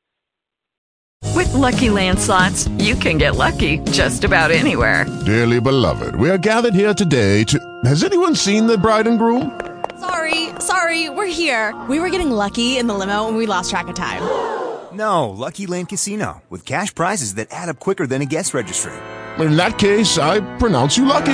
With 1.34 1.52
Lucky 1.54 1.90
Land 1.90 2.20
slots, 2.20 2.68
you 2.78 2.96
can 2.96 3.18
get 3.18 3.36
lucky 3.36 3.80
just 3.92 4.24
about 4.24 4.52
anywhere. 4.52 5.06
Dearly 5.26 5.60
beloved, 5.60 6.16
we 6.16 6.30
are 6.30 6.38
gathered 6.38 6.76
here 6.76 6.94
today 6.94 7.44
to. 7.46 7.60
Has 7.86 8.04
anyone 8.04 8.36
seen 8.36 8.68
the 8.68 8.78
bride 8.78 9.08
and 9.08 9.18
groom? 9.18 9.60
Sorry, 10.00 10.50
sorry, 10.60 11.10
we're 11.10 11.26
here. 11.26 11.74
We 11.90 12.00
were 12.00 12.10
getting 12.10 12.30
lucky 12.30 12.78
in 12.78 12.88
the 12.88 12.94
limo 12.94 13.28
and 13.28 13.38
we 13.38 13.46
lost 13.46 13.70
track 13.70 13.88
of 13.88 13.96
time. 13.96 14.22
No, 14.94 15.32
Lucky 15.32 15.66
Land 15.66 15.90
Casino, 15.90 16.44
with 16.52 16.68
cash 16.68 16.94
prizes 16.94 17.34
that 17.34 17.48
add 17.50 17.68
up 17.68 17.80
quicker 17.80 18.06
than 18.06 18.22
a 18.22 18.26
guest 18.26 18.54
registry. 18.54 18.94
In 19.40 19.56
that 19.56 19.80
case, 19.80 20.20
I 20.20 20.40
pronounce 20.58 20.98
you 20.98 21.06
lucky. 21.06 21.34